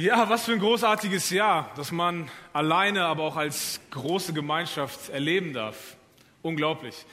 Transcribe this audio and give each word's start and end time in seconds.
Ja, 0.00 0.30
was 0.30 0.46
für 0.46 0.52
ein 0.52 0.60
großartiges 0.60 1.28
Jahr, 1.28 1.70
das 1.76 1.92
man 1.92 2.30
alleine, 2.54 3.04
aber 3.04 3.22
auch 3.22 3.36
als 3.36 3.82
große 3.90 4.32
Gemeinschaft 4.32 5.10
erleben 5.10 5.52
darf. 5.52 5.98
Unglaublich. 6.40 7.04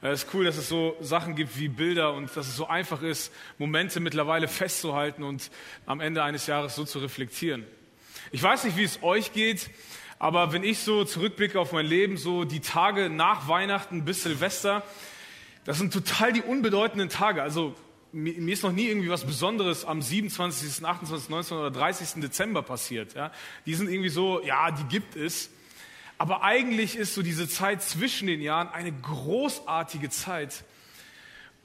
Es 0.00 0.22
ist 0.22 0.32
cool, 0.32 0.44
dass 0.44 0.56
es 0.56 0.68
so 0.68 0.96
Sachen 1.00 1.34
gibt 1.34 1.58
wie 1.58 1.66
Bilder 1.66 2.12
und 2.12 2.26
dass 2.36 2.46
es 2.46 2.54
so 2.54 2.68
einfach 2.68 3.02
ist, 3.02 3.32
Momente 3.58 3.98
mittlerweile 3.98 4.46
festzuhalten 4.46 5.24
und 5.24 5.50
am 5.86 5.98
Ende 5.98 6.22
eines 6.22 6.46
Jahres 6.46 6.76
so 6.76 6.84
zu 6.84 7.00
reflektieren. 7.00 7.66
Ich 8.30 8.44
weiß 8.44 8.62
nicht, 8.62 8.76
wie 8.76 8.84
es 8.84 9.02
euch 9.02 9.32
geht, 9.32 9.68
aber 10.20 10.52
wenn 10.52 10.62
ich 10.62 10.78
so 10.78 11.04
zurückblicke 11.04 11.58
auf 11.58 11.72
mein 11.72 11.86
Leben, 11.86 12.16
so 12.16 12.44
die 12.44 12.60
Tage 12.60 13.10
nach 13.10 13.48
Weihnachten 13.48 14.04
bis 14.04 14.22
Silvester, 14.22 14.84
das 15.64 15.78
sind 15.78 15.92
total 15.92 16.32
die 16.32 16.42
unbedeutenden 16.42 17.08
Tage. 17.08 17.42
Also 17.42 17.74
mir 18.16 18.52
ist 18.54 18.62
noch 18.62 18.72
nie 18.72 18.86
irgendwie 18.86 19.10
was 19.10 19.26
Besonderes 19.26 19.84
am 19.84 20.00
27., 20.00 20.84
28., 20.84 21.28
19. 21.28 21.56
oder 21.58 21.70
30. 21.70 22.22
Dezember 22.22 22.62
passiert. 22.62 23.14
Ja? 23.14 23.30
Die 23.66 23.74
sind 23.74 23.90
irgendwie 23.90 24.08
so, 24.08 24.42
ja, 24.42 24.70
die 24.70 24.84
gibt 24.84 25.16
es. 25.16 25.50
Aber 26.16 26.42
eigentlich 26.42 26.96
ist 26.96 27.14
so 27.14 27.20
diese 27.20 27.46
Zeit 27.46 27.82
zwischen 27.82 28.26
den 28.26 28.40
Jahren 28.40 28.68
eine 28.68 28.90
großartige 28.90 30.08
Zeit, 30.08 30.64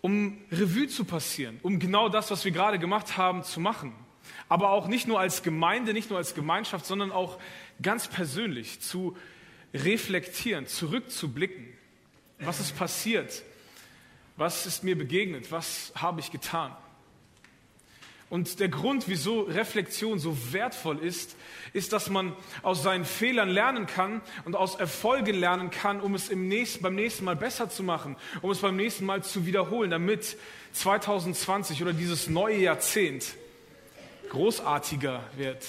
um 0.01 0.39
Revue 0.51 0.87
zu 0.87 1.05
passieren, 1.05 1.57
um 1.61 1.79
genau 1.79 2.09
das, 2.09 2.31
was 2.31 2.43
wir 2.43 2.51
gerade 2.51 2.79
gemacht 2.79 3.15
haben, 3.15 3.43
zu 3.43 3.61
machen. 3.61 3.93
Aber 4.49 4.71
auch 4.71 4.87
nicht 4.87 5.07
nur 5.07 5.21
als 5.21 5.43
Gemeinde, 5.43 5.93
nicht 5.93 6.09
nur 6.09 6.19
als 6.19 6.35
Gemeinschaft, 6.35 6.85
sondern 6.85 7.13
auch 7.13 7.39
ganz 7.81 8.09
persönlich 8.09 8.81
zu 8.81 9.15
reflektieren, 9.73 10.67
zurückzublicken. 10.67 11.67
Was 12.39 12.59
ist 12.59 12.75
passiert? 12.75 13.43
Was 14.41 14.65
ist 14.65 14.83
mir 14.83 14.97
begegnet? 14.97 15.51
Was 15.51 15.93
habe 15.93 16.19
ich 16.19 16.31
getan? 16.31 16.75
Und 18.27 18.59
der 18.59 18.69
Grund, 18.69 19.07
wieso 19.07 19.41
Reflexion 19.41 20.17
so 20.17 20.35
wertvoll 20.51 20.97
ist, 20.97 21.35
ist, 21.73 21.93
dass 21.93 22.09
man 22.09 22.35
aus 22.63 22.81
seinen 22.81 23.05
Fehlern 23.05 23.49
lernen 23.49 23.85
kann 23.85 24.21
und 24.45 24.55
aus 24.55 24.73
Erfolgen 24.73 25.35
lernen 25.35 25.69
kann, 25.69 26.01
um 26.01 26.15
es 26.15 26.29
im 26.29 26.47
nächsten, 26.47 26.81
beim 26.81 26.95
nächsten 26.95 27.23
Mal 27.23 27.35
besser 27.35 27.69
zu 27.69 27.83
machen, 27.83 28.15
um 28.41 28.49
es 28.49 28.57
beim 28.57 28.75
nächsten 28.75 29.05
Mal 29.05 29.23
zu 29.23 29.45
wiederholen, 29.45 29.91
damit 29.91 30.37
2020 30.71 31.79
oder 31.83 31.93
dieses 31.93 32.27
neue 32.27 32.57
Jahrzehnt 32.57 33.35
großartiger 34.29 35.23
wird 35.35 35.63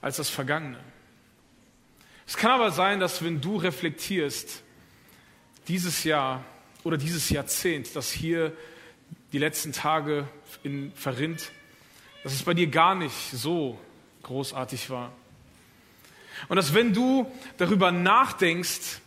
als 0.00 0.16
das 0.16 0.30
vergangene. 0.30 0.80
Es 2.26 2.38
kann 2.38 2.52
aber 2.52 2.70
sein, 2.70 3.00
dass 3.00 3.22
wenn 3.22 3.42
du 3.42 3.58
reflektierst, 3.58 4.62
dieses 5.68 6.04
Jahr 6.04 6.42
oder 6.84 6.96
dieses 6.96 7.30
Jahrzehnt, 7.30 7.94
das 7.94 8.10
hier 8.10 8.56
die 9.32 9.38
letzten 9.38 9.72
Tage 9.72 10.28
in, 10.62 10.92
verrinnt, 10.94 11.50
dass 12.22 12.32
es 12.32 12.42
bei 12.42 12.54
dir 12.54 12.66
gar 12.66 12.94
nicht 12.94 13.30
so 13.32 13.78
großartig 14.22 14.90
war. 14.90 15.12
Und 16.48 16.56
dass 16.56 16.74
wenn 16.74 16.92
du 16.92 17.30
darüber 17.56 17.92
nachdenkst, 17.92 19.00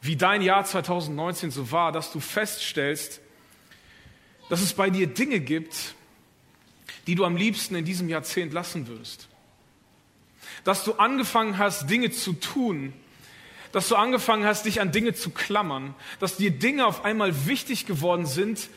wie 0.00 0.16
dein 0.16 0.42
Jahr 0.42 0.64
2019 0.64 1.50
so 1.50 1.70
war, 1.70 1.92
dass 1.92 2.12
du 2.12 2.20
feststellst, 2.20 3.20
dass 4.48 4.60
es 4.60 4.74
bei 4.74 4.90
dir 4.90 5.06
Dinge 5.06 5.40
gibt, 5.40 5.94
die 7.06 7.14
du 7.14 7.24
am 7.24 7.36
liebsten 7.36 7.74
in 7.74 7.84
diesem 7.84 8.08
Jahrzehnt 8.08 8.52
lassen 8.52 8.88
würdest. 8.88 9.28
Dass 10.64 10.84
du 10.84 10.94
angefangen 10.94 11.58
hast, 11.58 11.88
Dinge 11.88 12.10
zu 12.10 12.34
tun, 12.34 12.92
dass 13.72 13.88
du 13.88 13.96
angefangen 13.96 14.44
hast, 14.44 14.66
dich 14.66 14.80
an 14.80 14.92
Dinge 14.92 15.14
zu 15.14 15.30
klammern, 15.30 15.94
dass 16.20 16.36
dir 16.36 16.50
Dinge 16.50 16.86
auf 16.86 17.04
einmal 17.04 17.46
wichtig 17.46 17.86
geworden 17.86 18.26
sind, 18.26 18.68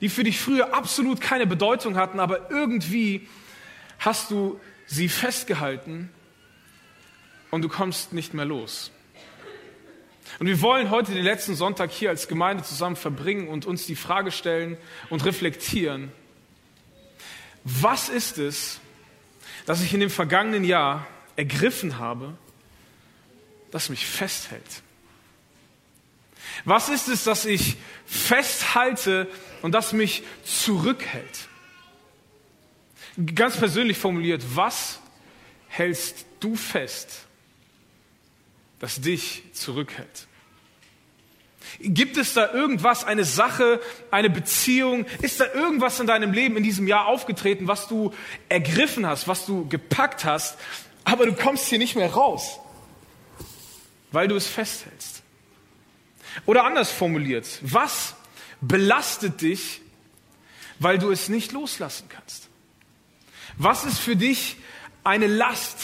die 0.00 0.08
für 0.08 0.24
dich 0.24 0.38
früher 0.40 0.74
absolut 0.74 1.20
keine 1.20 1.46
Bedeutung 1.46 1.96
hatten, 1.96 2.20
aber 2.20 2.50
irgendwie 2.50 3.28
hast 3.98 4.30
du 4.30 4.60
sie 4.86 5.08
festgehalten 5.08 6.10
und 7.50 7.62
du 7.62 7.68
kommst 7.68 8.12
nicht 8.12 8.34
mehr 8.34 8.44
los. 8.44 8.90
Und 10.38 10.46
wir 10.46 10.60
wollen 10.60 10.90
heute 10.90 11.12
den 11.12 11.24
letzten 11.24 11.54
Sonntag 11.54 11.90
hier 11.90 12.10
als 12.10 12.26
Gemeinde 12.26 12.62
zusammen 12.62 12.96
verbringen 12.96 13.48
und 13.48 13.66
uns 13.66 13.86
die 13.86 13.96
Frage 13.96 14.30
stellen 14.30 14.76
und 15.10 15.24
reflektieren, 15.24 16.10
was 17.64 18.08
ist 18.08 18.38
es, 18.38 18.80
das 19.66 19.82
ich 19.82 19.94
in 19.94 20.00
dem 20.00 20.10
vergangenen 20.10 20.64
Jahr 20.64 21.06
ergriffen 21.36 21.98
habe, 21.98 22.34
das 23.72 23.88
mich 23.88 24.06
festhält? 24.06 24.82
Was 26.64 26.88
ist 26.88 27.08
es, 27.08 27.24
das 27.24 27.44
ich 27.44 27.76
festhalte 28.06 29.26
und 29.62 29.72
das 29.72 29.92
mich 29.92 30.22
zurückhält? 30.44 31.48
Ganz 33.34 33.56
persönlich 33.56 33.98
formuliert, 33.98 34.42
was 34.54 35.00
hältst 35.68 36.26
du 36.40 36.54
fest, 36.54 37.26
das 38.78 39.00
dich 39.00 39.42
zurückhält? 39.52 40.28
Gibt 41.80 42.16
es 42.16 42.34
da 42.34 42.52
irgendwas, 42.52 43.04
eine 43.04 43.24
Sache, 43.24 43.80
eine 44.10 44.28
Beziehung? 44.28 45.06
Ist 45.22 45.40
da 45.40 45.46
irgendwas 45.52 46.00
in 46.00 46.06
deinem 46.06 46.32
Leben 46.32 46.56
in 46.56 46.62
diesem 46.62 46.86
Jahr 46.86 47.06
aufgetreten, 47.06 47.66
was 47.68 47.88
du 47.88 48.12
ergriffen 48.48 49.06
hast, 49.06 49.28
was 49.28 49.46
du 49.46 49.66
gepackt 49.68 50.24
hast, 50.24 50.58
aber 51.04 51.24
du 51.26 51.32
kommst 51.32 51.66
hier 51.68 51.78
nicht 51.78 51.96
mehr 51.96 52.12
raus? 52.12 52.58
Weil 54.12 54.28
du 54.28 54.36
es 54.36 54.46
festhältst. 54.46 55.22
Oder 56.46 56.64
anders 56.64 56.90
formuliert, 56.90 57.46
was 57.62 58.14
belastet 58.60 59.40
dich, 59.40 59.80
weil 60.78 60.98
du 60.98 61.10
es 61.10 61.28
nicht 61.28 61.52
loslassen 61.52 62.08
kannst? 62.08 62.48
Was 63.56 63.84
ist 63.84 63.98
für 63.98 64.16
dich 64.16 64.56
eine 65.04 65.26
Last? 65.26 65.78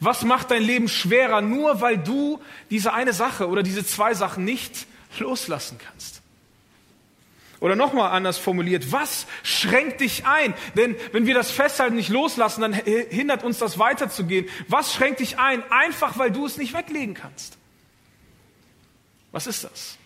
Was 0.00 0.22
macht 0.22 0.50
dein 0.50 0.62
Leben 0.62 0.88
schwerer, 0.88 1.40
nur 1.40 1.80
weil 1.80 1.98
du 1.98 2.40
diese 2.70 2.92
eine 2.92 3.12
Sache 3.12 3.48
oder 3.48 3.62
diese 3.62 3.84
zwei 3.86 4.14
Sachen 4.14 4.44
nicht 4.44 4.86
loslassen 5.18 5.78
kannst? 5.78 6.22
Oder 7.64 7.76
nochmal 7.76 8.10
anders 8.10 8.36
formuliert, 8.36 8.92
was 8.92 9.26
schränkt 9.42 10.02
dich 10.02 10.26
ein? 10.26 10.52
Denn 10.76 10.96
wenn 11.12 11.24
wir 11.24 11.32
das 11.32 11.50
Festhalten 11.50 11.96
nicht 11.96 12.10
loslassen, 12.10 12.60
dann 12.60 12.74
hindert 12.74 13.42
uns 13.42 13.58
das 13.58 13.78
weiterzugehen. 13.78 14.50
Was 14.68 14.92
schränkt 14.92 15.20
dich 15.20 15.38
ein? 15.38 15.62
Einfach 15.72 16.18
weil 16.18 16.30
du 16.30 16.44
es 16.44 16.58
nicht 16.58 16.74
weglegen 16.74 17.14
kannst. 17.14 17.56
Was 19.32 19.46
ist 19.46 19.64
das? 19.64 19.96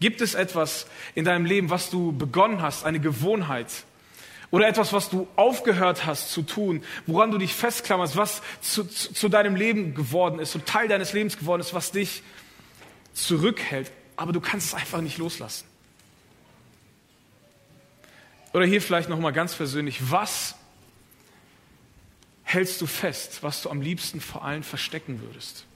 Gibt 0.00 0.22
es 0.22 0.32
etwas 0.32 0.86
in 1.14 1.26
deinem 1.26 1.44
Leben, 1.44 1.68
was 1.68 1.90
du 1.90 2.12
begonnen 2.12 2.62
hast, 2.62 2.86
eine 2.86 2.98
Gewohnheit? 2.98 3.68
Oder 4.50 4.66
etwas, 4.66 4.94
was 4.94 5.10
du 5.10 5.28
aufgehört 5.36 6.06
hast 6.06 6.32
zu 6.32 6.40
tun, 6.40 6.82
woran 7.06 7.30
du 7.30 7.36
dich 7.36 7.52
festklammerst, 7.52 8.16
was 8.16 8.40
zu, 8.62 8.84
zu, 8.84 9.12
zu 9.12 9.28
deinem 9.28 9.54
Leben 9.54 9.94
geworden 9.94 10.38
ist, 10.38 10.52
so 10.52 10.60
Teil 10.60 10.88
deines 10.88 11.12
Lebens 11.12 11.36
geworden 11.36 11.60
ist, 11.60 11.74
was 11.74 11.92
dich 11.92 12.22
zurückhält, 13.12 13.92
aber 14.16 14.32
du 14.32 14.40
kannst 14.40 14.68
es 14.68 14.74
einfach 14.74 15.02
nicht 15.02 15.18
loslassen. 15.18 15.73
Oder 18.54 18.66
hier 18.66 18.80
vielleicht 18.80 19.08
nochmal 19.08 19.32
ganz 19.32 19.54
persönlich, 19.56 20.12
was 20.12 20.54
hältst 22.44 22.80
du 22.80 22.86
fest, 22.86 23.42
was 23.42 23.62
du 23.62 23.68
am 23.68 23.82
liebsten 23.82 24.20
vor 24.20 24.44
allen 24.44 24.62
verstecken 24.62 25.20
würdest? 25.20 25.66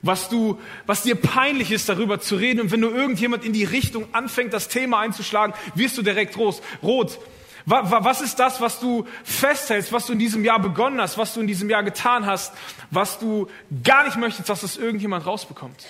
Was 0.00 0.30
du, 0.30 0.58
was 0.86 1.02
dir 1.02 1.14
peinlich 1.14 1.70
ist, 1.70 1.90
darüber 1.90 2.18
zu 2.18 2.36
reden. 2.36 2.62
Und 2.62 2.70
wenn 2.72 2.80
du 2.80 2.88
irgendjemand 2.88 3.44
in 3.44 3.52
die 3.52 3.64
Richtung 3.64 4.06
anfängt, 4.12 4.54
das 4.54 4.68
Thema 4.68 5.00
einzuschlagen, 5.00 5.54
wirst 5.74 5.98
du 5.98 6.02
direkt 6.02 6.38
rot. 6.38 6.62
rot. 6.82 7.18
Was 7.66 8.22
ist 8.22 8.38
das, 8.38 8.62
was 8.62 8.80
du 8.80 9.06
festhältst, 9.22 9.92
was 9.92 10.06
du 10.06 10.14
in 10.14 10.18
diesem 10.18 10.44
Jahr 10.44 10.58
begonnen 10.60 11.00
hast, 11.00 11.18
was 11.18 11.34
du 11.34 11.40
in 11.40 11.46
diesem 11.46 11.68
Jahr 11.68 11.82
getan 11.82 12.24
hast, 12.24 12.54
was 12.90 13.18
du 13.18 13.48
gar 13.84 14.04
nicht 14.04 14.16
möchtest, 14.16 14.48
dass 14.48 14.62
das 14.62 14.78
irgendjemand 14.78 15.26
rausbekommt? 15.26 15.84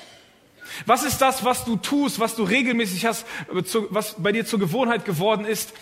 Was 0.87 1.05
ist 1.05 1.19
das, 1.19 1.45
was 1.45 1.65
du 1.65 1.77
tust, 1.77 2.19
was 2.19 2.37
du 2.37 2.45
regelmäßig 2.45 3.07
hast, 3.07 3.27
was 3.49 4.17
bei 4.19 4.33
dir 4.33 4.47
zur 4.47 4.59
Gewohnheit 4.59 5.05
geworden 5.05 5.45
ist, 5.45 5.73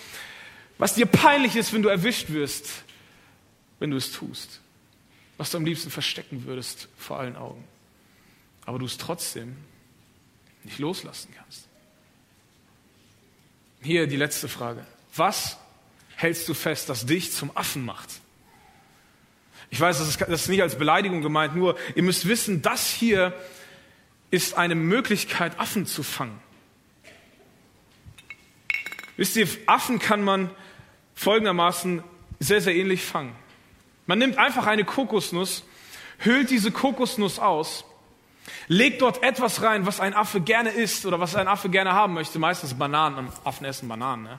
was 0.78 0.94
dir 0.94 1.06
peinlich 1.06 1.56
ist, 1.56 1.72
wenn 1.72 1.82
du 1.82 1.88
erwischt 1.88 2.30
wirst, 2.30 2.68
wenn 3.78 3.90
du 3.90 3.96
es 3.96 4.12
tust? 4.12 4.60
Was 5.37 5.50
du 5.50 5.58
am 5.58 5.64
liebsten 5.64 5.90
verstecken 5.90 6.44
würdest 6.44 6.88
vor 6.98 7.19
allen 7.19 7.37
Augen, 7.37 7.64
aber 8.66 8.78
du 8.78 8.87
es 8.87 8.98
trotzdem 8.98 9.56
nicht 10.64 10.78
loslassen 10.78 11.32
kannst. 11.36 11.66
Hier 13.82 14.06
die 14.06 14.16
letzte 14.16 14.48
Frage. 14.48 14.86
Was 15.14 15.56
hältst 16.16 16.48
du 16.48 16.54
fest, 16.54 16.88
das 16.88 17.06
dich 17.06 17.32
zum 17.32 17.56
Affen 17.56 17.84
macht? 17.84 18.08
Ich 19.70 19.81
weiß, 19.81 19.98
das 19.98 20.08
ist, 20.08 20.20
das 20.20 20.43
ist 20.43 20.48
nicht 20.48 20.62
als 20.62 20.76
Beleidigung 20.76 21.22
gemeint, 21.22 21.54
nur 21.54 21.76
ihr 21.94 22.02
müsst 22.02 22.26
wissen, 22.26 22.60
das 22.60 22.88
hier 22.88 23.32
ist 24.31 24.56
eine 24.56 24.75
Möglichkeit, 24.75 25.59
Affen 25.59 25.87
zu 25.87 26.03
fangen. 26.03 26.38
Wisst 29.17 29.37
ihr, 29.37 29.49
Affen 29.67 29.99
kann 29.99 30.23
man 30.23 30.50
folgendermaßen 31.15 32.03
sehr, 32.38 32.61
sehr 32.61 32.75
ähnlich 32.75 33.05
fangen. 33.05 33.35
Man 34.06 34.19
nimmt 34.19 34.38
einfach 34.38 34.67
eine 34.67 34.85
Kokosnuss, 34.85 35.62
hüllt 36.19 36.50
diese 36.50 36.71
Kokosnuss 36.71 37.38
aus, 37.38 37.85
legt 38.69 39.03
dort 39.03 39.23
etwas 39.23 39.62
rein, 39.62 39.85
was 39.85 40.00
ein 40.00 40.15
Affe 40.15 40.41
gerne 40.41 40.71
isst 40.71 41.05
oder 41.05 41.21
was 41.21 41.35
ein 41.35 41.49
Affe 41.49 41.69
gerne 41.69 41.93
haben 41.93 42.15
möchte, 42.15 42.38
meistens 42.38 42.75
Bananen, 42.75 43.29
Affen 43.44 43.67
essen 43.67 43.88
Bananen, 43.88 44.23
ne? 44.25 44.38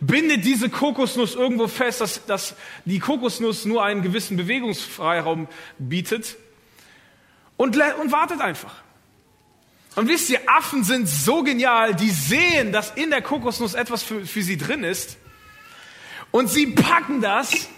bindet 0.00 0.44
diese 0.44 0.70
Kokosnuss 0.70 1.34
irgendwo 1.34 1.66
fest, 1.66 2.00
dass, 2.00 2.24
dass 2.26 2.54
die 2.84 2.98
Kokosnuss 2.98 3.64
nur 3.64 3.84
einen 3.84 4.02
gewissen 4.02 4.36
Bewegungsfreiraum 4.36 5.48
bietet 5.78 6.36
und, 7.56 7.76
und 7.76 8.12
wartet 8.12 8.40
einfach. 8.40 8.83
Und 9.94 10.08
wisst 10.08 10.28
ihr, 10.30 10.40
Affen 10.46 10.82
sind 10.82 11.08
so 11.08 11.42
genial, 11.42 11.94
die 11.94 12.10
sehen, 12.10 12.72
dass 12.72 12.90
in 12.92 13.10
der 13.10 13.22
Kokosnuss 13.22 13.74
etwas 13.74 14.02
für, 14.02 14.26
für 14.26 14.42
sie 14.42 14.56
drin 14.56 14.82
ist 14.82 15.16
und 16.32 16.48
sie 16.48 16.66
packen 16.66 17.20
das, 17.20 17.68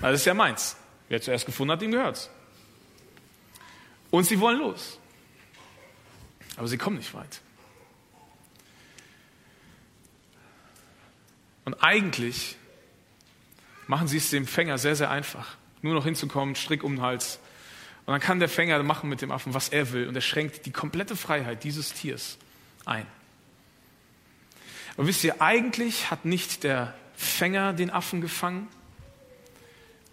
das 0.00 0.20
ist 0.20 0.24
ja 0.24 0.34
meins. 0.34 0.76
Wer 1.08 1.20
zuerst 1.20 1.46
gefunden 1.46 1.72
hat, 1.72 1.82
dem 1.82 1.90
gehört's. 1.90 2.30
Und 4.10 4.24
sie 4.24 4.38
wollen 4.38 4.58
los. 4.58 4.98
Aber 6.56 6.68
sie 6.68 6.78
kommen 6.78 6.96
nicht 6.96 7.12
weit. 7.14 7.40
Und 11.64 11.74
eigentlich 11.82 12.56
machen 13.86 14.08
sie 14.08 14.18
es 14.18 14.30
dem 14.30 14.46
Fänger 14.46 14.78
sehr, 14.78 14.96
sehr 14.96 15.10
einfach. 15.10 15.56
Nur 15.82 15.94
noch 15.94 16.04
hinzukommen, 16.04 16.54
Strick 16.54 16.84
um 16.84 16.96
den 16.96 17.02
Hals. 17.02 17.38
Und 18.08 18.12
dann 18.12 18.20
kann 18.22 18.38
der 18.38 18.48
Fänger 18.48 18.82
machen 18.82 19.10
mit 19.10 19.20
dem 19.20 19.30
Affen, 19.30 19.52
was 19.52 19.68
er 19.68 19.92
will. 19.92 20.08
Und 20.08 20.14
er 20.14 20.22
schränkt 20.22 20.64
die 20.64 20.70
komplette 20.70 21.14
Freiheit 21.14 21.62
dieses 21.62 21.92
Tiers 21.92 22.38
ein. 22.86 23.06
Und 24.96 25.06
wisst 25.06 25.24
ihr, 25.24 25.42
eigentlich 25.42 26.10
hat 26.10 26.24
nicht 26.24 26.64
der 26.64 26.94
Fänger 27.14 27.74
den 27.74 27.90
Affen 27.90 28.22
gefangen, 28.22 28.66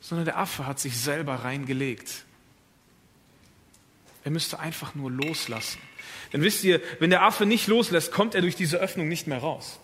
sondern 0.01 0.25
der 0.25 0.37
Affe 0.37 0.67
hat 0.67 0.77
sich 0.77 0.97
selber 0.97 1.35
reingelegt. 1.35 2.25
Er 4.25 4.31
müsste 4.31 4.59
einfach 4.59 4.93
nur 4.93 5.09
loslassen. 5.09 5.79
Denn 6.33 6.41
wisst 6.41 6.65
ihr, 6.65 6.81
wenn 6.99 7.11
der 7.11 7.21
Affe 7.21 7.45
nicht 7.45 7.67
loslässt, 7.67 8.11
kommt 8.11 8.35
er 8.35 8.41
durch 8.41 8.57
diese 8.57 8.75
Öffnung 8.75 9.07
nicht 9.07 9.25
mehr 9.25 9.39
raus. 9.39 9.79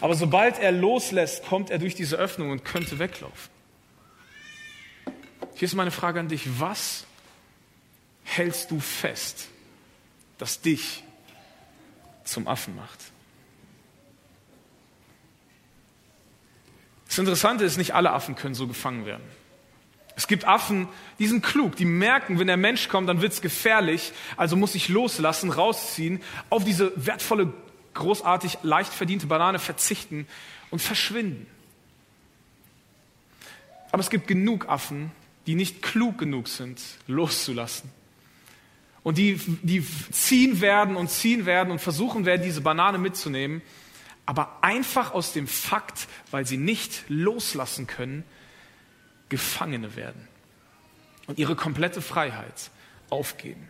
Aber 0.00 0.14
sobald 0.14 0.58
er 0.58 0.72
loslässt, 0.72 1.44
kommt 1.44 1.68
er 1.68 1.76
durch 1.76 1.94
diese 1.94 2.16
Öffnung 2.16 2.52
und 2.52 2.64
könnte 2.64 2.98
weglaufen. 2.98 3.50
Hier 5.56 5.66
ist 5.66 5.74
meine 5.74 5.90
Frage 5.90 6.20
an 6.20 6.28
dich. 6.28 6.58
Was 6.58 7.04
hältst 8.28 8.70
du 8.70 8.80
fest, 8.80 9.48
das 10.38 10.60
dich 10.60 11.02
zum 12.24 12.46
Affen 12.46 12.76
macht? 12.76 12.98
Das 17.08 17.18
Interessante 17.18 17.64
ist, 17.64 17.78
nicht 17.78 17.94
alle 17.94 18.12
Affen 18.12 18.36
können 18.36 18.54
so 18.54 18.66
gefangen 18.66 19.06
werden. 19.06 19.24
Es 20.14 20.26
gibt 20.26 20.44
Affen, 20.46 20.88
die 21.18 21.26
sind 21.26 21.44
klug, 21.44 21.76
die 21.76 21.84
merken, 21.84 22.38
wenn 22.38 22.48
der 22.48 22.56
Mensch 22.56 22.88
kommt, 22.88 23.08
dann 23.08 23.22
wird 23.22 23.32
es 23.32 23.40
gefährlich, 23.40 24.12
also 24.36 24.56
muss 24.56 24.74
ich 24.74 24.88
loslassen, 24.88 25.50
rausziehen, 25.50 26.20
auf 26.50 26.64
diese 26.64 26.92
wertvolle 26.96 27.52
großartig 27.94 28.58
leicht 28.62 28.92
verdiente 28.92 29.26
Banane 29.26 29.58
verzichten 29.58 30.26
und 30.70 30.80
verschwinden. 30.80 31.46
Aber 33.90 34.00
es 34.00 34.10
gibt 34.10 34.26
genug 34.26 34.68
Affen, 34.68 35.12
die 35.46 35.54
nicht 35.54 35.82
klug 35.82 36.18
genug 36.18 36.48
sind, 36.48 36.80
loszulassen. 37.06 37.90
Und 39.08 39.16
die, 39.16 39.40
die 39.62 39.82
ziehen 40.12 40.60
werden 40.60 40.94
und 40.94 41.08
ziehen 41.08 41.46
werden 41.46 41.70
und 41.70 41.78
versuchen 41.78 42.26
werden, 42.26 42.42
diese 42.42 42.60
Banane 42.60 42.98
mitzunehmen, 42.98 43.62
aber 44.26 44.58
einfach 44.60 45.14
aus 45.14 45.32
dem 45.32 45.46
Fakt, 45.46 46.08
weil 46.30 46.44
sie 46.44 46.58
nicht 46.58 47.04
loslassen 47.08 47.86
können, 47.86 48.22
Gefangene 49.30 49.96
werden 49.96 50.28
und 51.26 51.38
ihre 51.38 51.56
komplette 51.56 52.02
Freiheit 52.02 52.70
aufgeben. 53.08 53.66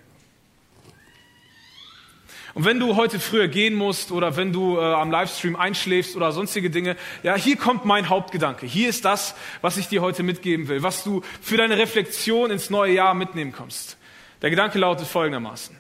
Und 2.55 2.65
wenn 2.65 2.81
du 2.81 2.97
heute 2.97 3.21
früher 3.21 3.47
gehen 3.47 3.77
musst 3.77 4.11
oder 4.11 4.37
wenn 4.37 4.53
du 4.53 4.77
äh, 4.77 4.81
am 4.81 5.13
Livestream 5.13 5.55
einschläfst 5.55 6.17
oder 6.17 6.33
sonstige 6.33 6.69
Dinge, 6.69 6.97
ja, 7.23 7.37
hier 7.37 7.55
kommt 7.55 7.85
mein 7.85 8.09
Hauptgedanke. 8.09 8.67
Hier 8.67 8.89
ist 8.89 9.05
das, 9.05 9.37
was 9.61 9.77
ich 9.77 9.87
dir 9.87 10.03
heute 10.03 10.25
mitgeben 10.25 10.67
will, 10.67 10.83
was 10.83 11.05
du 11.05 11.23
für 11.41 11.57
deine 11.57 11.79
Reflexion 11.79 12.51
ins 12.51 12.71
neue 12.71 12.95
Jahr 12.95 13.15
mitnehmen 13.15 13.53
kommst. 13.53 13.99
Der 14.43 14.51
Gedanke 14.51 14.79
lautet 14.79 15.09
folgendermaßen. 15.09 15.77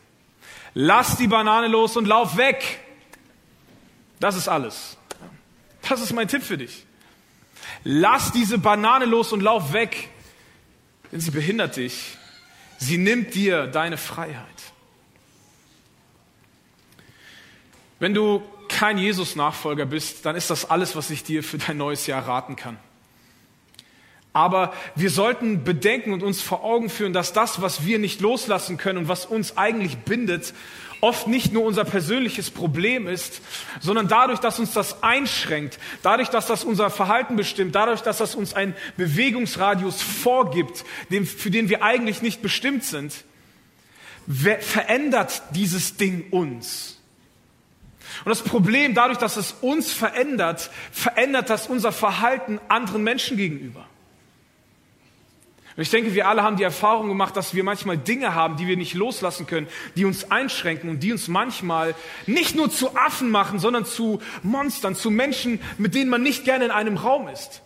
Lass 0.75 1.17
die 1.17 1.29
Banane 1.29 1.69
los 1.69 1.97
und 1.97 2.07
lauf 2.07 2.37
weg. 2.37 2.81
Das 4.21 4.37
ist 4.37 4.49
alles. 4.49 4.97
Das 5.89 6.01
ist 6.01 6.13
mein 6.13 6.29
Tipp 6.29 6.43
für 6.43 6.59
dich. 6.59 6.85
Lass 7.85 8.33
diese 8.33 8.59
Banane 8.59 9.05
los 9.05 9.33
und 9.33 9.41
lauf 9.41 9.73
weg, 9.73 10.09
denn 11.13 11.21
sie 11.21 11.31
behindert 11.31 11.77
dich. 11.77 12.17
Sie 12.79 12.99
nimmt 12.99 13.35
dir 13.35 13.67
deine 13.67 13.97
Freiheit. 13.97 14.47
Wenn 17.99 18.15
du 18.15 18.43
kein 18.69 18.99
Jesus-Nachfolger 18.99 19.87
bist, 19.87 20.25
dann 20.25 20.37
ist 20.37 20.51
das 20.51 20.71
alles, 20.71 20.95
was 20.95 21.11
ich 21.11 21.25
dir 21.25 21.43
für 21.43 21.59
dein 21.59 21.79
neues 21.79 22.07
Jahr 22.07 22.27
raten 22.27 22.55
kann. 22.55 22.79
Aber 24.33 24.73
wir 24.95 25.11
sollten 25.11 25.65
bedenken 25.65 26.13
und 26.13 26.23
uns 26.23 26.43
vor 26.43 26.63
Augen 26.63 26.91
führen, 26.91 27.13
dass 27.13 27.33
das, 27.33 27.63
was 27.63 27.87
wir 27.87 27.99
nicht 27.99 28.21
loslassen 28.21 28.77
können 28.77 28.99
und 28.99 29.09
was 29.09 29.27
uns 29.27 29.57
eigentlich 29.57 29.99
bindet, 29.99 30.53
oft 31.01 31.29
nicht 31.29 31.53
nur 31.53 31.65
unser 31.65 31.85
persönliches 31.85 32.51
Problem 32.51 33.07
ist, 33.07 33.41
sondern 33.81 34.09
dadurch, 34.09 34.41
dass 34.41 34.59
uns 34.59 34.73
das 34.73 35.03
einschränkt, 35.03 35.79
dadurch, 36.03 36.29
dass 36.29 36.47
das 36.47 36.65
unser 36.65 36.91
Verhalten 36.91 37.37
bestimmt, 37.37 37.75
dadurch, 37.75 38.01
dass 38.01 38.19
das 38.19 38.35
uns 38.35 38.55
einen 38.55 38.75
Bewegungsradius 38.97 40.03
vorgibt, 40.03 40.85
für 41.09 41.51
den 41.51 41.69
wir 41.69 41.83
eigentlich 41.83 42.23
nicht 42.23 42.43
bestimmt 42.43 42.85
sind, 42.85 43.13
verändert 44.29 45.43
dieses 45.55 45.97
Ding 45.97 46.27
uns. 46.31 46.99
Und 48.25 48.31
das 48.31 48.43
Problem, 48.43 48.95
dadurch, 48.95 49.19
dass 49.19 49.37
es 49.37 49.53
uns 49.61 49.93
verändert, 49.93 50.71
verändert 50.91 51.51
das 51.51 51.69
unser 51.69 51.93
Verhalten 51.93 52.61
anderen 52.69 53.05
Menschen 53.05 53.37
gegenüber. 53.37 53.88
Und 55.79 55.83
ich 55.83 55.91
denke, 55.91 56.13
wir 56.13 56.27
alle 56.27 56.43
haben 56.43 56.57
die 56.57 56.65
Erfahrung 56.65 57.07
gemacht, 57.07 57.37
dass 57.37 57.55
wir 57.55 57.63
manchmal 57.63 57.97
Dinge 57.97 58.35
haben, 58.35 58.57
die 58.57 58.67
wir 58.67 58.77
nicht 58.77 58.95
loslassen 58.95 59.47
können, 59.47 59.69
die 59.95 60.05
uns 60.05 60.29
einschränken 60.29 60.91
und 60.91 61.05
die 61.05 61.13
uns 61.13 61.29
manchmal 61.29 61.95
nicht 62.27 62.57
nur 62.57 62.69
zu 62.69 62.97
Affen 62.97 63.31
machen, 63.31 63.61
sondern 63.61 63.85
zu 63.85 64.21
Monstern, 64.43 64.97
zu 64.97 65.09
Menschen, 65.13 65.61
mit 65.79 65.95
denen 65.95 66.11
man 66.11 66.21
nicht 66.21 66.45
gerne 66.45 66.65
in 66.65 66.73
einem 66.73 66.97
Raum 66.97 67.29
ist. 67.29 67.63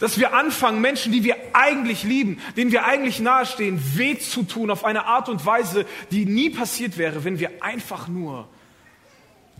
Dass 0.00 0.18
wir 0.18 0.34
anfangen, 0.34 0.82
Menschen, 0.82 1.10
die 1.10 1.24
wir 1.24 1.36
eigentlich 1.54 2.04
lieben, 2.04 2.42
denen 2.58 2.72
wir 2.72 2.84
eigentlich 2.84 3.20
nahestehen, 3.20 3.80
weh 3.96 4.18
zu 4.18 4.42
tun 4.42 4.70
auf 4.70 4.84
eine 4.84 5.06
Art 5.06 5.30
und 5.30 5.46
Weise, 5.46 5.86
die 6.10 6.26
nie 6.26 6.50
passiert 6.50 6.98
wäre, 6.98 7.24
wenn 7.24 7.38
wir 7.38 7.62
einfach 7.62 8.08
nur 8.08 8.50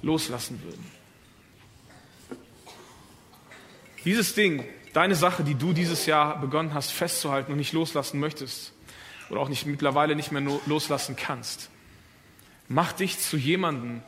loslassen 0.03 0.61
würden. 0.63 0.85
Dieses 4.05 4.35
Ding, 4.35 4.65
deine 4.99 5.15
Sache, 5.15 5.45
die 5.45 5.55
du 5.55 5.73
dieses 5.73 6.07
Jahr 6.07 6.41
begonnen 6.41 6.75
hast 6.75 6.91
festzuhalten 6.91 7.53
und 7.53 7.59
nicht 7.59 7.73
loslassen 7.73 8.19
möchtest 8.19 8.73
oder 9.31 9.41
auch 9.41 9.49
nicht 9.49 9.65
mittlerweile 9.65 10.17
nicht 10.17 10.33
mehr 10.33 10.43
loslassen 10.67 11.15
kannst, 11.15 11.71
macht 12.67 12.99
dich 12.99 13.21
zu 13.21 13.37
jemandem, 13.37 14.03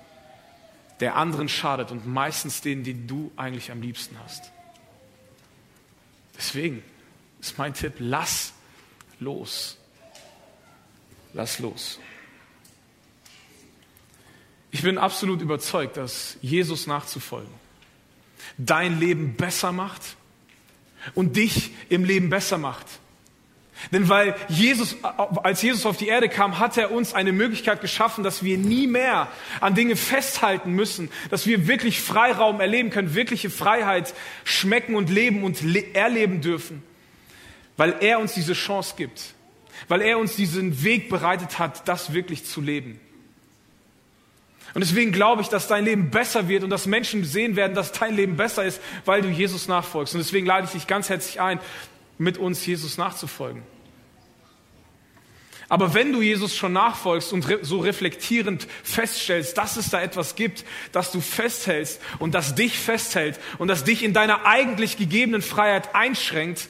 der 0.99 1.15
anderen 1.15 1.49
schadet 1.49 1.93
und 1.93 2.09
meistens 2.09 2.61
den, 2.61 2.83
den 2.83 3.07
du 3.07 3.31
eigentlich 3.37 3.71
am 3.71 3.81
liebsten 3.81 4.17
hast. 4.25 4.51
Deswegen 6.37 6.83
ist 7.41 7.57
mein 7.57 7.73
Tipp, 7.73 7.95
lass 8.01 8.53
los. 9.21 9.79
Lass 11.35 11.61
los. 11.61 12.01
Ich 14.73 14.83
bin 14.83 14.99
absolut 14.99 15.41
überzeugt, 15.41 15.97
dass 15.97 16.37
Jesus 16.43 16.89
nachzufolgen 16.89 17.55
dein 18.59 18.99
Leben 18.99 19.37
besser 19.37 19.71
macht 19.71 20.17
und 21.15 21.37
dich 21.37 21.71
im 21.89 22.05
Leben 22.05 22.31
besser 22.31 22.59
macht. 22.59 22.87
Denn 23.93 24.09
weil 24.09 24.37
Jesus, 24.49 24.97
als 25.43 25.63
Jesus 25.63 25.87
auf 25.87 25.97
die 25.97 26.09
Erde 26.09 26.29
kam, 26.29 26.59
hat 26.59 26.77
er 26.77 26.93
uns 26.93 27.15
eine 27.15 27.33
Möglichkeit 27.33 27.81
geschaffen, 27.81 28.23
dass 28.23 28.43
wir 28.43 28.59
nie 28.59 28.87
mehr 28.87 29.29
an 29.61 29.75
Dinge 29.75 29.97
festhalten 29.97 30.73
müssen, 30.73 31.11
dass 31.31 31.47
wir 31.47 31.67
wirklich 31.67 32.01
Freiraum 32.01 32.61
erleben 32.61 32.91
können, 32.91 33.15
wirkliche 33.15 33.49
Freiheit 33.49 34.15
schmecken 34.45 34.95
und 34.95 35.09
leben 35.09 35.43
und 35.43 35.63
erleben 35.95 36.43
dürfen, 36.43 36.83
weil 37.77 37.97
er 38.01 38.21
uns 38.21 38.35
diese 38.35 38.53
Chance 38.53 38.95
gibt, 38.97 39.35
weil 39.89 40.03
er 40.03 40.19
uns 40.19 40.37
diesen 40.37 40.83
Weg 40.83 41.09
bereitet 41.09 41.59
hat, 41.59 41.89
das 41.89 42.13
wirklich 42.13 42.45
zu 42.45 42.61
leben. 42.61 43.01
Und 44.75 44.83
deswegen 44.83 45.13
glaube 45.13 45.43
ich, 45.43 45.49
dass 45.49 45.67
dein 45.67 45.85
Leben 45.85 46.11
besser 46.11 46.49
wird 46.49 46.63
und 46.63 46.71
dass 46.71 46.87
Menschen 46.87 47.25
sehen 47.25 47.57
werden, 47.57 47.75
dass 47.75 47.93
dein 47.93 48.15
Leben 48.15 48.37
besser 48.37 48.65
ist, 48.65 48.81
weil 49.05 49.23
du 49.23 49.29
Jesus 49.29 49.69
nachfolgst. 49.69 50.15
Und 50.15 50.21
deswegen 50.21 50.47
lade 50.47 50.67
ich 50.67 50.73
dich 50.73 50.87
ganz 50.87 51.09
herzlich 51.09 51.41
ein, 51.41 51.59
mit 52.19 52.39
uns 52.39 52.65
Jesus 52.65 52.99
nachzufolgen. 52.99 53.63
Aber 55.71 55.95
wenn 55.95 56.13
du 56.13 56.21
Jesus 56.21 56.57
schon 56.57 56.73
nachfolgst 56.73 57.33
und 57.33 57.47
so 57.63 57.79
reflektierend 57.79 58.67
feststellst, 58.83 59.57
dass 59.57 59.77
es 59.77 59.89
da 59.89 60.03
etwas 60.03 60.35
gibt, 60.35 60.65
das 60.91 61.13
du 61.13 61.21
festhältst 61.21 62.01
und 62.19 62.35
das 62.35 62.57
dich 62.57 62.77
festhält 62.77 63.39
und 63.59 63.69
das 63.69 63.85
dich 63.85 64.03
in 64.03 64.13
deiner 64.13 64.47
eigentlich 64.47 64.97
gegebenen 64.97 65.43
Freiheit 65.43 65.95
einschränkt, 65.95 66.69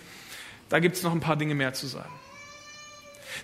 da 0.68 0.80
gibt 0.80 0.96
es 0.96 1.02
noch 1.02 1.12
ein 1.12 1.20
paar 1.20 1.36
Dinge 1.36 1.54
mehr 1.54 1.72
zu 1.72 1.86
sagen. 1.86 2.19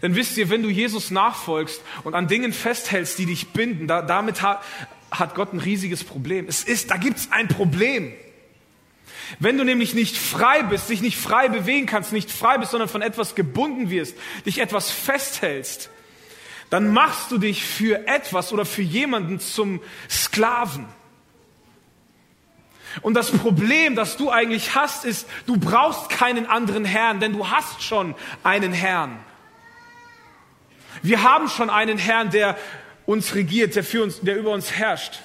Denn 0.03 0.15
wisst 0.15 0.37
ihr, 0.37 0.51
wenn 0.51 0.63
du 0.63 0.69
Jesus 0.69 1.11
nachfolgst 1.11 1.81
und 2.05 2.15
an 2.15 2.29
Dingen 2.29 2.53
festhältst, 2.53 3.19
die 3.19 3.27
dich 3.27 3.49
binden, 3.49 3.87
da, 3.87 4.03
damit 4.03 4.43
hat, 4.43 4.63
hat 5.11 5.35
Gott 5.35 5.53
ein 5.53 5.61
riesiges 5.61 6.05
Problem. 6.05 6.47
Es 6.49 6.63
ist, 6.65 6.91
da 6.91 6.97
gibt 6.97 7.19
es 7.19 7.33
ein 7.33 7.49
Problem. 7.49 8.13
Wenn 9.39 9.59
du 9.59 9.65
nämlich 9.65 9.95
nicht 9.95 10.17
frei 10.17 10.63
bist, 10.63 10.89
dich 10.89 11.01
nicht 11.01 11.19
frei 11.19 11.49
bewegen 11.49 11.87
kannst, 11.87 12.13
nicht 12.13 12.31
frei 12.31 12.59
bist, 12.59 12.71
sondern 12.71 12.89
von 12.89 13.03
etwas 13.03 13.35
gebunden 13.35 13.91
wirst, 13.91 14.17
dich 14.45 14.59
etwas 14.59 14.91
festhältst, 14.91 15.91
dann 16.71 16.93
machst 16.93 17.31
du 17.31 17.39
dich 17.39 17.65
für 17.65 18.07
etwas 18.07 18.53
oder 18.53 18.65
für 18.65 18.83
jemanden 18.83 19.41
zum 19.41 19.81
Sklaven. 20.09 20.87
Und 23.03 23.15
das 23.15 23.31
Problem, 23.31 23.95
das 23.95 24.17
du 24.17 24.31
eigentlich 24.31 24.75
hast, 24.75 25.05
ist, 25.05 25.29
du 25.47 25.57
brauchst 25.59 26.09
keinen 26.09 26.47
anderen 26.47 26.85
Herrn, 26.85 27.21
denn 27.21 27.33
du 27.33 27.51
hast 27.51 27.83
schon 27.83 28.15
einen 28.43 28.73
Herrn. 28.73 29.19
Wir 31.03 31.23
haben 31.23 31.49
schon 31.49 31.71
einen 31.71 31.99
Herrn, 31.99 32.31
der 32.31 32.57
uns 33.07 33.35
regiert, 33.35 33.77
der, 33.77 33.85
für 33.85 34.03
uns, 34.03 34.21
der 34.21 34.37
über 34.37 34.51
uns 34.51 34.73
herrscht. 34.73 35.21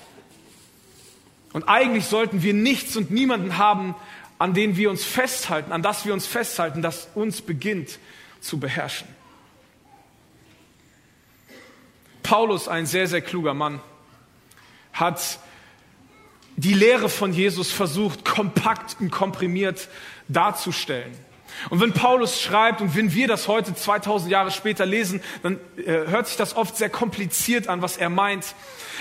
Und 1.54 1.68
eigentlich 1.68 2.06
sollten 2.06 2.44
wir 2.44 2.54
nichts 2.54 2.96
und 2.96 3.12
niemanden 3.12 3.58
haben, 3.58 3.96
an 4.40 4.54
den 4.54 4.78
wir 4.78 4.90
uns 4.90 5.04
festhalten, 5.04 5.72
an 5.72 5.82
das 5.82 6.06
wir 6.06 6.14
uns 6.14 6.26
festhalten, 6.26 6.82
das 6.82 7.10
uns 7.16 7.42
beginnt 7.42 8.00
zu 8.40 8.60
beherrschen. 8.60 9.08
Paulus, 12.24 12.68
ein 12.68 12.86
sehr, 12.86 13.08
sehr 13.08 13.22
kluger 13.22 13.54
Mann, 13.54 13.82
hat 14.94 15.40
die 16.56 16.74
Lehre 16.74 17.10
von 17.10 17.34
Jesus 17.34 17.72
versucht, 17.72 18.24
kompakt 18.24 18.98
und 19.00 19.12
komprimiert 19.12 19.90
darzustellen. 20.28 21.18
Und 21.70 21.80
wenn 21.82 21.94
Paulus 21.94 22.42
schreibt 22.42 22.82
und 22.82 22.96
wenn 22.96 23.14
wir 23.14 23.28
das 23.28 23.48
heute 23.48 23.74
2000 23.76 24.32
Jahre 24.32 24.52
später 24.52 24.86
lesen, 24.86 25.22
dann 25.44 25.60
äh, 25.78 26.08
hört 26.08 26.28
sich 26.28 26.38
das 26.38 26.56
oft 26.56 26.78
sehr 26.78 26.90
kompliziert 26.90 27.68
an, 27.68 27.82
was 27.82 27.98
er 27.98 28.10
meint. 28.10 28.56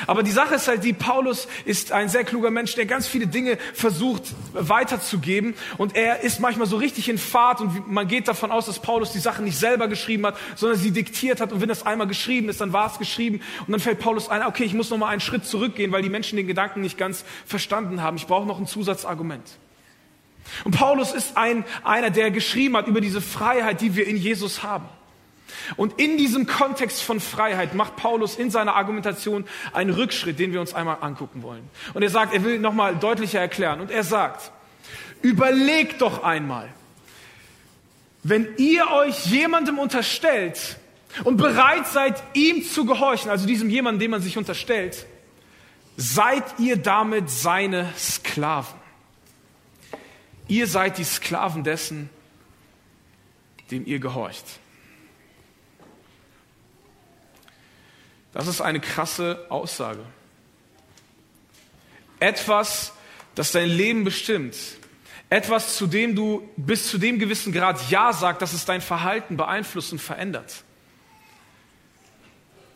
Aber 0.07 0.23
die 0.23 0.31
Sache 0.31 0.55
ist 0.55 0.69
halt 0.69 0.85
die, 0.85 0.93
Paulus 0.93 1.49
ist 1.65 1.93
ein 1.93 2.09
sehr 2.09 2.25
kluger 2.25 2.51
Mensch, 2.51 2.75
der 2.75 2.87
ganz 2.87 3.07
viele 3.07 3.27
Dinge 3.27 3.59
versucht 3.75 4.23
weiterzugeben. 4.53 5.55
Und 5.79 5.97
er 5.97 6.21
ist 6.21 6.41
manchmal 6.41 6.67
so 6.67 6.77
richtig 6.77 7.09
in 7.09 7.19
Fahrt 7.19 7.61
und 7.61 7.91
man 7.91 8.09
geht 8.09 8.29
davon 8.29 8.51
aus, 8.51 8.67
dass 8.67 8.79
Paulus 8.79 9.13
die 9.13 9.19
Sachen 9.19 9.45
nicht 9.45 9.59
selber 9.59 9.89
geschrieben 9.89 10.27
hat, 10.27 10.39
sondern 10.57 10.79
sie 10.79 10.91
diktiert 10.91 11.41
hat. 11.41 11.53
Und 11.53 11.61
wenn 11.61 11.69
das 11.69 11.85
einmal 11.85 12.07
geschrieben 12.07 12.49
ist, 12.49 12.61
dann 12.61 12.73
war 12.73 12.91
es 12.91 12.99
geschrieben. 12.99 13.41
Und 13.67 13.73
dann 13.73 13.81
fällt 13.81 13.99
Paulus 13.99 14.29
ein, 14.29 14.43
okay, 14.43 14.65
ich 14.65 14.75
muss 14.75 14.91
noch 14.91 14.99
mal 14.99 15.09
einen 15.09 15.21
Schritt 15.21 15.45
zurückgehen, 15.45 15.93
weil 15.93 16.03
die 16.03 16.11
Menschen 16.11 16.37
den 16.37 16.47
Gedanken 16.47 16.81
nicht 16.81 16.99
ganz 16.99 17.25
verstanden 17.47 18.03
haben. 18.03 18.17
Ich 18.17 18.27
brauche 18.27 18.47
noch 18.47 18.59
ein 18.59 18.67
Zusatzargument. 18.67 19.59
Und 20.65 20.77
Paulus 20.77 21.13
ist 21.13 21.37
ein, 21.37 21.65
einer, 21.85 22.11
der 22.11 22.31
geschrieben 22.31 22.77
hat 22.77 22.87
über 22.87 23.01
diese 23.01 23.21
Freiheit, 23.21 23.81
die 23.81 23.97
wir 23.97 24.07
in 24.07 24.17
Jesus 24.17 24.63
haben. 24.63 24.89
Und 25.77 26.01
in 26.01 26.17
diesem 26.17 26.47
Kontext 26.47 27.03
von 27.03 27.21
Freiheit 27.21 27.75
macht 27.75 27.97
Paulus 27.97 28.37
in 28.37 28.51
seiner 28.51 28.75
Argumentation 28.75 29.45
einen 29.73 29.91
Rückschritt, 29.91 30.39
den 30.39 30.53
wir 30.53 30.61
uns 30.61 30.75
einmal 30.75 30.99
angucken 31.01 31.43
wollen. 31.43 31.69
Und 31.95 32.03
er 32.03 32.11
sagt, 32.11 32.35
er 32.35 32.45
will 32.45 32.59
nochmal 32.59 32.97
deutlicher 32.97 33.41
erklären. 33.41 33.81
Und 33.81 33.91
er 33.91 34.05
sagt, 34.05 34.53
überlegt 35.23 36.01
doch 36.01 36.23
einmal, 36.23 36.69
wenn 38.23 38.49
ihr 38.59 38.91
euch 38.91 39.27
jemandem 39.27 39.79
unterstellt 39.79 40.77
und 41.25 41.37
bereit 41.37 41.87
seid, 41.87 42.23
ihm 42.35 42.65
zu 42.65 42.85
gehorchen, 42.85 43.31
also 43.31 43.47
diesem 43.47 43.71
jemandem, 43.71 44.01
dem 44.01 44.11
man 44.13 44.23
sich 44.23 44.37
unterstellt, 44.37 45.07
seid 45.97 46.45
ihr 46.59 46.77
damit 46.77 47.31
seine 47.31 47.93
Sklaven. 47.97 48.80
Ihr 50.51 50.67
seid 50.67 50.99
die 50.99 51.05
Sklaven 51.05 51.63
dessen, 51.63 52.11
dem 53.71 53.87
ihr 53.87 54.01
gehorcht. 54.01 54.45
Das 58.33 58.49
ist 58.49 58.61
eine 58.61 58.81
krasse 58.81 59.47
Aussage. 59.49 60.05
Etwas, 62.19 62.93
das 63.37 63.53
dein 63.53 63.69
Leben 63.69 64.03
bestimmt. 64.03 64.57
Etwas, 65.29 65.77
zu 65.77 65.87
dem 65.87 66.17
du 66.17 66.51
bis 66.57 66.91
zu 66.91 66.99
dem 66.99 67.21
gewissen 67.21 67.53
Grad 67.53 67.89
Ja 67.89 68.13
sagst, 68.13 68.43
dass 68.43 68.53
es 68.53 68.65
dein 68.65 68.81
Verhalten 68.81 69.37
beeinflusst 69.37 69.93
und 69.93 70.01
verändert, 70.01 70.65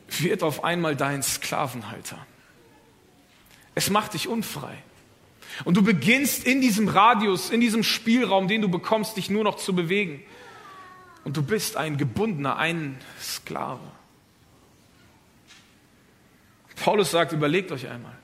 wird 0.07 0.45
auf 0.45 0.63
einmal 0.63 0.95
dein 0.95 1.25
Sklavenhalter. 1.25 2.25
Es 3.75 3.91
macht 3.91 4.15
dich 4.15 4.29
unfrei. 4.29 4.79
Und 5.65 5.77
du 5.77 5.83
beginnst 5.83 6.45
in 6.45 6.61
diesem 6.61 6.89
Radius, 6.89 7.51
in 7.51 7.61
diesem 7.61 7.83
Spielraum, 7.83 8.49
den 8.49 8.63
du 8.63 8.69
bekommst, 8.69 9.17
dich 9.17 9.31
nur 9.31 9.45
noch 9.45 9.57
zu 9.57 9.75
bewegen. 9.75 10.23
Und 11.25 11.37
du 11.37 11.43
bist 11.43 11.77
ein 11.77 11.97
Gebundener, 11.97 12.57
ein 12.57 12.99
Sklave. 13.21 13.81
Paulus 16.77 17.13
sagt, 17.13 17.33
überlegt 17.33 17.71
euch 17.73 17.89
einmal. 17.89 18.17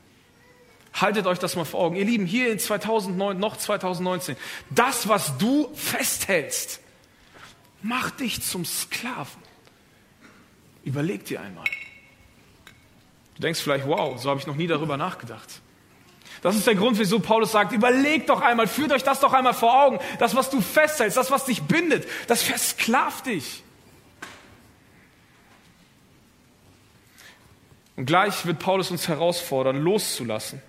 Haltet 0.93 1.27
euch 1.27 1.39
das 1.39 1.57
mal 1.57 1.65
vor 1.65 1.81
Augen. 1.81 1.97
Ihr 1.97 2.05
Lieben, 2.05 2.27
hier 2.27 2.51
in 2.51 2.59
2009, 2.59 3.39
noch 3.39 3.57
2019, 3.57 4.37
das, 4.71 5.09
was 5.09 5.39
du 5.39 5.71
festhältst, 5.75 6.81
macht 7.81 8.21
dich 8.21 8.43
zum 8.43 8.65
Sklaven. 8.65 9.43
Überleg 10.85 11.25
dir 11.25 11.41
einmal. 11.41 11.65
Du 13.37 13.43
denkst 13.43 13.61
vielleicht, 13.61 13.87
wow, 13.87 14.21
so 14.21 14.29
habe 14.29 14.41
ich 14.41 14.47
noch 14.47 14.57
nie 14.57 14.67
darüber 14.67 14.97
nachgedacht. 14.97 15.63
Das 16.43 16.57
ist 16.57 16.67
der 16.67 16.75
Grund, 16.75 16.99
wieso 16.99 17.19
Paulus 17.19 17.53
sagt, 17.53 17.73
überlegt 17.73 18.29
doch 18.29 18.41
einmal, 18.41 18.67
führt 18.67 18.93
euch 18.93 19.03
das 19.03 19.21
doch 19.21 19.33
einmal 19.33 19.55
vor 19.55 19.83
Augen. 19.83 19.99
Das, 20.19 20.35
was 20.35 20.49
du 20.51 20.61
festhältst, 20.61 21.17
das, 21.17 21.31
was 21.31 21.45
dich 21.45 21.63
bindet, 21.63 22.09
das 22.29 22.43
versklavt 22.43 23.27
dich. 23.27 23.63
Und 27.97 28.07
gleich 28.07 28.47
wird 28.47 28.59
Paulus 28.59 28.91
uns 28.91 29.09
herausfordern, 29.09 29.77
loszulassen. 29.77 30.63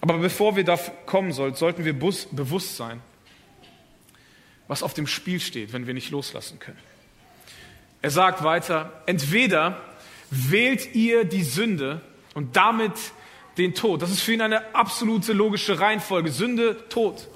Aber 0.00 0.18
bevor 0.18 0.56
wir 0.56 0.64
da 0.64 0.76
kommen 1.06 1.30
sollten, 1.32 1.56
sollten 1.56 1.84
wir 1.84 1.96
bewusst 1.96 2.76
sein, 2.76 3.00
was 4.66 4.82
auf 4.82 4.94
dem 4.94 5.06
Spiel 5.06 5.38
steht, 5.38 5.72
wenn 5.72 5.86
wir 5.86 5.94
nicht 5.94 6.10
loslassen 6.10 6.58
können. 6.58 6.80
Er 8.00 8.10
sagt 8.10 8.42
weiter, 8.42 9.02
entweder 9.06 9.80
wählt 10.30 10.96
ihr 10.96 11.24
die 11.24 11.44
Sünde 11.44 12.00
und 12.34 12.56
damit 12.56 12.94
den 13.58 13.74
Tod. 13.74 14.02
Das 14.02 14.10
ist 14.10 14.20
für 14.20 14.32
ihn 14.32 14.40
eine 14.40 14.74
absolute 14.74 15.32
logische 15.32 15.78
Reihenfolge. 15.78 16.30
Sünde, 16.30 16.88
Tod. 16.88 17.28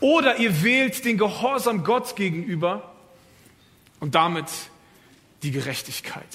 Oder 0.00 0.36
ihr 0.38 0.62
wählt 0.62 1.04
den 1.04 1.18
Gehorsam 1.18 1.84
Gott 1.84 2.16
gegenüber 2.16 2.92
und 4.00 4.14
damit 4.14 4.46
die 5.42 5.50
Gerechtigkeit. 5.50 6.26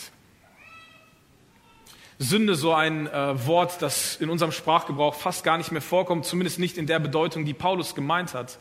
Sünde, 2.17 2.53
so 2.55 2.73
ein 2.73 3.07
äh, 3.07 3.47
Wort, 3.47 3.81
das 3.81 4.15
in 4.17 4.29
unserem 4.29 4.51
Sprachgebrauch 4.51 5.15
fast 5.15 5.43
gar 5.43 5.57
nicht 5.57 5.71
mehr 5.71 5.81
vorkommt, 5.81 6.25
zumindest 6.25 6.59
nicht 6.59 6.77
in 6.77 6.85
der 6.85 6.99
Bedeutung, 6.99 7.45
die 7.45 7.55
Paulus 7.55 7.95
gemeint 7.95 8.35
hat. 8.35 8.59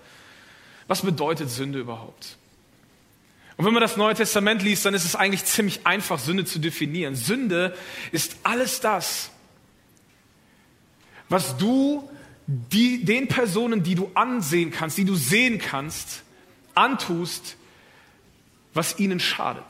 Was 0.89 1.03
bedeutet 1.03 1.51
Sünde 1.51 1.79
überhaupt? 1.79 2.39
Und 3.59 3.67
wenn 3.67 3.75
man 3.75 3.83
das 3.83 3.99
Neue 3.99 4.15
Testament 4.15 4.63
liest, 4.63 4.87
dann 4.87 4.95
ist 4.95 5.05
es 5.05 5.15
eigentlich 5.15 5.45
ziemlich 5.45 5.87
einfach, 5.87 6.19
Sünde 6.19 6.47
zu 6.47 6.59
definieren. 6.59 7.15
Sünde 7.15 7.77
ist 8.11 8.37
alles 8.43 8.81
das, 8.81 9.31
was 11.31 11.57
du 11.57 12.11
die, 12.47 13.05
den 13.05 13.29
Personen, 13.29 13.83
die 13.83 13.95
du 13.95 14.11
ansehen 14.15 14.71
kannst, 14.71 14.99
die 14.99 15.05
du 15.05 15.15
sehen 15.15 15.59
kannst, 15.59 16.25
antust, 16.75 17.57
was 18.75 18.99
ihnen 18.99 19.21
schadet. 19.21 19.65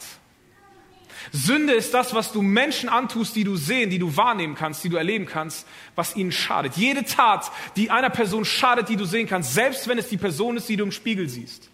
Sünde 1.32 1.74
ist 1.74 1.92
das, 1.92 2.14
was 2.14 2.32
du 2.32 2.40
Menschen 2.40 2.88
antust, 2.88 3.36
die 3.36 3.44
du 3.44 3.56
sehen, 3.56 3.90
die 3.90 3.98
du 3.98 4.16
wahrnehmen 4.16 4.54
kannst, 4.54 4.82
die 4.82 4.88
du 4.88 4.96
erleben 4.96 5.26
kannst, 5.26 5.66
was 5.94 6.16
ihnen 6.16 6.32
schadet. 6.32 6.76
Jede 6.76 7.04
Tat, 7.04 7.52
die 7.76 7.90
einer 7.90 8.08
Person 8.08 8.46
schadet, 8.46 8.88
die 8.88 8.96
du 8.96 9.04
sehen 9.04 9.28
kannst, 9.28 9.52
selbst 9.52 9.86
wenn 9.86 9.98
es 9.98 10.08
die 10.08 10.16
Person 10.16 10.56
ist, 10.56 10.68
die 10.68 10.76
du 10.76 10.84
im 10.84 10.92
Spiegel 10.92 11.28
siehst, 11.28 11.68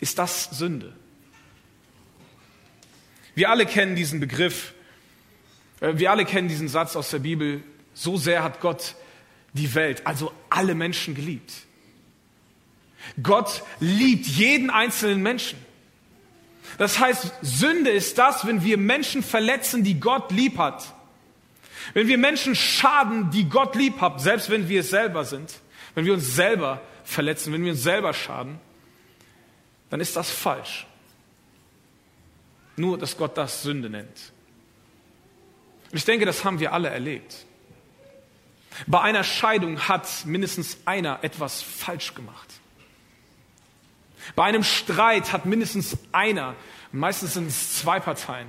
ist 0.00 0.18
das 0.18 0.44
Sünde. 0.50 0.94
Wir 3.34 3.48
alle 3.48 3.64
kennen 3.64 3.96
diesen 3.96 4.20
Begriff, 4.20 4.74
äh, 5.80 5.94
wir 5.96 6.10
alle 6.10 6.26
kennen 6.26 6.48
diesen 6.48 6.68
Satz 6.68 6.96
aus 6.96 7.10
der 7.10 7.20
Bibel, 7.20 7.62
so 7.94 8.16
sehr 8.16 8.42
hat 8.42 8.60
Gott 8.60 8.94
die 9.52 9.74
Welt, 9.74 10.06
also 10.06 10.32
alle 10.48 10.74
Menschen 10.74 11.14
geliebt. 11.14 11.52
Gott 13.22 13.62
liebt 13.80 14.26
jeden 14.26 14.70
einzelnen 14.70 15.22
Menschen. 15.22 15.58
Das 16.78 16.98
heißt, 16.98 17.32
Sünde 17.42 17.90
ist 17.90 18.18
das, 18.18 18.46
wenn 18.46 18.62
wir 18.62 18.78
Menschen 18.78 19.22
verletzen, 19.22 19.82
die 19.82 19.98
Gott 19.98 20.30
lieb 20.30 20.58
hat. 20.58 20.94
Wenn 21.94 22.06
wir 22.06 22.18
Menschen 22.18 22.54
schaden, 22.54 23.30
die 23.30 23.48
Gott 23.48 23.74
lieb 23.74 24.00
hat, 24.00 24.20
selbst 24.20 24.50
wenn 24.50 24.68
wir 24.68 24.80
es 24.80 24.90
selber 24.90 25.24
sind, 25.24 25.52
wenn 25.94 26.04
wir 26.04 26.12
uns 26.12 26.34
selber 26.34 26.80
verletzen, 27.04 27.52
wenn 27.52 27.64
wir 27.64 27.72
uns 27.72 27.82
selber 27.82 28.14
schaden, 28.14 28.60
dann 29.88 30.00
ist 30.00 30.14
das 30.16 30.30
falsch. 30.30 30.86
Nur, 32.76 32.96
dass 32.96 33.16
Gott 33.16 33.36
das 33.36 33.62
Sünde 33.62 33.90
nennt. 33.90 34.32
Ich 35.92 36.04
denke, 36.04 36.24
das 36.24 36.44
haben 36.44 36.60
wir 36.60 36.72
alle 36.72 36.88
erlebt. 36.88 37.44
Bei 38.86 39.00
einer 39.00 39.24
Scheidung 39.24 39.88
hat 39.88 40.24
mindestens 40.24 40.78
einer 40.84 41.22
etwas 41.22 41.62
falsch 41.62 42.14
gemacht. 42.14 42.48
Bei 44.34 44.44
einem 44.44 44.62
Streit 44.62 45.32
hat 45.32 45.46
mindestens 45.46 45.96
einer, 46.12 46.54
meistens 46.92 47.34
sind 47.34 47.48
es 47.48 47.78
zwei 47.78 48.00
Parteien, 48.00 48.48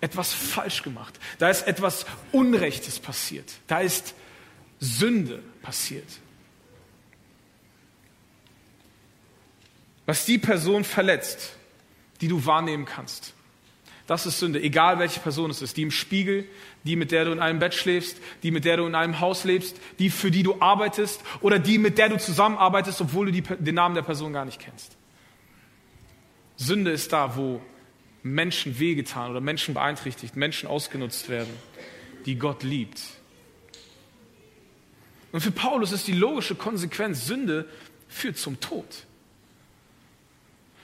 etwas 0.00 0.32
falsch 0.32 0.82
gemacht. 0.82 1.18
Da 1.38 1.48
ist 1.48 1.66
etwas 1.66 2.06
Unrechtes 2.32 2.98
passiert. 2.98 3.52
Da 3.66 3.80
ist 3.80 4.14
Sünde 4.78 5.42
passiert. 5.62 6.08
Was 10.04 10.24
die 10.24 10.38
Person 10.38 10.84
verletzt, 10.84 11.54
die 12.20 12.28
du 12.28 12.44
wahrnehmen 12.46 12.84
kannst. 12.84 13.34
Das 14.06 14.24
ist 14.24 14.38
Sünde, 14.38 14.62
egal 14.62 14.98
welche 14.98 15.18
Person 15.18 15.50
es 15.50 15.62
ist. 15.62 15.76
Die 15.76 15.82
im 15.82 15.90
Spiegel, 15.90 16.48
die, 16.84 16.94
mit 16.94 17.10
der 17.10 17.24
du 17.24 17.32
in 17.32 17.40
einem 17.40 17.58
Bett 17.58 17.74
schläfst, 17.74 18.18
die, 18.42 18.52
mit 18.52 18.64
der 18.64 18.76
du 18.76 18.86
in 18.86 18.94
einem 18.94 19.18
Haus 19.18 19.44
lebst, 19.44 19.76
die, 19.98 20.10
für 20.10 20.30
die 20.30 20.44
du 20.44 20.60
arbeitest 20.60 21.22
oder 21.40 21.58
die, 21.58 21.78
mit 21.78 21.98
der 21.98 22.08
du 22.08 22.18
zusammenarbeitest, 22.18 23.00
obwohl 23.00 23.26
du 23.26 23.32
die, 23.32 23.42
den 23.42 23.74
Namen 23.74 23.96
der 23.96 24.02
Person 24.02 24.32
gar 24.32 24.44
nicht 24.44 24.60
kennst. 24.60 24.96
Sünde 26.56 26.92
ist 26.92 27.12
da, 27.12 27.36
wo 27.36 27.60
Menschen 28.22 28.78
wehgetan 28.78 29.30
oder 29.30 29.40
Menschen 29.40 29.74
beeinträchtigt, 29.74 30.36
Menschen 30.36 30.68
ausgenutzt 30.68 31.28
werden, 31.28 31.52
die 32.26 32.36
Gott 32.36 32.62
liebt. 32.62 33.00
Und 35.32 35.40
für 35.40 35.50
Paulus 35.50 35.92
ist 35.92 36.06
die 36.06 36.12
logische 36.12 36.54
Konsequenz, 36.54 37.26
Sünde 37.26 37.68
führt 38.08 38.38
zum 38.38 38.60
Tod. 38.60 38.86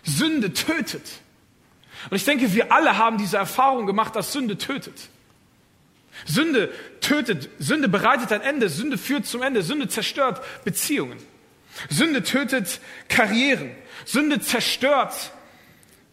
Sünde 0.02 0.52
tötet. 0.52 1.20
Und 2.11 2.16
ich 2.16 2.25
denke, 2.25 2.52
wir 2.52 2.73
alle 2.73 2.99
haben 2.99 3.18
diese 3.18 3.37
Erfahrung 3.37 3.87
gemacht, 3.87 4.16
dass 4.16 4.32
Sünde 4.32 4.59
tötet. 4.59 5.09
Sünde 6.26 6.73
tötet, 7.00 7.49
Sünde 7.59 7.88
bereitet 7.88 8.32
ein 8.32 8.42
Ende, 8.42 8.68
Sünde 8.68 8.99
führt 8.99 9.26
zum 9.26 9.42
Ende, 9.42 9.62
Sünde 9.62 9.88
zerstört 9.88 10.42
Beziehungen. 10.64 11.18
Sünde 11.88 12.23
tötet 12.23 12.80
Karrieren. 13.09 13.71
Sünde 14.04 14.40
zerstört 14.40 15.32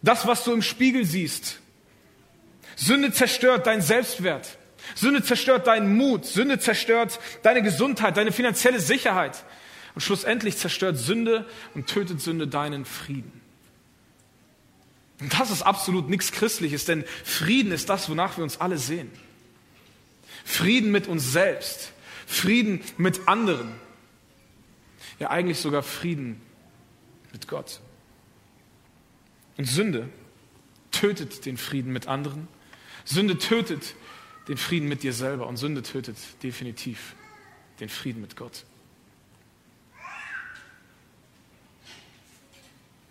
das, 0.02 0.26
was 0.26 0.44
du 0.44 0.54
im 0.54 0.62
Spiegel 0.62 1.06
siehst. 1.06 1.60
Sünde 2.76 3.12
zerstört 3.12 3.68
deinen 3.68 3.82
Selbstwert. 3.82 4.58
Sünde 4.96 5.22
zerstört 5.22 5.68
deinen 5.68 5.96
Mut. 5.98 6.26
Sünde 6.26 6.60
zerstört 6.60 7.20
deine 7.44 7.62
Gesundheit, 7.62 8.16
deine 8.16 8.32
finanzielle 8.32 8.80
Sicherheit. 8.80 9.44
Und 9.96 10.02
schlussendlich 10.02 10.58
zerstört 10.58 10.98
Sünde 10.98 11.46
und 11.76 11.88
tötet 11.88 12.22
Sünde 12.22 12.48
deinen 12.48 12.86
Frieden. 12.86 13.39
Und 15.20 15.38
das 15.38 15.52
ist 15.52 15.64
absolut 15.64 16.10
nichts 16.10 16.32
Christliches, 16.32 16.86
denn 16.86 17.04
Frieden 17.24 17.72
ist 17.72 17.90
das, 17.90 18.10
wonach 18.10 18.38
wir 18.38 18.44
uns 18.44 18.62
alle 18.62 18.78
sehen. 18.78 19.12
Frieden 20.46 20.92
mit 20.92 21.08
uns 21.08 21.32
selbst, 21.32 21.92
Frieden 22.26 22.82
mit 22.98 23.28
anderen, 23.28 23.72
ja 25.20 25.30
eigentlich 25.30 25.60
sogar 25.60 25.84
Frieden 25.84 26.42
mit 27.34 27.48
Gott. 27.48 27.82
Und 29.58 29.66
Sünde 29.66 30.10
tötet 30.92 31.46
den 31.46 31.58
Frieden 31.58 31.92
mit 31.92 32.08
anderen, 32.08 32.48
Sünde 33.04 33.38
tötet 33.38 33.96
den 34.48 34.58
Frieden 34.58 34.88
mit 34.88 35.04
dir 35.04 35.14
selber 35.14 35.48
und 35.48 35.58
Sünde 35.58 35.84
tötet 35.84 36.18
definitiv 36.42 37.16
den 37.82 37.90
Frieden 37.90 38.22
mit 38.22 38.38
Gott. 38.38 38.66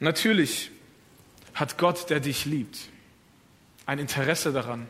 Natürlich 0.00 0.70
hat 1.58 1.76
Gott, 1.76 2.08
der 2.08 2.20
dich 2.20 2.44
liebt, 2.44 2.78
ein 3.84 3.98
Interesse 3.98 4.52
daran, 4.52 4.86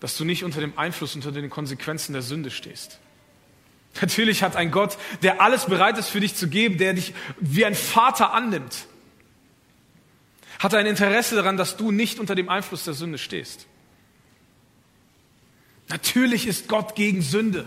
dass 0.00 0.16
du 0.16 0.24
nicht 0.24 0.42
unter 0.42 0.60
dem 0.60 0.76
Einfluss, 0.76 1.14
unter 1.14 1.30
den 1.30 1.48
Konsequenzen 1.48 2.12
der 2.12 2.22
Sünde 2.22 2.50
stehst. 2.50 2.98
Natürlich 4.00 4.42
hat 4.42 4.56
ein 4.56 4.70
Gott, 4.70 4.98
der 5.22 5.40
alles 5.40 5.66
bereit 5.66 5.96
ist 5.96 6.08
für 6.08 6.20
dich 6.20 6.34
zu 6.34 6.48
geben, 6.48 6.76
der 6.76 6.92
dich 6.92 7.14
wie 7.38 7.64
ein 7.64 7.74
Vater 7.74 8.34
annimmt, 8.34 8.86
hat 10.58 10.74
ein 10.74 10.86
Interesse 10.86 11.36
daran, 11.36 11.56
dass 11.56 11.76
du 11.76 11.92
nicht 11.92 12.18
unter 12.18 12.34
dem 12.34 12.48
Einfluss 12.48 12.84
der 12.84 12.94
Sünde 12.94 13.18
stehst. 13.18 13.66
Natürlich 15.88 16.46
ist 16.46 16.68
Gott 16.68 16.96
gegen 16.96 17.22
Sünde. 17.22 17.64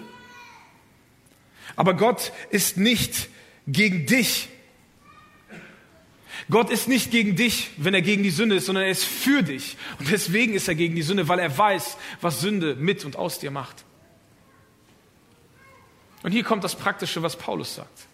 Aber 1.76 1.94
Gott 1.94 2.34
ist 2.50 2.78
nicht 2.78 3.30
gegen 3.66 4.06
dich. 4.06 4.50
Gott 6.52 6.72
ist 6.72 6.88
nicht 6.88 7.12
gegen 7.12 7.36
dich, 7.36 7.70
wenn 7.78 7.94
er 7.94 8.02
gegen 8.02 8.24
die 8.24 8.32
Sünde 8.32 8.56
ist, 8.56 8.66
sondern 8.66 8.86
er 8.86 8.90
ist 8.90 9.06
für 9.06 9.44
dich. 9.44 9.78
Und 10.00 10.10
deswegen 10.10 10.54
ist 10.54 10.68
er 10.68 10.76
gegen 10.76 10.96
die 10.96 11.04
Sünde, 11.04 11.28
weil 11.28 11.40
er 11.40 11.56
weiß, 11.56 11.98
was 12.22 12.42
Sünde 12.42 12.76
mit 12.76 13.06
und 13.06 13.16
aus 13.16 13.40
dir 13.40 13.52
macht. 13.52 13.86
Und 16.24 16.32
hier 16.32 16.44
kommt 16.44 16.64
das 16.64 16.76
Praktische, 16.76 17.22
was 17.22 17.36
Paulus 17.36 17.76
sagt. 17.76 18.08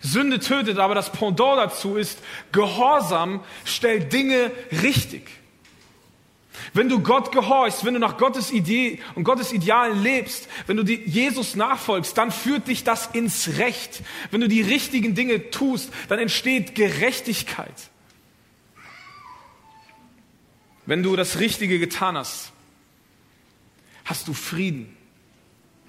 Sünde 0.00 0.38
tötet, 0.38 0.78
aber 0.78 0.94
das 0.94 1.10
Pendant 1.10 1.58
dazu 1.58 1.96
ist, 1.96 2.20
Gehorsam 2.52 3.42
stellt 3.64 4.12
Dinge 4.12 4.52
richtig. 4.82 5.28
Wenn 6.74 6.88
du 6.88 7.00
Gott 7.00 7.32
gehorchst, 7.32 7.84
wenn 7.84 7.94
du 7.94 8.00
nach 8.00 8.18
Gottes 8.18 8.50
Idee 8.50 9.00
und 9.14 9.24
Gottes 9.24 9.52
Idealen 9.52 10.02
lebst, 10.02 10.48
wenn 10.66 10.76
du 10.76 10.82
Jesus 10.84 11.56
nachfolgst, 11.56 12.16
dann 12.16 12.30
führt 12.30 12.68
dich 12.68 12.84
das 12.84 13.06
ins 13.12 13.58
Recht. 13.58 14.02
Wenn 14.30 14.40
du 14.40 14.48
die 14.48 14.62
richtigen 14.62 15.14
Dinge 15.14 15.50
tust, 15.50 15.90
dann 16.08 16.18
entsteht 16.18 16.74
Gerechtigkeit. 16.74 17.74
Wenn 20.84 21.02
du 21.02 21.16
das 21.16 21.38
Richtige 21.38 21.78
getan 21.78 22.16
hast, 22.16 22.52
hast 24.04 24.28
du 24.28 24.34
Frieden 24.34 24.96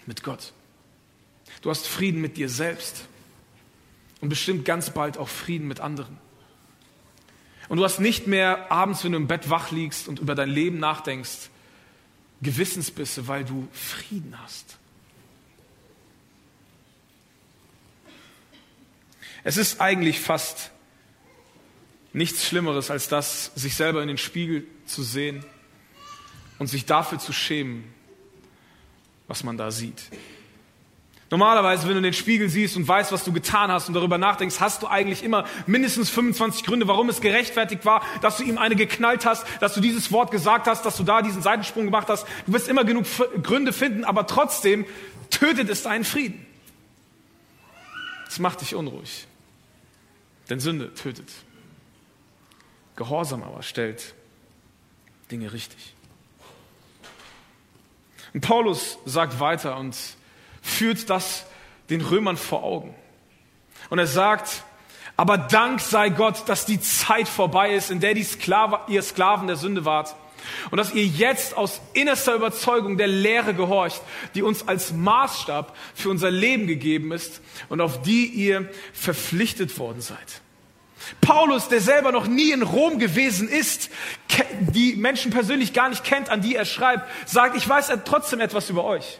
mit 0.05 0.23
Gott. 0.23 0.53
Du 1.61 1.69
hast 1.69 1.87
Frieden 1.87 2.21
mit 2.21 2.37
dir 2.37 2.49
selbst 2.49 3.05
und 4.21 4.29
bestimmt 4.29 4.65
ganz 4.65 4.91
bald 4.91 5.17
auch 5.17 5.29
Frieden 5.29 5.67
mit 5.67 5.79
anderen. 5.79 6.17
Und 7.69 7.77
du 7.77 7.83
hast 7.83 7.99
nicht 7.99 8.27
mehr 8.27 8.71
abends, 8.71 9.03
wenn 9.03 9.13
du 9.13 9.17
im 9.17 9.27
Bett 9.27 9.49
wach 9.49 9.71
liegst 9.71 10.07
und 10.07 10.19
über 10.19 10.35
dein 10.35 10.49
Leben 10.49 10.79
nachdenkst, 10.79 11.49
Gewissensbisse, 12.41 13.27
weil 13.27 13.45
du 13.45 13.67
Frieden 13.71 14.35
hast. 14.41 14.77
Es 19.43 19.57
ist 19.57 19.81
eigentlich 19.81 20.19
fast 20.19 20.71
nichts 22.13 22.45
Schlimmeres, 22.45 22.91
als 22.91 23.07
das, 23.07 23.51
sich 23.55 23.75
selber 23.75 24.01
in 24.01 24.07
den 24.07 24.17
Spiegel 24.17 24.65
zu 24.85 25.03
sehen 25.03 25.43
und 26.59 26.67
sich 26.67 26.85
dafür 26.85 27.19
zu 27.19 27.33
schämen, 27.33 27.83
was 29.27 29.43
man 29.43 29.57
da 29.57 29.71
sieht. 29.71 30.03
Normalerweise, 31.33 31.87
wenn 31.87 31.95
du 31.95 32.01
den 32.03 32.13
Spiegel 32.13 32.47
siehst 32.47 32.77
und 32.77 32.87
weißt, 32.87 33.11
was 33.11 33.23
du 33.23 33.33
getan 33.33 33.71
hast 33.71 33.87
und 33.87 33.95
darüber 33.95 34.19
nachdenkst, 34.19 34.59
hast 34.59 34.83
du 34.83 34.87
eigentlich 34.87 35.23
immer 35.23 35.45
mindestens 35.65 36.11
25 36.11 36.63
Gründe, 36.63 36.87
warum 36.87 37.09
es 37.09 37.21
gerechtfertigt 37.21 37.85
war, 37.85 38.05
dass 38.21 38.37
du 38.37 38.43
ihm 38.43 38.59
eine 38.59 38.75
geknallt 38.75 39.25
hast, 39.25 39.43
dass 39.59 39.73
du 39.73 39.81
dieses 39.81 40.11
Wort 40.11 40.29
gesagt 40.29 40.67
hast, 40.67 40.85
dass 40.85 40.95
du 40.95 41.01
da 41.01 41.23
diesen 41.23 41.41
Seitensprung 41.41 41.85
gemacht 41.85 42.07
hast. 42.07 42.27
Du 42.45 42.53
wirst 42.53 42.67
immer 42.67 42.83
genug 42.83 43.07
Gründe 43.41 43.73
finden, 43.73 44.03
aber 44.03 44.27
trotzdem 44.27 44.85
tötet 45.31 45.69
es 45.69 45.81
deinen 45.81 46.03
Frieden. 46.03 46.45
Es 48.27 48.37
macht 48.37 48.61
dich 48.61 48.75
unruhig. 48.75 49.25
Denn 50.51 50.59
Sünde 50.59 50.93
tötet. 50.93 51.31
Gehorsam 52.95 53.41
aber 53.41 53.63
stellt 53.63 54.13
Dinge 55.31 55.51
richtig. 55.51 55.95
Und 58.35 58.41
Paulus 58.41 58.99
sagt 59.05 59.39
weiter 59.39 59.77
und 59.77 59.95
führt 60.63 61.11
das 61.11 61.45
den 61.91 62.01
Römern 62.01 62.37
vor 62.37 62.63
Augen. 62.63 62.95
Und 63.91 63.99
er 63.99 64.07
sagt, 64.07 64.63
aber 65.15 65.37
Dank 65.37 65.79
sei 65.79 66.09
Gott, 66.09 66.43
dass 66.47 66.65
die 66.65 66.81
Zeit 66.81 67.27
vorbei 67.27 67.75
ist, 67.75 67.91
in 67.91 67.99
der 67.99 68.15
die 68.15 68.23
Sklave, 68.23 68.79
ihr 68.87 69.03
Sklaven 69.03 69.45
der 69.45 69.57
Sünde 69.57 69.85
wart. 69.85 70.15
Und 70.71 70.77
dass 70.77 70.93
ihr 70.93 71.05
jetzt 71.05 71.55
aus 71.55 71.79
innerster 71.93 72.35
Überzeugung 72.35 72.97
der 72.97 73.07
Lehre 73.07 73.53
gehorcht, 73.53 74.01
die 74.33 74.41
uns 74.41 74.67
als 74.67 74.91
Maßstab 74.91 75.75
für 75.93 76.09
unser 76.09 76.31
Leben 76.31 76.67
gegeben 76.67 77.11
ist 77.11 77.41
und 77.69 77.79
auf 77.79 78.01
die 78.01 78.25
ihr 78.25 78.69
verpflichtet 78.93 79.77
worden 79.77 80.01
seid. 80.01 80.41
Paulus, 81.21 81.67
der 81.67 81.81
selber 81.81 82.11
noch 82.11 82.27
nie 82.27 82.51
in 82.51 82.61
Rom 82.61 82.97
gewesen 82.97 83.49
ist, 83.49 83.89
die 84.59 84.95
Menschen 84.95 85.31
persönlich 85.31 85.73
gar 85.73 85.89
nicht 85.89 86.03
kennt, 86.03 86.29
an 86.29 86.41
die 86.41 86.55
er 86.55 86.65
schreibt, 86.65 87.09
sagt, 87.29 87.55
ich 87.55 87.67
weiß 87.67 87.91
trotzdem 88.05 88.39
etwas 88.39 88.69
über 88.69 88.83
euch. 88.83 89.19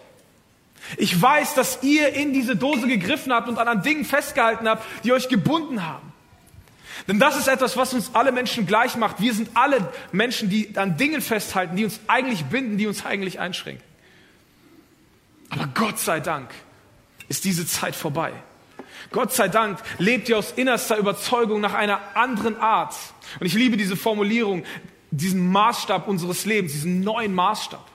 Ich 0.97 1.19
weiß, 1.19 1.55
dass 1.55 1.79
ihr 1.81 2.13
in 2.13 2.33
diese 2.33 2.55
Dose 2.55 2.87
gegriffen 2.87 3.33
habt 3.33 3.47
und 3.47 3.57
an 3.57 3.81
Dingen 3.83 4.05
festgehalten 4.05 4.67
habt, 4.67 4.85
die 5.03 5.13
euch 5.13 5.29
gebunden 5.29 5.85
haben. 5.85 6.11
Denn 7.07 7.19
das 7.19 7.37
ist 7.37 7.47
etwas, 7.47 7.75
was 7.75 7.93
uns 7.93 8.11
alle 8.13 8.31
Menschen 8.31 8.65
gleich 8.65 8.95
macht. 8.95 9.19
Wir 9.19 9.33
sind 9.33 9.49
alle 9.55 9.91
Menschen, 10.11 10.49
die 10.49 10.77
an 10.77 10.97
Dingen 10.97 11.21
festhalten, 11.21 11.75
die 11.75 11.83
uns 11.83 11.99
eigentlich 12.07 12.45
binden, 12.45 12.77
die 12.77 12.87
uns 12.87 13.05
eigentlich 13.05 13.39
einschränken. 13.39 13.83
Aber 15.49 15.67
Gott 15.73 15.99
sei 15.99 16.19
Dank 16.19 16.49
ist 17.27 17.45
diese 17.45 17.65
Zeit 17.65 17.95
vorbei. 17.95 18.31
Gott 19.11 19.33
sei 19.33 19.47
Dank 19.47 19.79
lebt 19.97 20.29
ihr 20.29 20.37
aus 20.37 20.51
innerster 20.53 20.97
Überzeugung 20.97 21.61
nach 21.61 21.73
einer 21.73 21.99
anderen 22.15 22.57
Art. 22.59 22.95
Und 23.39 23.45
ich 23.45 23.53
liebe 23.53 23.77
diese 23.77 23.95
Formulierung, 23.95 24.63
diesen 25.11 25.51
Maßstab 25.51 26.07
unseres 26.07 26.45
Lebens, 26.45 26.71
diesen 26.71 27.01
neuen 27.01 27.33
Maßstab. 27.33 27.85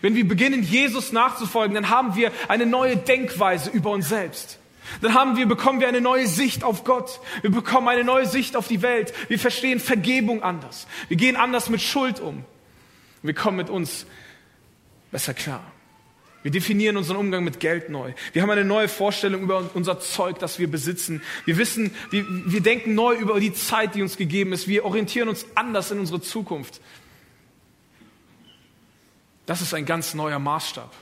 Wenn 0.00 0.14
wir 0.14 0.26
beginnen, 0.26 0.62
Jesus 0.62 1.12
nachzufolgen, 1.12 1.74
dann 1.74 1.90
haben 1.90 2.16
wir 2.16 2.32
eine 2.48 2.66
neue 2.66 2.96
Denkweise 2.96 3.70
über 3.70 3.90
uns 3.90 4.08
selbst. 4.08 4.58
Dann 5.00 5.14
haben 5.14 5.36
wir, 5.36 5.46
bekommen 5.46 5.80
wir 5.80 5.88
eine 5.88 6.00
neue 6.00 6.26
Sicht 6.26 6.64
auf 6.64 6.84
Gott. 6.84 7.20
Wir 7.42 7.50
bekommen 7.50 7.88
eine 7.88 8.04
neue 8.04 8.26
Sicht 8.26 8.56
auf 8.56 8.68
die 8.68 8.82
Welt. 8.82 9.12
Wir 9.28 9.38
verstehen 9.38 9.80
Vergebung 9.80 10.42
anders. 10.42 10.86
Wir 11.08 11.16
gehen 11.16 11.36
anders 11.36 11.68
mit 11.68 11.80
Schuld 11.80 12.20
um. 12.20 12.44
Wir 13.22 13.34
kommen 13.34 13.56
mit 13.56 13.70
uns 13.70 14.06
besser 15.10 15.34
klar. 15.34 15.64
Wir 16.42 16.52
definieren 16.52 16.96
unseren 16.96 17.16
Umgang 17.16 17.42
mit 17.42 17.58
Geld 17.58 17.88
neu. 17.88 18.12
Wir 18.32 18.42
haben 18.42 18.50
eine 18.50 18.64
neue 18.64 18.86
Vorstellung 18.86 19.42
über 19.42 19.68
unser 19.74 19.98
Zeug, 19.98 20.38
das 20.38 20.60
wir 20.60 20.70
besitzen. 20.70 21.20
Wir 21.44 21.58
wissen, 21.58 21.92
wir, 22.10 22.24
wir 22.28 22.60
denken 22.60 22.94
neu 22.94 23.16
über 23.16 23.40
die 23.40 23.52
Zeit, 23.52 23.96
die 23.96 24.02
uns 24.02 24.16
gegeben 24.16 24.52
ist. 24.52 24.68
Wir 24.68 24.84
orientieren 24.84 25.28
uns 25.28 25.44
anders 25.56 25.90
in 25.90 25.98
unsere 25.98 26.20
Zukunft. 26.20 26.80
Das 29.46 29.62
ist 29.62 29.72
ein 29.74 29.86
ganz 29.86 30.14
neuer 30.14 30.38
Maßstab, 30.38 30.92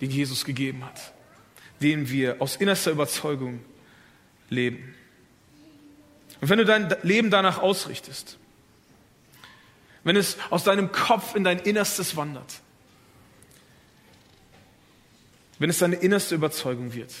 den 0.00 0.10
Jesus 0.10 0.44
gegeben 0.44 0.84
hat, 0.84 1.12
den 1.80 2.08
wir 2.08 2.40
aus 2.40 2.56
innerster 2.56 2.92
Überzeugung 2.92 3.64
leben. 4.48 4.94
Und 6.40 6.48
wenn 6.48 6.58
du 6.58 6.64
dein 6.64 6.94
Leben 7.02 7.30
danach 7.30 7.58
ausrichtest, 7.58 8.38
wenn 10.04 10.16
es 10.16 10.36
aus 10.50 10.64
deinem 10.64 10.90
Kopf 10.90 11.34
in 11.34 11.44
dein 11.44 11.58
Innerstes 11.58 12.16
wandert, 12.16 12.60
wenn 15.58 15.70
es 15.70 15.78
deine 15.78 15.96
innerste 15.96 16.34
Überzeugung 16.34 16.92
wird, 16.92 17.12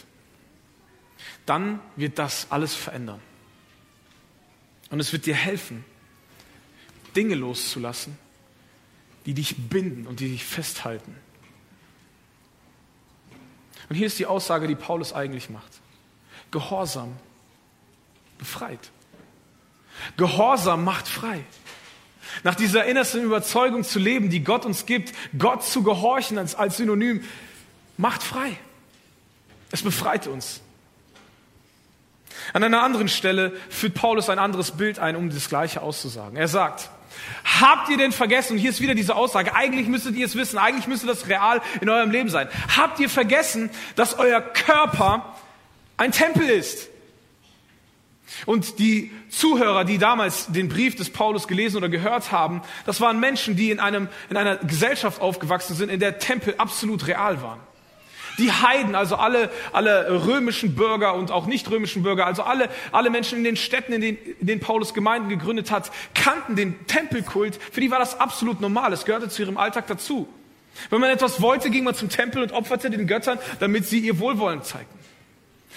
dann 1.46 1.80
wird 1.96 2.18
das 2.18 2.48
alles 2.50 2.74
verändern. 2.74 3.20
Und 4.90 5.00
es 5.00 5.12
wird 5.12 5.26
dir 5.26 5.34
helfen, 5.34 5.84
Dinge 7.14 7.34
loszulassen, 7.34 8.18
die 9.26 9.34
dich 9.34 9.68
binden 9.68 10.06
und 10.06 10.20
die 10.20 10.28
dich 10.28 10.44
festhalten. 10.44 11.14
Und 13.88 13.96
hier 13.96 14.06
ist 14.06 14.18
die 14.18 14.26
Aussage, 14.26 14.66
die 14.66 14.74
Paulus 14.74 15.12
eigentlich 15.12 15.50
macht. 15.50 15.80
Gehorsam 16.50 17.12
befreit. 18.38 18.90
Gehorsam 20.16 20.84
macht 20.84 21.08
frei. 21.08 21.44
Nach 22.44 22.54
dieser 22.54 22.86
innersten 22.86 23.22
Überzeugung 23.22 23.84
zu 23.84 23.98
leben, 23.98 24.30
die 24.30 24.42
Gott 24.42 24.64
uns 24.64 24.86
gibt, 24.86 25.12
Gott 25.38 25.64
zu 25.64 25.82
gehorchen 25.82 26.38
als, 26.38 26.54
als 26.54 26.76
Synonym, 26.76 27.22
macht 27.96 28.22
frei. 28.22 28.56
Es 29.70 29.82
befreit 29.82 30.26
uns. 30.26 30.60
An 32.52 32.62
einer 32.62 32.82
anderen 32.82 33.08
Stelle 33.08 33.52
führt 33.68 33.94
Paulus 33.94 34.28
ein 34.28 34.38
anderes 34.38 34.72
Bild 34.72 34.98
ein, 34.98 35.16
um 35.16 35.30
das 35.30 35.48
Gleiche 35.48 35.82
auszusagen. 35.82 36.36
Er 36.36 36.48
sagt, 36.48 36.90
habt 37.60 37.88
ihr 37.88 37.96
denn 37.96 38.12
vergessen, 38.12 38.54
und 38.54 38.58
hier 38.58 38.70
ist 38.70 38.80
wieder 38.80 38.94
diese 38.94 39.14
Aussage, 39.16 39.54
eigentlich 39.54 39.88
müsstet 39.88 40.16
ihr 40.16 40.26
es 40.26 40.36
wissen, 40.36 40.58
eigentlich 40.58 40.86
müsste 40.86 41.06
das 41.06 41.28
real 41.28 41.60
in 41.80 41.88
eurem 41.88 42.10
Leben 42.10 42.28
sein. 42.28 42.48
Habt 42.76 43.00
ihr 43.00 43.08
vergessen, 43.08 43.70
dass 43.96 44.18
euer 44.18 44.40
Körper 44.40 45.34
ein 45.96 46.12
Tempel 46.12 46.48
ist? 46.48 46.88
Und 48.46 48.78
die 48.78 49.10
Zuhörer, 49.28 49.84
die 49.84 49.98
damals 49.98 50.46
den 50.48 50.68
Brief 50.68 50.96
des 50.96 51.10
Paulus 51.10 51.46
gelesen 51.46 51.76
oder 51.76 51.88
gehört 51.88 52.32
haben, 52.32 52.62
das 52.86 53.00
waren 53.00 53.20
Menschen, 53.20 53.56
die 53.56 53.70
in, 53.70 53.78
einem, 53.78 54.08
in 54.30 54.36
einer 54.36 54.56
Gesellschaft 54.56 55.20
aufgewachsen 55.20 55.76
sind, 55.76 55.90
in 55.90 56.00
der 56.00 56.18
Tempel 56.18 56.54
absolut 56.58 57.06
real 57.06 57.42
waren. 57.42 57.60
Die 58.38 58.50
Heiden, 58.50 58.94
also 58.94 59.16
alle, 59.16 59.50
alle 59.72 60.26
römischen 60.26 60.74
Bürger 60.74 61.14
und 61.14 61.30
auch 61.30 61.46
nicht 61.46 61.70
römischen 61.70 62.02
Bürger, 62.02 62.26
also 62.26 62.42
alle, 62.42 62.68
alle 62.90 63.10
Menschen 63.10 63.38
in 63.38 63.44
den 63.44 63.56
Städten, 63.56 63.92
in 63.92 64.00
denen, 64.00 64.18
in 64.40 64.46
denen 64.46 64.60
Paulus 64.60 64.94
Gemeinden 64.94 65.28
gegründet 65.28 65.70
hat, 65.70 65.90
kannten 66.14 66.56
den 66.56 66.86
Tempelkult. 66.86 67.58
Für 67.70 67.80
die 67.80 67.90
war 67.90 67.98
das 67.98 68.18
absolut 68.18 68.60
normal. 68.60 68.92
Es 68.92 69.04
gehörte 69.04 69.28
zu 69.28 69.42
ihrem 69.42 69.58
Alltag 69.58 69.86
dazu. 69.86 70.28
Wenn 70.90 71.00
man 71.00 71.10
etwas 71.10 71.42
wollte, 71.42 71.70
ging 71.70 71.84
man 71.84 71.94
zum 71.94 72.08
Tempel 72.08 72.42
und 72.42 72.52
opferte 72.52 72.90
den 72.90 73.06
Göttern, 73.06 73.38
damit 73.60 73.86
sie 73.86 73.98
ihr 73.98 74.18
Wohlwollen 74.18 74.62
zeigten. 74.62 74.98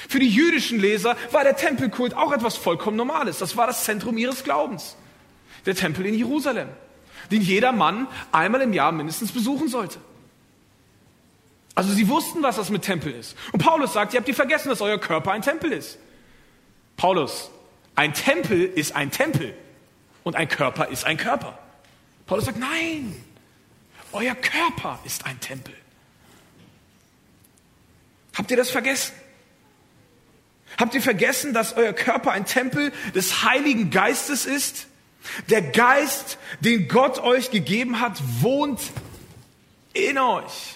Für 0.07 0.19
die 0.19 0.29
jüdischen 0.29 0.79
Leser 0.79 1.15
war 1.31 1.43
der 1.43 1.55
Tempelkult 1.55 2.15
auch 2.15 2.31
etwas 2.31 2.57
vollkommen 2.57 2.97
Normales. 2.97 3.39
Das 3.39 3.57
war 3.57 3.67
das 3.67 3.83
Zentrum 3.85 4.17
ihres 4.17 4.43
Glaubens. 4.43 4.95
Der 5.65 5.75
Tempel 5.75 6.05
in 6.05 6.13
Jerusalem, 6.13 6.69
den 7.31 7.41
jeder 7.41 7.71
Mann 7.71 8.07
einmal 8.31 8.61
im 8.61 8.73
Jahr 8.73 8.91
mindestens 8.91 9.31
besuchen 9.31 9.67
sollte. 9.67 9.99
Also 11.75 11.91
sie 11.91 12.07
wussten, 12.07 12.41
was 12.41 12.55
das 12.55 12.69
mit 12.69 12.83
Tempel 12.83 13.13
ist. 13.13 13.35
Und 13.51 13.61
Paulus 13.61 13.93
sagt, 13.93 14.13
ihr 14.13 14.19
habt 14.19 14.27
ihr 14.29 14.35
vergessen, 14.35 14.69
dass 14.69 14.79
euer 14.81 14.97
Körper 14.97 15.33
ein 15.33 15.41
Tempel 15.41 15.73
ist. 15.73 15.99
Paulus, 16.95 17.51
ein 17.95 18.13
Tempel 18.13 18.63
ist 18.63 18.95
ein 18.95 19.11
Tempel 19.11 19.53
und 20.23 20.37
ein 20.37 20.47
Körper 20.47 20.87
ist 20.87 21.05
ein 21.05 21.17
Körper. 21.17 21.59
Paulus 22.25 22.45
sagt, 22.45 22.57
nein, 22.57 23.13
euer 24.13 24.35
Körper 24.35 24.99
ist 25.03 25.25
ein 25.25 25.39
Tempel. 25.41 25.75
Habt 28.33 28.49
ihr 28.51 28.57
das 28.57 28.69
vergessen? 28.69 29.13
Habt 30.77 30.95
ihr 30.95 31.01
vergessen, 31.01 31.53
dass 31.53 31.73
euer 31.73 31.93
Körper 31.93 32.31
ein 32.31 32.45
Tempel 32.45 32.91
des 33.13 33.43
Heiligen 33.43 33.91
Geistes 33.91 34.45
ist? 34.45 34.87
Der 35.49 35.61
Geist, 35.61 36.37
den 36.59 36.87
Gott 36.87 37.19
euch 37.19 37.51
gegeben 37.51 37.99
hat, 37.99 38.21
wohnt 38.41 38.79
in 39.93 40.17
euch. 40.17 40.75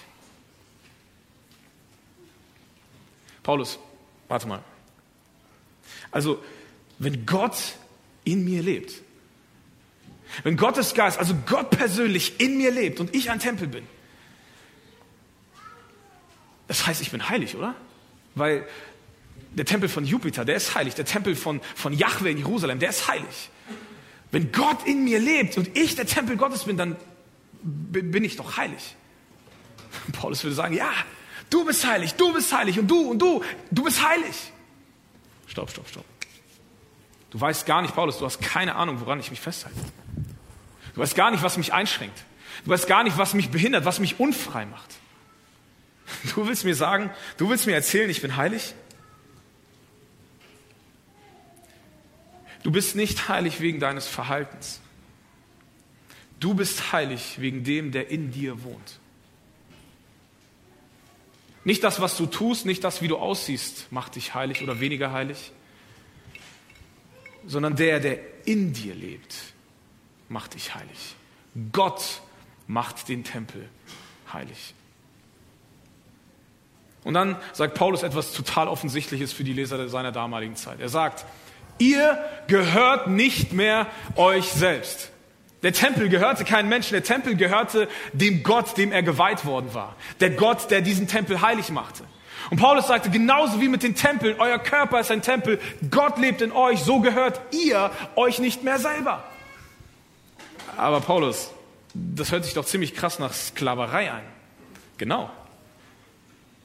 Paulus, 3.42 3.78
warte 4.28 4.46
mal. 4.46 4.62
Also, 6.10 6.42
wenn 6.98 7.26
Gott 7.26 7.56
in 8.24 8.44
mir 8.44 8.62
lebt, 8.62 8.94
wenn 10.44 10.56
Gottes 10.56 10.94
Geist, 10.94 11.18
also 11.18 11.34
Gott 11.46 11.70
persönlich 11.70 12.40
in 12.40 12.58
mir 12.58 12.70
lebt 12.70 13.00
und 13.00 13.14
ich 13.14 13.30
ein 13.30 13.40
Tempel 13.40 13.68
bin, 13.68 13.86
das 16.68 16.86
heißt, 16.86 17.00
ich 17.02 17.10
bin 17.10 17.28
heilig, 17.28 17.56
oder? 17.56 17.74
Weil 18.36 18.64
der 19.52 19.64
Tempel 19.64 19.88
von 19.88 20.04
Jupiter, 20.04 20.44
der 20.44 20.54
ist 20.54 20.74
heilig. 20.76 20.94
Der 20.94 21.04
Tempel 21.04 21.34
von, 21.34 21.60
von 21.74 21.92
Yahweh 21.92 22.30
in 22.30 22.38
Jerusalem, 22.38 22.78
der 22.78 22.90
ist 22.90 23.08
heilig. 23.08 23.50
Wenn 24.30 24.52
Gott 24.52 24.86
in 24.86 25.02
mir 25.02 25.18
lebt 25.18 25.58
und 25.58 25.76
ich 25.76 25.96
der 25.96 26.06
Tempel 26.06 26.36
Gottes 26.36 26.64
bin, 26.64 26.76
dann 26.76 26.96
bin 27.62 28.22
ich 28.22 28.36
doch 28.36 28.56
heilig. 28.56 28.94
Paulus 30.12 30.44
würde 30.44 30.54
sagen, 30.54 30.74
ja, 30.74 30.92
Du 31.50 31.64
bist 31.64 31.84
heilig, 31.84 32.14
du 32.14 32.32
bist 32.32 32.52
heilig 32.52 32.78
und 32.78 32.88
du 32.88 33.10
und 33.10 33.18
du, 33.18 33.42
du 33.70 33.82
bist 33.82 34.06
heilig. 34.06 34.52
Stopp, 35.48 35.70
stopp, 35.70 35.88
stopp. 35.88 36.04
Du 37.30 37.40
weißt 37.40 37.66
gar 37.66 37.82
nicht, 37.82 37.94
Paulus, 37.94 38.18
du 38.18 38.24
hast 38.24 38.40
keine 38.40 38.76
Ahnung, 38.76 39.00
woran 39.00 39.18
ich 39.20 39.30
mich 39.30 39.40
festhalte. 39.40 39.78
Du 40.94 41.00
weißt 41.00 41.14
gar 41.14 41.30
nicht, 41.30 41.42
was 41.42 41.56
mich 41.56 41.72
einschränkt. 41.72 42.24
Du 42.64 42.70
weißt 42.70 42.86
gar 42.86 43.02
nicht, 43.02 43.18
was 43.18 43.34
mich 43.34 43.50
behindert, 43.50 43.84
was 43.84 43.98
mich 43.98 44.20
unfrei 44.20 44.66
macht. 44.66 44.94
Du 46.34 46.46
willst 46.46 46.64
mir 46.64 46.74
sagen, 46.74 47.10
du 47.36 47.48
willst 47.50 47.66
mir 47.66 47.74
erzählen, 47.74 48.10
ich 48.10 48.22
bin 48.22 48.36
heilig? 48.36 48.74
Du 52.62 52.70
bist 52.70 52.94
nicht 52.94 53.28
heilig 53.28 53.60
wegen 53.60 53.80
deines 53.80 54.06
Verhaltens. 54.06 54.80
Du 56.38 56.54
bist 56.54 56.92
heilig 56.92 57.40
wegen 57.40 57.64
dem, 57.64 57.90
der 57.92 58.10
in 58.10 58.32
dir 58.32 58.62
wohnt. 58.62 58.99
Nicht 61.64 61.84
das, 61.84 62.00
was 62.00 62.16
du 62.16 62.26
tust, 62.26 62.64
nicht 62.64 62.84
das, 62.84 63.02
wie 63.02 63.08
du 63.08 63.18
aussiehst, 63.18 63.92
macht 63.92 64.16
dich 64.16 64.34
heilig 64.34 64.62
oder 64.62 64.80
weniger 64.80 65.12
heilig, 65.12 65.52
sondern 67.46 67.76
der, 67.76 68.00
der 68.00 68.18
in 68.46 68.72
dir 68.72 68.94
lebt, 68.94 69.34
macht 70.28 70.54
dich 70.54 70.74
heilig. 70.74 71.16
Gott 71.72 72.22
macht 72.66 73.08
den 73.08 73.24
Tempel 73.24 73.68
heilig. 74.32 74.74
Und 77.02 77.14
dann 77.14 77.36
sagt 77.52 77.74
Paulus 77.74 78.02
etwas 78.02 78.32
total 78.32 78.68
Offensichtliches 78.68 79.32
für 79.32 79.44
die 79.44 79.52
Leser 79.52 79.88
seiner 79.88 80.12
damaligen 80.12 80.56
Zeit. 80.56 80.80
Er 80.80 80.88
sagt, 80.88 81.24
ihr 81.78 82.18
gehört 82.46 83.08
nicht 83.08 83.52
mehr 83.52 83.86
euch 84.16 84.46
selbst. 84.50 85.10
Der 85.62 85.72
Tempel 85.72 86.08
gehörte 86.08 86.44
keinem 86.44 86.68
Menschen, 86.68 86.92
der 86.92 87.04
Tempel 87.04 87.36
gehörte 87.36 87.88
dem 88.12 88.42
Gott, 88.42 88.78
dem 88.78 88.92
er 88.92 89.02
geweiht 89.02 89.44
worden 89.44 89.74
war. 89.74 89.94
Der 90.20 90.30
Gott, 90.30 90.70
der 90.70 90.80
diesen 90.80 91.06
Tempel 91.06 91.42
heilig 91.42 91.70
machte. 91.70 92.04
Und 92.50 92.58
Paulus 92.58 92.86
sagte, 92.86 93.10
genauso 93.10 93.60
wie 93.60 93.68
mit 93.68 93.82
den 93.82 93.94
Tempeln, 93.94 94.40
euer 94.40 94.58
Körper 94.58 95.00
ist 95.00 95.10
ein 95.10 95.20
Tempel, 95.20 95.60
Gott 95.90 96.18
lebt 96.18 96.40
in 96.40 96.52
euch, 96.52 96.82
so 96.82 97.00
gehört 97.00 97.40
ihr 97.52 97.90
euch 98.16 98.38
nicht 98.38 98.64
mehr 98.64 98.78
selber. 98.78 99.22
Aber 100.76 101.00
Paulus, 101.00 101.50
das 101.92 102.32
hört 102.32 102.44
sich 102.44 102.54
doch 102.54 102.64
ziemlich 102.64 102.94
krass 102.94 103.18
nach 103.18 103.34
Sklaverei 103.34 104.10
ein. 104.10 104.24
Genau. 104.96 105.30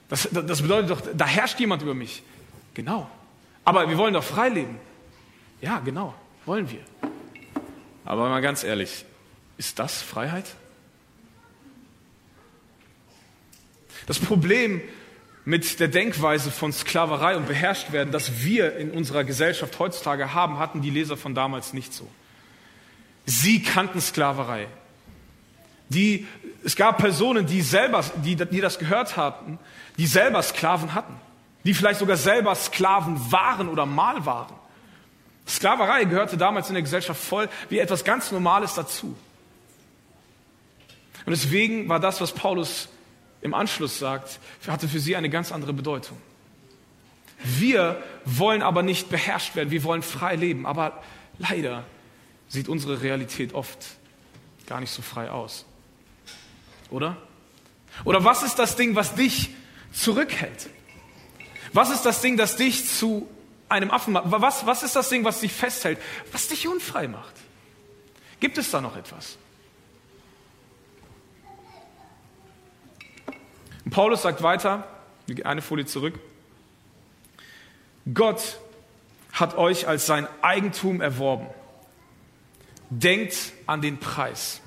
Das, 0.07 0.29
das 0.31 0.61
bedeutet 0.61 0.91
doch, 0.91 1.01
da 1.13 1.25
herrscht 1.25 1.59
jemand 1.59 1.81
über 1.81 1.93
mich. 1.93 2.23
Genau. 2.73 3.09
Aber 3.65 3.89
wir 3.89 3.97
wollen 3.97 4.13
doch 4.13 4.23
frei 4.23 4.49
leben. 4.49 4.79
Ja, 5.61 5.79
genau, 5.79 6.13
wollen 6.45 6.69
wir. 6.69 6.81
Aber 8.05 8.29
mal 8.29 8.41
ganz 8.41 8.63
ehrlich, 8.63 9.03
ist 9.57 9.79
das 9.79 10.01
Freiheit? 10.01 10.45
Das 14.05 14.19
Problem 14.19 14.81
mit 15.43 15.79
der 15.79 15.87
Denkweise 15.87 16.51
von 16.51 16.71
Sklaverei 16.71 17.35
und 17.35 17.47
beherrscht 17.47 17.91
werden, 17.91 18.11
das 18.11 18.43
wir 18.43 18.77
in 18.77 18.91
unserer 18.91 19.23
Gesellschaft 19.23 19.77
heutzutage 19.79 20.33
haben, 20.33 20.59
hatten 20.59 20.81
die 20.81 20.89
Leser 20.91 21.17
von 21.17 21.33
damals 21.35 21.73
nicht 21.73 21.93
so. 21.93 22.07
Sie 23.25 23.61
kannten 23.61 24.01
Sklaverei. 24.01 24.67
Die, 25.89 26.27
es 26.63 26.75
gab 26.75 26.97
Personen, 26.97 27.45
die 27.45 27.61
selber, 27.61 28.03
die, 28.23 28.35
die 28.35 28.61
das 28.61 28.79
gehört 28.79 29.17
hatten, 29.17 29.59
die 29.97 30.07
selber 30.07 30.41
Sklaven 30.41 30.93
hatten, 30.93 31.13
die 31.63 31.73
vielleicht 31.73 31.99
sogar 31.99 32.17
selber 32.17 32.55
Sklaven 32.55 33.31
waren 33.31 33.69
oder 33.69 33.85
mal 33.85 34.25
waren. 34.25 34.53
Sklaverei 35.47 36.05
gehörte 36.05 36.37
damals 36.37 36.69
in 36.69 36.73
der 36.73 36.83
Gesellschaft 36.83 37.21
voll 37.21 37.49
wie 37.69 37.79
etwas 37.79 38.03
ganz 38.03 38.31
Normales 38.31 38.73
dazu. 38.73 39.15
Und 41.25 41.31
deswegen 41.31 41.87
war 41.89 41.99
das, 41.99 42.21
was 42.21 42.31
Paulus 42.31 42.89
im 43.41 43.53
Anschluss 43.53 43.99
sagt, 43.99 44.39
hatte 44.67 44.87
für 44.87 44.99
sie 44.99 45.15
eine 45.15 45.29
ganz 45.29 45.51
andere 45.51 45.73
Bedeutung. 45.73 46.17
Wir 47.43 48.01
wollen 48.25 48.61
aber 48.61 48.81
nicht 48.81 49.09
beherrscht 49.09 49.55
werden, 49.55 49.69
wir 49.69 49.83
wollen 49.83 50.01
frei 50.01 50.35
leben, 50.35 50.65
aber 50.65 51.03
leider 51.37 51.83
sieht 52.47 52.69
unsere 52.69 53.01
Realität 53.01 53.53
oft 53.53 53.85
gar 54.65 54.79
nicht 54.79 54.91
so 54.91 55.01
frei 55.01 55.29
aus. 55.29 55.65
Oder? 56.89 57.17
Oder 58.03 58.23
was 58.23 58.43
ist 58.43 58.55
das 58.55 58.75
Ding, 58.75 58.95
was 58.95 59.15
dich 59.15 59.49
zurückhält? 59.91 60.69
Was 61.73 61.89
ist 61.89 62.03
das 62.03 62.21
Ding, 62.21 62.37
das 62.37 62.55
dich 62.55 62.87
zu 62.87 63.27
einem 63.69 63.91
Affen 63.91 64.13
macht? 64.13 64.25
Was, 64.27 64.65
was 64.65 64.83
ist 64.83 64.95
das 64.95 65.09
Ding, 65.09 65.23
was 65.23 65.41
dich 65.41 65.53
festhält, 65.53 65.99
was 66.31 66.47
dich 66.47 66.67
unfrei 66.67 67.07
macht? 67.07 67.33
Gibt 68.39 68.57
es 68.57 68.71
da 68.71 68.81
noch 68.81 68.95
etwas? 68.95 69.37
Und 73.85 73.91
Paulus 73.91 74.23
sagt 74.23 74.41
weiter, 74.43 74.87
eine 75.43 75.61
Folie 75.61 75.85
zurück, 75.85 76.19
Gott 78.13 78.59
hat 79.31 79.55
euch 79.57 79.87
als 79.87 80.05
sein 80.05 80.27
Eigentum 80.41 81.01
erworben. 81.01 81.47
Denkt 82.89 83.53
an 83.65 83.81
den 83.81 83.99
Preis, 83.99 84.61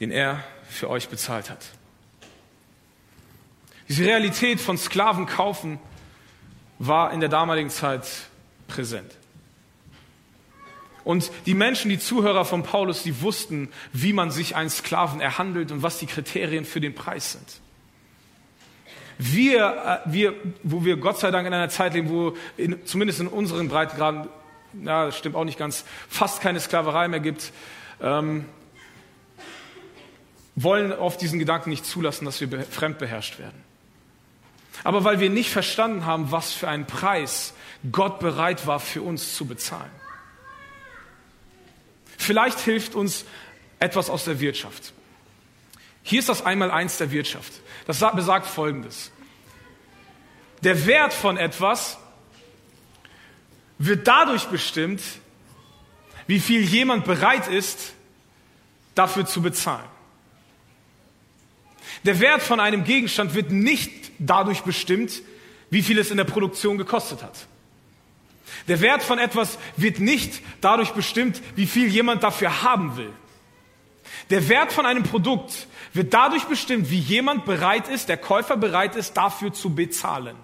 den 0.00 0.10
er 0.10 0.42
für 0.68 0.88
euch 0.88 1.08
bezahlt 1.08 1.50
hat. 1.50 1.66
Diese 3.88 4.04
Realität 4.04 4.60
von 4.60 4.78
Sklaven 4.78 5.26
kaufen 5.26 5.78
war 6.80 7.12
in 7.12 7.20
der 7.20 7.28
damaligen 7.28 7.70
Zeit 7.70 8.04
präsent. 8.66 9.12
Und 11.04 11.30
die 11.46 11.54
Menschen, 11.54 11.88
die 11.88 11.98
Zuhörer 11.98 12.44
von 12.44 12.62
Paulus, 12.62 13.02
die 13.02 13.22
wussten, 13.22 13.68
wie 13.92 14.12
man 14.12 14.30
sich 14.30 14.56
einen 14.56 14.70
Sklaven 14.70 15.20
erhandelt 15.20 15.70
und 15.72 15.82
was 15.82 15.98
die 15.98 16.06
Kriterien 16.06 16.64
für 16.64 16.80
den 16.80 16.94
Preis 16.94 17.32
sind. 17.32 17.60
Wir, 19.18 20.02
äh, 20.06 20.12
wir, 20.12 20.34
wo 20.62 20.84
wir 20.84 20.96
Gott 20.96 21.18
sei 21.18 21.30
Dank 21.30 21.46
in 21.46 21.52
einer 21.52 21.68
Zeit 21.68 21.94
leben, 21.94 22.08
wo 22.08 22.36
in, 22.56 22.84
zumindest 22.86 23.20
in 23.20 23.28
unseren 23.28 23.68
Breitengraden, 23.68 24.28
na, 24.72 25.06
das 25.06 25.18
stimmt 25.18 25.36
auch 25.36 25.44
nicht 25.44 25.58
ganz, 25.58 25.84
fast 26.08 26.40
keine 26.40 26.60
Sklaverei 26.60 27.08
mehr 27.08 27.20
gibt, 27.20 27.52
ähm, 28.00 28.46
wollen 30.56 30.92
auf 30.92 31.18
diesen 31.18 31.38
Gedanken 31.38 31.68
nicht 31.70 31.84
zulassen, 31.84 32.24
dass 32.24 32.40
wir 32.40 32.48
fremdbeherrscht 32.64 33.38
werden. 33.38 33.69
Aber 34.84 35.04
weil 35.04 35.20
wir 35.20 35.30
nicht 35.30 35.50
verstanden 35.50 36.06
haben, 36.06 36.30
was 36.30 36.52
für 36.52 36.68
einen 36.68 36.86
Preis 36.86 37.54
Gott 37.90 38.20
bereit 38.20 38.66
war 38.66 38.80
für 38.80 39.02
uns 39.02 39.34
zu 39.34 39.46
bezahlen. 39.46 39.90
Vielleicht 42.18 42.60
hilft 42.60 42.94
uns 42.94 43.24
etwas 43.78 44.10
aus 44.10 44.24
der 44.24 44.40
Wirtschaft. 44.40 44.92
Hier 46.02 46.18
ist 46.18 46.28
das 46.28 46.44
Einmaleins 46.44 46.98
der 46.98 47.10
Wirtschaft. 47.10 47.52
Das 47.86 48.00
besagt 48.14 48.46
Folgendes. 48.46 49.10
Der 50.62 50.86
Wert 50.86 51.14
von 51.14 51.36
etwas 51.36 51.98
wird 53.78 54.06
dadurch 54.06 54.44
bestimmt, 54.46 55.00
wie 56.26 56.38
viel 56.38 56.62
jemand 56.62 57.06
bereit 57.06 57.48
ist, 57.48 57.94
dafür 58.94 59.24
zu 59.24 59.40
bezahlen. 59.40 59.88
Der 62.04 62.20
Wert 62.20 62.42
von 62.42 62.60
einem 62.60 62.84
Gegenstand 62.84 63.34
wird 63.34 63.50
nicht 63.50 63.99
dadurch 64.20 64.62
bestimmt, 64.62 65.22
wie 65.70 65.82
viel 65.82 65.98
es 65.98 66.10
in 66.10 66.16
der 66.16 66.24
Produktion 66.24 66.78
gekostet 66.78 67.22
hat. 67.22 67.46
Der 68.68 68.80
Wert 68.80 69.02
von 69.02 69.18
etwas 69.18 69.58
wird 69.76 70.00
nicht 70.00 70.42
dadurch 70.60 70.90
bestimmt, 70.90 71.40
wie 71.56 71.66
viel 71.66 71.88
jemand 71.88 72.22
dafür 72.22 72.62
haben 72.62 72.96
will. 72.96 73.12
Der 74.28 74.48
Wert 74.48 74.72
von 74.72 74.86
einem 74.86 75.02
Produkt 75.02 75.66
wird 75.92 76.12
dadurch 76.12 76.44
bestimmt, 76.44 76.90
wie 76.90 76.98
jemand 76.98 77.44
bereit 77.44 77.88
ist, 77.88 78.08
der 78.08 78.16
Käufer 78.16 78.56
bereit 78.56 78.96
ist, 78.96 79.14
dafür 79.14 79.52
zu 79.52 79.74
bezahlen. 79.74 80.36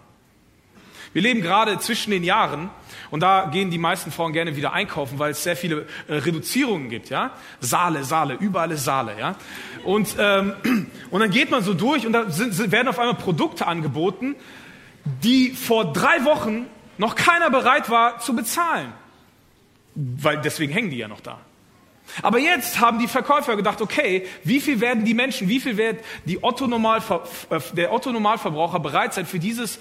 Wir 1.16 1.22
leben 1.22 1.40
gerade 1.40 1.79
zwischen 1.79 2.11
den 2.11 2.24
Jahren 2.24 2.68
und 3.11 3.20
da 3.20 3.46
gehen 3.46 3.70
die 3.70 3.79
meisten 3.79 4.12
Frauen 4.12 4.35
gerne 4.35 4.55
wieder 4.55 4.74
einkaufen, 4.74 5.18
weil 5.18 5.31
es 5.31 5.42
sehr 5.42 5.57
viele 5.57 5.87
äh, 6.09 6.16
Reduzierungen 6.16 6.90
gibt, 6.90 7.09
ja. 7.09 7.31
Saale, 7.59 8.05
Saale, 8.05 8.35
überall 8.35 8.70
ist 8.72 8.85
Saale, 8.85 9.18
ja. 9.18 9.35
Und, 9.83 10.14
ähm, 10.18 10.52
und 11.11 11.20
dann 11.20 11.31
geht 11.31 11.50
man 11.50 11.62
so 11.62 11.72
durch 11.72 12.07
und 12.07 12.12
da 12.12 12.29
sind, 12.29 12.70
werden 12.70 12.88
auf 12.88 12.98
einmal 12.98 13.14
Produkte 13.14 13.66
angeboten, 13.66 14.35
die 15.22 15.52
vor 15.52 15.90
drei 15.90 16.22
Wochen 16.26 16.66
noch 16.98 17.14
keiner 17.14 17.48
bereit 17.48 17.88
war 17.88 18.18
zu 18.18 18.37
bezahlen. 18.37 18.92
Weil 19.94 20.42
deswegen 20.42 20.70
hängen 20.70 20.90
die 20.90 20.98
ja 20.98 21.09
noch 21.09 21.20
da. 21.20 21.38
Aber 22.20 22.38
jetzt 22.38 22.79
haben 22.79 22.98
die 22.98 23.09
Verkäufer 23.09 23.57
gedacht, 23.57 23.81
okay, 23.81 24.26
wie 24.44 24.61
viel 24.61 24.83
werden 24.83 25.07
die 25.07 25.14
Menschen, 25.14 25.48
wie 25.48 25.61
viel 25.61 25.79
wird 25.79 26.05
die 26.26 26.44
Otto 26.44 26.66
äh, 26.66 27.61
der 27.72 27.90
Otto-Normalverbraucher 27.94 28.81
bereit 28.81 29.14
sein, 29.14 29.24
für 29.24 29.38
dieses 29.38 29.81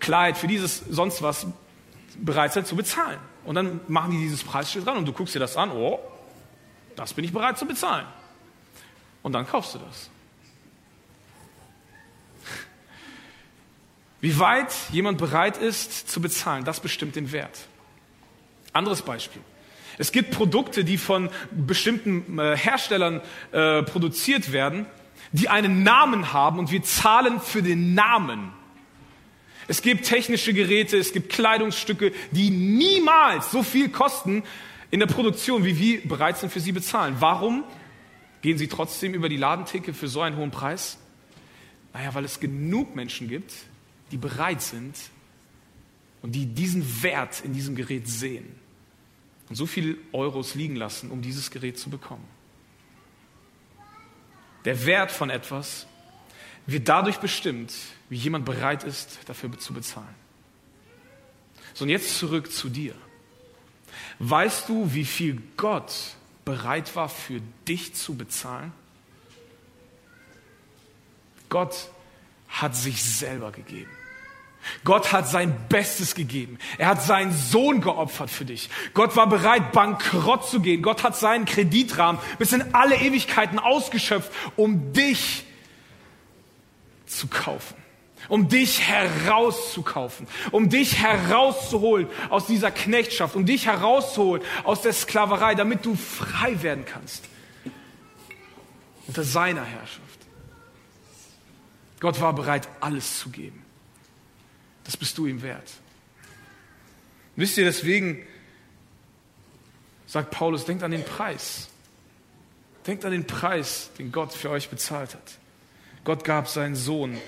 Kleid, 0.00 0.36
für 0.36 0.46
dieses 0.46 0.78
sonst 0.78 1.22
was 1.22 1.46
bereit 2.18 2.52
sein 2.52 2.64
zu 2.64 2.76
bezahlen? 2.76 3.18
Und 3.44 3.56
dann 3.56 3.80
machen 3.88 4.12
die 4.12 4.18
dieses 4.18 4.42
Preisschild 4.42 4.86
dran 4.86 4.96
und 4.96 5.06
du 5.06 5.12
guckst 5.12 5.34
dir 5.34 5.38
das 5.38 5.56
an, 5.56 5.70
oh, 5.70 5.98
das 6.96 7.12
bin 7.14 7.24
ich 7.24 7.32
bereit 7.32 7.58
zu 7.58 7.66
bezahlen. 7.66 8.06
Und 9.22 9.32
dann 9.32 9.46
kaufst 9.46 9.74
du 9.74 9.78
das. 9.78 10.10
Wie 14.20 14.38
weit 14.38 14.72
jemand 14.90 15.18
bereit 15.18 15.58
ist 15.58 16.08
zu 16.08 16.20
bezahlen, 16.20 16.64
das 16.64 16.80
bestimmt 16.80 17.16
den 17.16 17.30
Wert. 17.32 17.66
Anderes 18.72 19.02
Beispiel. 19.02 19.42
Es 19.98 20.12
gibt 20.12 20.30
Produkte, 20.30 20.84
die 20.84 20.98
von 20.98 21.30
bestimmten 21.50 22.38
äh, 22.38 22.56
Herstellern 22.56 23.20
äh, 23.52 23.82
produziert 23.82 24.52
werden, 24.52 24.86
die 25.32 25.48
einen 25.48 25.82
Namen 25.82 26.32
haben 26.32 26.58
und 26.58 26.70
wir 26.70 26.82
zahlen 26.82 27.40
für 27.40 27.62
den 27.62 27.94
Namen. 27.94 28.52
Es 29.66 29.82
gibt 29.82 30.04
technische 30.04 30.52
Geräte, 30.52 30.96
es 30.96 31.12
gibt 31.12 31.30
Kleidungsstücke, 31.32 32.12
die 32.30 32.50
niemals 32.50 33.50
so 33.50 33.62
viel 33.62 33.88
kosten 33.88 34.42
in 34.90 35.00
der 35.00 35.06
Produktion, 35.06 35.64
wie 35.64 35.78
wir 35.78 36.06
bereit 36.06 36.38
sind 36.38 36.52
für 36.52 36.60
sie 36.60 36.72
bezahlen. 36.72 37.16
Warum 37.18 37.64
gehen 38.42 38.58
sie 38.58 38.68
trotzdem 38.68 39.14
über 39.14 39.28
die 39.28 39.36
Ladentheke 39.36 39.94
für 39.94 40.08
so 40.08 40.20
einen 40.20 40.36
hohen 40.36 40.50
Preis? 40.50 40.98
Naja, 41.92 42.14
weil 42.14 42.24
es 42.24 42.40
genug 42.40 42.94
Menschen 42.94 43.28
gibt, 43.28 43.52
die 44.10 44.16
bereit 44.16 44.60
sind 44.60 44.96
und 46.22 46.32
die 46.32 46.46
diesen 46.46 47.02
Wert 47.02 47.42
in 47.44 47.52
diesem 47.52 47.74
Gerät 47.74 48.08
sehen 48.08 48.46
und 49.48 49.56
so 49.56 49.66
viele 49.66 49.96
Euros 50.12 50.54
liegen 50.54 50.76
lassen, 50.76 51.10
um 51.10 51.22
dieses 51.22 51.50
Gerät 51.50 51.78
zu 51.78 51.90
bekommen. 51.90 52.26
Der 54.64 54.86
Wert 54.86 55.10
von 55.10 55.30
etwas 55.30 55.86
wird 56.66 56.88
dadurch 56.88 57.18
bestimmt, 57.18 57.72
wie 58.08 58.16
jemand 58.16 58.44
bereit 58.44 58.84
ist, 58.84 59.18
dafür 59.26 59.56
zu 59.58 59.74
bezahlen. 59.74 60.14
So, 61.74 61.84
und 61.84 61.90
jetzt 61.90 62.18
zurück 62.18 62.52
zu 62.52 62.68
dir. 62.68 62.94
Weißt 64.18 64.68
du, 64.68 64.92
wie 64.92 65.04
viel 65.04 65.42
Gott 65.56 65.92
bereit 66.44 66.94
war, 66.94 67.08
für 67.08 67.40
dich 67.66 67.94
zu 67.94 68.16
bezahlen? 68.16 68.72
Gott 71.48 71.88
hat 72.48 72.76
sich 72.76 73.02
selber 73.02 73.52
gegeben. 73.52 73.90
Gott 74.84 75.12
hat 75.12 75.28
sein 75.28 75.54
Bestes 75.68 76.14
gegeben. 76.14 76.58
Er 76.78 76.88
hat 76.88 77.02
seinen 77.02 77.32
Sohn 77.32 77.80
geopfert 77.80 78.30
für 78.30 78.44
dich. 78.44 78.70
Gott 78.94 79.14
war 79.14 79.28
bereit, 79.28 79.72
bankrott 79.72 80.48
zu 80.48 80.60
gehen. 80.60 80.80
Gott 80.80 81.02
hat 81.02 81.16
seinen 81.16 81.44
Kreditrahmen 81.44 82.20
bis 82.38 82.52
in 82.52 82.74
alle 82.74 82.96
Ewigkeiten 82.96 83.58
ausgeschöpft, 83.58 84.32
um 84.56 84.92
dich 84.92 85.44
zu 87.16 87.28
kaufen. 87.28 87.76
Um 88.28 88.48
dich 88.48 88.80
herauszukaufen, 88.80 90.26
um 90.50 90.70
dich 90.70 90.96
herauszuholen 90.96 92.08
aus 92.30 92.46
dieser 92.46 92.70
Knechtschaft, 92.70 93.36
um 93.36 93.44
dich 93.44 93.66
herauszuholen 93.66 94.42
aus 94.64 94.80
der 94.80 94.94
Sklaverei, 94.94 95.54
damit 95.54 95.84
du 95.84 95.94
frei 95.94 96.62
werden 96.62 96.86
kannst. 96.86 97.24
Unter 99.06 99.24
seiner 99.24 99.64
Herrschaft. 99.64 100.00
Gott 102.00 102.18
war 102.20 102.32
bereit, 102.32 102.66
alles 102.80 103.18
zu 103.18 103.28
geben. 103.28 103.62
Das 104.84 104.96
bist 104.96 105.18
du 105.18 105.26
ihm 105.26 105.42
wert. 105.42 105.70
Wisst 107.36 107.58
ihr, 107.58 107.64
deswegen 107.64 108.24
sagt 110.06 110.30
Paulus, 110.30 110.64
denkt 110.64 110.82
an 110.82 110.92
den 110.92 111.04
Preis. 111.04 111.68
Denkt 112.86 113.04
an 113.04 113.12
den 113.12 113.26
Preis, 113.26 113.90
den 113.98 114.12
Gott 114.12 114.32
für 114.32 114.50
euch 114.50 114.68
bezahlt 114.68 115.14
hat. 115.14 115.38
Gott 116.04 116.24
gab 116.24 116.48
seinen 116.48 116.76
Sohn 116.76 117.18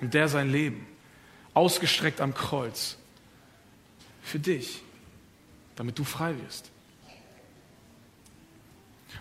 und 0.00 0.14
der 0.14 0.28
sein 0.28 0.50
Leben, 0.50 0.86
ausgestreckt 1.54 2.20
am 2.20 2.34
Kreuz, 2.34 2.96
für 4.22 4.38
dich, 4.38 4.80
damit 5.76 5.98
du 5.98 6.04
frei 6.04 6.34
wirst. 6.44 6.70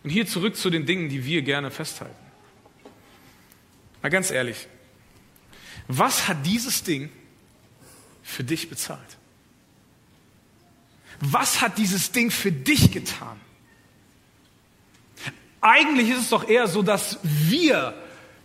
Und 0.03 0.09
hier 0.09 0.25
zurück 0.27 0.55
zu 0.55 0.69
den 0.69 0.85
Dingen, 0.85 1.09
die 1.09 1.25
wir 1.25 1.41
gerne 1.41 1.71
festhalten. 1.71 2.15
Mal 4.01 4.09
ganz 4.09 4.31
ehrlich, 4.31 4.67
was 5.87 6.27
hat 6.27 6.45
dieses 6.45 6.83
Ding 6.83 7.09
für 8.23 8.43
dich 8.43 8.69
bezahlt? 8.69 9.17
Was 11.19 11.61
hat 11.61 11.77
dieses 11.77 12.11
Ding 12.11 12.31
für 12.31 12.51
dich 12.51 12.91
getan? 12.91 13.39
Eigentlich 15.59 16.09
ist 16.09 16.19
es 16.19 16.29
doch 16.29 16.47
eher 16.47 16.67
so, 16.67 16.81
dass 16.81 17.19
wir 17.23 17.93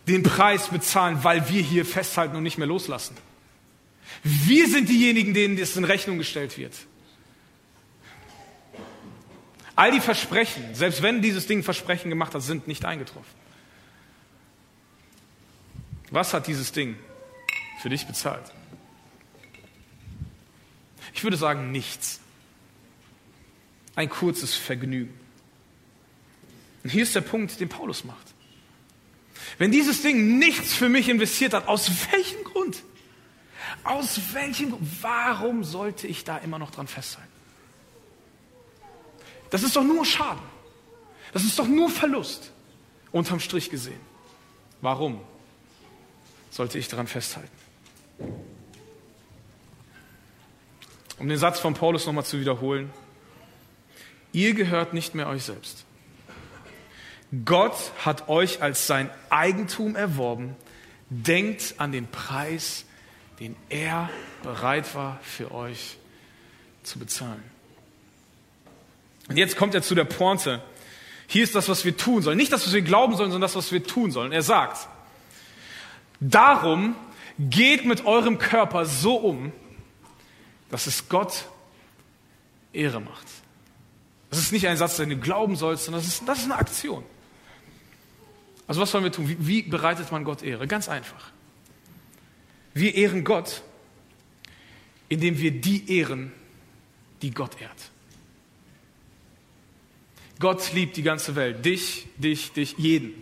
den 0.06 0.22
Preis 0.22 0.68
bezahlen, 0.68 1.22
weil 1.24 1.48
wir 1.48 1.62
hier 1.62 1.84
festhalten 1.84 2.36
und 2.36 2.42
nicht 2.42 2.58
mehr 2.58 2.66
loslassen. 2.66 3.16
Wir 4.22 4.68
sind 4.68 4.88
diejenigen, 4.88 5.34
denen 5.34 5.56
das 5.56 5.76
in 5.76 5.84
Rechnung 5.84 6.18
gestellt 6.18 6.56
wird. 6.58 6.74
All 9.74 9.90
die 9.90 10.00
Versprechen, 10.00 10.74
selbst 10.74 11.02
wenn 11.02 11.20
dieses 11.20 11.46
Ding 11.46 11.62
Versprechen 11.62 12.08
gemacht 12.08 12.34
hat, 12.34 12.42
sind 12.42 12.66
nicht 12.66 12.84
eingetroffen. 12.84 13.46
Was 16.10 16.32
hat 16.32 16.46
dieses 16.46 16.72
Ding 16.72 16.96
für 17.82 17.90
dich 17.90 18.06
bezahlt? 18.06 18.52
Ich 21.12 21.24
würde 21.24 21.36
sagen, 21.36 21.72
nichts. 21.72 22.20
Ein 23.96 24.08
kurzes 24.08 24.54
Vergnügen. 24.54 25.18
Und 26.84 26.90
hier 26.90 27.02
ist 27.02 27.14
der 27.14 27.22
Punkt, 27.22 27.58
den 27.58 27.68
Paulus 27.68 28.04
macht. 28.04 28.35
Wenn 29.58 29.72
dieses 29.72 30.02
Ding 30.02 30.38
nichts 30.38 30.74
für 30.74 30.88
mich 30.88 31.08
investiert 31.08 31.54
hat, 31.54 31.66
aus 31.68 31.90
welchem 32.12 32.44
Grund? 32.44 32.82
Aus 33.84 34.20
welchem 34.32 34.70
Grund? 34.70 34.86
Warum 35.02 35.64
sollte 35.64 36.06
ich 36.06 36.24
da 36.24 36.38
immer 36.38 36.58
noch 36.58 36.70
dran 36.70 36.86
festhalten? 36.86 37.32
Das 39.50 39.62
ist 39.62 39.76
doch 39.76 39.84
nur 39.84 40.04
Schaden. 40.04 40.42
Das 41.32 41.44
ist 41.44 41.58
doch 41.58 41.66
nur 41.66 41.88
Verlust. 41.88 42.52
Unterm 43.12 43.40
Strich 43.40 43.70
gesehen. 43.70 44.00
Warum 44.80 45.20
sollte 46.50 46.78
ich 46.78 46.88
daran 46.88 47.06
festhalten? 47.06 47.50
Um 51.18 51.28
den 51.28 51.38
Satz 51.38 51.60
von 51.60 51.74
Paulus 51.74 52.06
nochmal 52.06 52.24
zu 52.24 52.40
wiederholen. 52.40 52.90
Ihr 54.32 54.52
gehört 54.52 54.92
nicht 54.92 55.14
mehr 55.14 55.28
euch 55.28 55.44
selbst. 55.44 55.86
Gott 57.44 57.74
hat 58.04 58.28
euch 58.28 58.62
als 58.62 58.86
sein 58.86 59.10
Eigentum 59.30 59.96
erworben. 59.96 60.56
Denkt 61.10 61.74
an 61.78 61.92
den 61.92 62.08
Preis, 62.08 62.84
den 63.40 63.56
er 63.68 64.10
bereit 64.42 64.94
war 64.94 65.20
für 65.22 65.52
euch 65.52 65.96
zu 66.82 66.98
bezahlen. 66.98 67.42
Und 69.28 69.36
jetzt 69.36 69.56
kommt 69.56 69.74
er 69.74 69.82
zu 69.82 69.94
der 69.94 70.04
Pointe. 70.04 70.62
Hier 71.26 71.42
ist 71.42 71.54
das, 71.54 71.68
was 71.68 71.84
wir 71.84 71.96
tun 71.96 72.22
sollen. 72.22 72.36
Nicht 72.36 72.52
das, 72.52 72.64
was 72.64 72.72
wir 72.72 72.82
glauben 72.82 73.16
sollen, 73.16 73.30
sondern 73.30 73.48
das, 73.48 73.56
was 73.56 73.72
wir 73.72 73.82
tun 73.82 74.12
sollen. 74.12 74.30
Er 74.32 74.42
sagt, 74.42 74.88
darum 76.20 76.94
geht 77.38 77.84
mit 77.84 78.06
eurem 78.06 78.38
Körper 78.38 78.86
so 78.86 79.16
um, 79.16 79.52
dass 80.70 80.86
es 80.86 81.08
Gott 81.08 81.46
Ehre 82.72 83.00
macht. 83.00 83.26
Das 84.30 84.38
ist 84.38 84.52
nicht 84.52 84.68
ein 84.68 84.76
Satz, 84.76 84.96
den 84.96 85.10
du 85.10 85.16
glauben 85.16 85.56
sollst, 85.56 85.84
sondern 85.84 86.02
das 86.02 86.08
ist, 86.08 86.28
das 86.28 86.38
ist 86.38 86.44
eine 86.44 86.56
Aktion. 86.56 87.04
Also 88.66 88.80
was 88.80 88.90
sollen 88.90 89.04
wir 89.04 89.12
tun? 89.12 89.28
Wie, 89.28 89.36
wie 89.46 89.62
bereitet 89.62 90.10
man 90.10 90.24
Gott 90.24 90.42
Ehre? 90.42 90.66
Ganz 90.66 90.88
einfach. 90.88 91.30
Wir 92.74 92.94
ehren 92.94 93.24
Gott, 93.24 93.62
indem 95.08 95.38
wir 95.38 95.50
die 95.50 95.90
ehren, 95.90 96.32
die 97.22 97.30
Gott 97.30 97.60
ehrt. 97.60 97.90
Gott 100.38 100.72
liebt 100.74 100.96
die 100.96 101.02
ganze 101.02 101.34
Welt. 101.36 101.64
Dich, 101.64 102.06
dich, 102.18 102.52
dich, 102.52 102.76
jeden. 102.76 103.14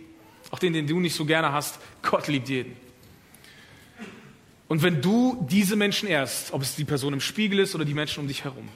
Auch 0.51 0.59
den, 0.59 0.73
den 0.73 0.87
du 0.87 0.99
nicht 0.99 1.15
so 1.15 1.25
gerne 1.25 1.51
hast. 1.51 1.79
Gott 2.01 2.27
liebt 2.27 2.49
jeden. 2.49 2.75
Und 4.67 4.81
wenn 4.81 5.01
du 5.01 5.45
diese 5.49 5.75
Menschen 5.75 6.09
ehrst, 6.09 6.51
ob 6.51 6.61
es 6.61 6.75
die 6.75 6.85
Person 6.85 7.13
im 7.13 7.21
Spiegel 7.21 7.59
ist 7.59 7.75
oder 7.75 7.85
die 7.85 7.93
Menschen 7.93 8.21
um 8.21 8.27
dich 8.27 8.43
herum, 8.43 8.67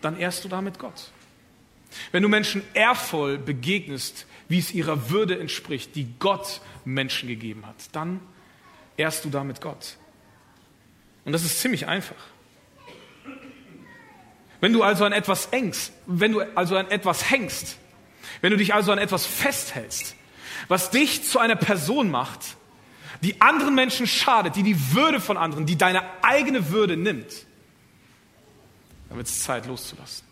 dann 0.00 0.18
ehrst 0.18 0.44
du 0.44 0.48
damit 0.48 0.78
Gott. 0.78 1.10
Wenn 2.12 2.22
du 2.22 2.28
Menschen 2.28 2.62
ehrvoll 2.74 3.38
begegnest, 3.38 4.26
wie 4.48 4.58
es 4.58 4.72
ihrer 4.72 5.10
Würde 5.10 5.38
entspricht, 5.38 5.94
die 5.94 6.08
Gott 6.18 6.60
Menschen 6.84 7.28
gegeben 7.28 7.66
hat, 7.66 7.76
dann 7.92 8.20
ehrst 8.96 9.24
du 9.24 9.30
damit 9.30 9.60
Gott. 9.60 9.96
Und 11.24 11.32
das 11.32 11.44
ist 11.44 11.60
ziemlich 11.60 11.86
einfach. 11.86 12.16
Wenn 14.60 14.72
du 14.72 14.82
also 14.82 15.04
an 15.04 15.12
etwas 15.12 15.46
engst, 15.46 15.92
wenn 16.06 16.32
du 16.32 16.40
also 16.56 16.76
an 16.76 16.90
etwas 16.90 17.30
hängst, 17.30 17.78
wenn 18.40 18.50
du 18.50 18.56
dich 18.56 18.74
also 18.74 18.92
an 18.92 18.98
etwas 18.98 19.26
festhältst, 19.26 20.16
was 20.68 20.90
dich 20.90 21.24
zu 21.24 21.38
einer 21.38 21.56
Person 21.56 22.10
macht, 22.10 22.56
die 23.22 23.40
anderen 23.40 23.74
Menschen 23.74 24.06
schadet, 24.06 24.56
die 24.56 24.62
die 24.62 24.94
Würde 24.94 25.20
von 25.20 25.36
anderen, 25.36 25.66
die 25.66 25.76
deine 25.76 26.02
eigene 26.22 26.70
Würde 26.70 26.96
nimmt, 26.96 27.46
dann 29.08 29.18
wird 29.18 29.28
es 29.28 29.42
Zeit 29.42 29.66
loszulassen. 29.66 30.26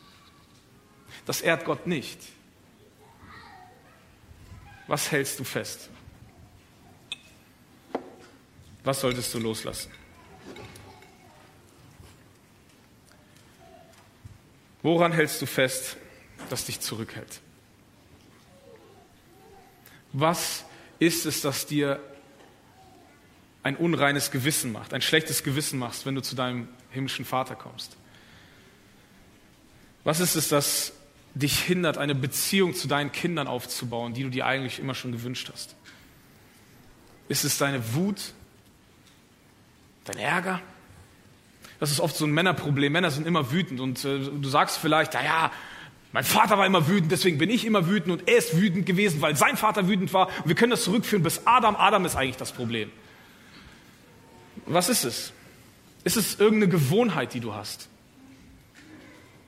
Das 1.24 1.40
ehrt 1.40 1.64
Gott 1.64 1.86
nicht. 1.86 2.18
Was 4.92 5.10
hältst 5.10 5.38
du 5.38 5.44
fest? 5.44 5.88
Was 8.84 9.00
solltest 9.00 9.32
du 9.32 9.38
loslassen? 9.38 9.90
Woran 14.82 15.12
hältst 15.12 15.40
du 15.40 15.46
fest, 15.46 15.96
das 16.50 16.66
dich 16.66 16.80
zurückhält? 16.80 17.40
Was 20.12 20.66
ist 20.98 21.24
es, 21.24 21.40
das 21.40 21.64
dir 21.64 21.98
ein 23.62 23.78
unreines 23.78 24.30
Gewissen 24.30 24.72
macht, 24.72 24.92
ein 24.92 25.00
schlechtes 25.00 25.42
Gewissen 25.42 25.78
machst, 25.78 26.04
wenn 26.04 26.16
du 26.16 26.20
zu 26.20 26.36
deinem 26.36 26.68
himmlischen 26.90 27.24
Vater 27.24 27.56
kommst? 27.56 27.96
Was 30.04 30.20
ist 30.20 30.34
es, 30.34 30.48
das 30.48 30.92
dich 31.34 31.58
hindert, 31.60 31.98
eine 31.98 32.14
Beziehung 32.14 32.74
zu 32.74 32.88
deinen 32.88 33.12
Kindern 33.12 33.46
aufzubauen, 33.46 34.14
die 34.14 34.22
du 34.22 34.28
dir 34.28 34.46
eigentlich 34.46 34.78
immer 34.78 34.94
schon 34.94 35.12
gewünscht 35.12 35.50
hast? 35.52 35.76
Ist 37.28 37.44
es 37.44 37.58
deine 37.58 37.94
Wut, 37.94 38.34
dein 40.04 40.18
Ärger? 40.18 40.60
Das 41.80 41.90
ist 41.90 42.00
oft 42.00 42.14
so 42.14 42.26
ein 42.26 42.32
Männerproblem. 42.32 42.92
Männer 42.92 43.10
sind 43.10 43.26
immer 43.26 43.50
wütend 43.50 43.80
und 43.80 44.04
äh, 44.04 44.18
du 44.18 44.48
sagst 44.48 44.78
vielleicht, 44.78 45.14
naja, 45.14 45.50
mein 46.12 46.24
Vater 46.24 46.58
war 46.58 46.66
immer 46.66 46.86
wütend, 46.88 47.10
deswegen 47.10 47.38
bin 47.38 47.48
ich 47.48 47.64
immer 47.64 47.88
wütend 47.88 48.12
und 48.12 48.28
er 48.28 48.36
ist 48.36 48.56
wütend 48.56 48.84
gewesen, 48.84 49.22
weil 49.22 49.34
sein 49.34 49.56
Vater 49.56 49.88
wütend 49.88 50.12
war. 50.12 50.28
Und 50.28 50.48
wir 50.48 50.54
können 50.54 50.70
das 50.70 50.84
zurückführen 50.84 51.22
bis 51.22 51.46
Adam. 51.46 51.74
Adam 51.74 52.04
ist 52.04 52.14
eigentlich 52.14 52.36
das 52.36 52.52
Problem. 52.52 52.90
Was 54.66 54.90
ist 54.90 55.04
es? 55.04 55.32
Ist 56.04 56.16
es 56.16 56.38
irgendeine 56.38 56.70
Gewohnheit, 56.70 57.32
die 57.32 57.40
du 57.40 57.54
hast? 57.54 57.88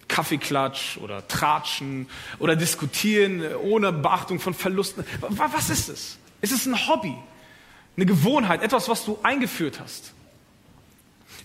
Kaffeeklatsch 0.09 0.99
oder 0.99 1.27
Tratschen 1.29 2.09
oder 2.39 2.57
diskutieren 2.57 3.43
ohne 3.57 3.93
Beachtung 3.93 4.41
von 4.41 4.55
Verlusten. 4.55 5.05
Was 5.21 5.71
ist 5.71 5.89
es? 5.89 6.19
Ist 6.41 6.53
es 6.53 6.67
ein 6.67 6.89
Hobby? 6.89 7.15
Eine 7.97 8.07
Gewohnheit? 8.07 8.63
Etwas, 8.63 8.89
was 8.89 9.05
du 9.05 9.19
eingeführt 9.23 9.81
hast? 9.81 10.13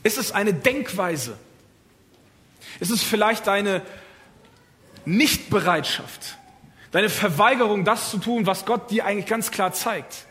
Ist 0.03 0.17
es 0.17 0.31
eine 0.31 0.53
Denkweise? 0.53 1.37
Ist 2.79 2.91
es 2.91 3.03
vielleicht 3.03 3.47
deine 3.47 3.81
Nichtbereitschaft? 5.05 6.37
Deine 6.91 7.09
Verweigerung, 7.09 7.85
das 7.85 8.09
zu 8.09 8.17
tun, 8.17 8.45
was 8.45 8.65
Gott 8.65 8.89
dir 8.89 9.05
eigentlich 9.05 9.27
ganz 9.27 9.51
klar 9.51 9.73
zeigt? 9.73 10.25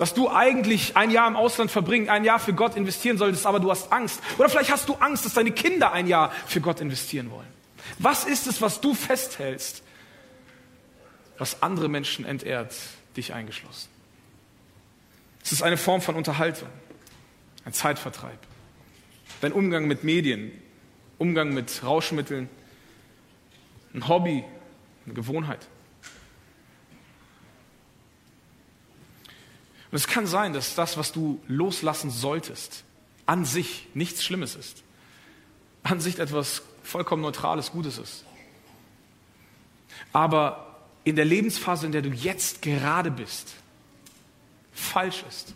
Dass 0.00 0.14
du 0.14 0.28
eigentlich 0.28 0.96
ein 0.96 1.12
Jahr 1.12 1.28
im 1.28 1.36
Ausland 1.36 1.70
verbringen, 1.70 2.08
ein 2.08 2.24
Jahr 2.24 2.40
für 2.40 2.54
Gott 2.54 2.74
investieren 2.74 3.18
solltest, 3.18 3.46
aber 3.46 3.60
du 3.60 3.70
hast 3.70 3.92
Angst. 3.92 4.20
Oder 4.38 4.48
vielleicht 4.48 4.72
hast 4.72 4.88
du 4.88 4.94
Angst, 4.94 5.24
dass 5.24 5.34
deine 5.34 5.52
Kinder 5.52 5.92
ein 5.92 6.08
Jahr 6.08 6.32
für 6.46 6.60
Gott 6.60 6.80
investieren 6.80 7.30
wollen. 7.30 7.46
Was 7.98 8.24
ist 8.24 8.48
es, 8.48 8.60
was 8.60 8.80
du 8.80 8.94
festhältst, 8.94 9.84
was 11.38 11.62
andere 11.62 11.88
Menschen 11.88 12.24
entehrt, 12.24 12.74
dich 13.16 13.32
eingeschlossen? 13.32 13.88
Es 15.44 15.52
ist 15.52 15.62
eine 15.62 15.76
Form 15.76 16.00
von 16.00 16.16
Unterhaltung, 16.16 16.68
ein 17.64 17.72
Zeitvertreib 17.72 18.38
dein 19.40 19.52
Umgang 19.52 19.86
mit 19.86 20.04
Medien, 20.04 20.52
Umgang 21.18 21.52
mit 21.52 21.82
Rauschmitteln, 21.82 22.48
ein 23.94 24.08
Hobby, 24.08 24.44
eine 25.04 25.14
Gewohnheit. 25.14 25.66
Und 29.90 29.96
es 29.96 30.06
kann 30.06 30.26
sein, 30.26 30.52
dass 30.52 30.74
das, 30.74 30.96
was 30.96 31.12
du 31.12 31.40
loslassen 31.48 32.10
solltest, 32.10 32.84
an 33.26 33.44
sich 33.44 33.88
nichts 33.94 34.24
Schlimmes 34.24 34.54
ist. 34.54 34.82
An 35.82 36.00
sich 36.00 36.18
etwas 36.18 36.62
vollkommen 36.82 37.22
Neutrales, 37.22 37.72
Gutes 37.72 37.98
ist. 37.98 38.24
Aber 40.12 40.78
in 41.04 41.16
der 41.16 41.24
Lebensphase, 41.24 41.86
in 41.86 41.92
der 41.92 42.02
du 42.02 42.10
jetzt 42.10 42.62
gerade 42.62 43.10
bist, 43.10 43.54
falsch 44.72 45.24
ist. 45.28 45.54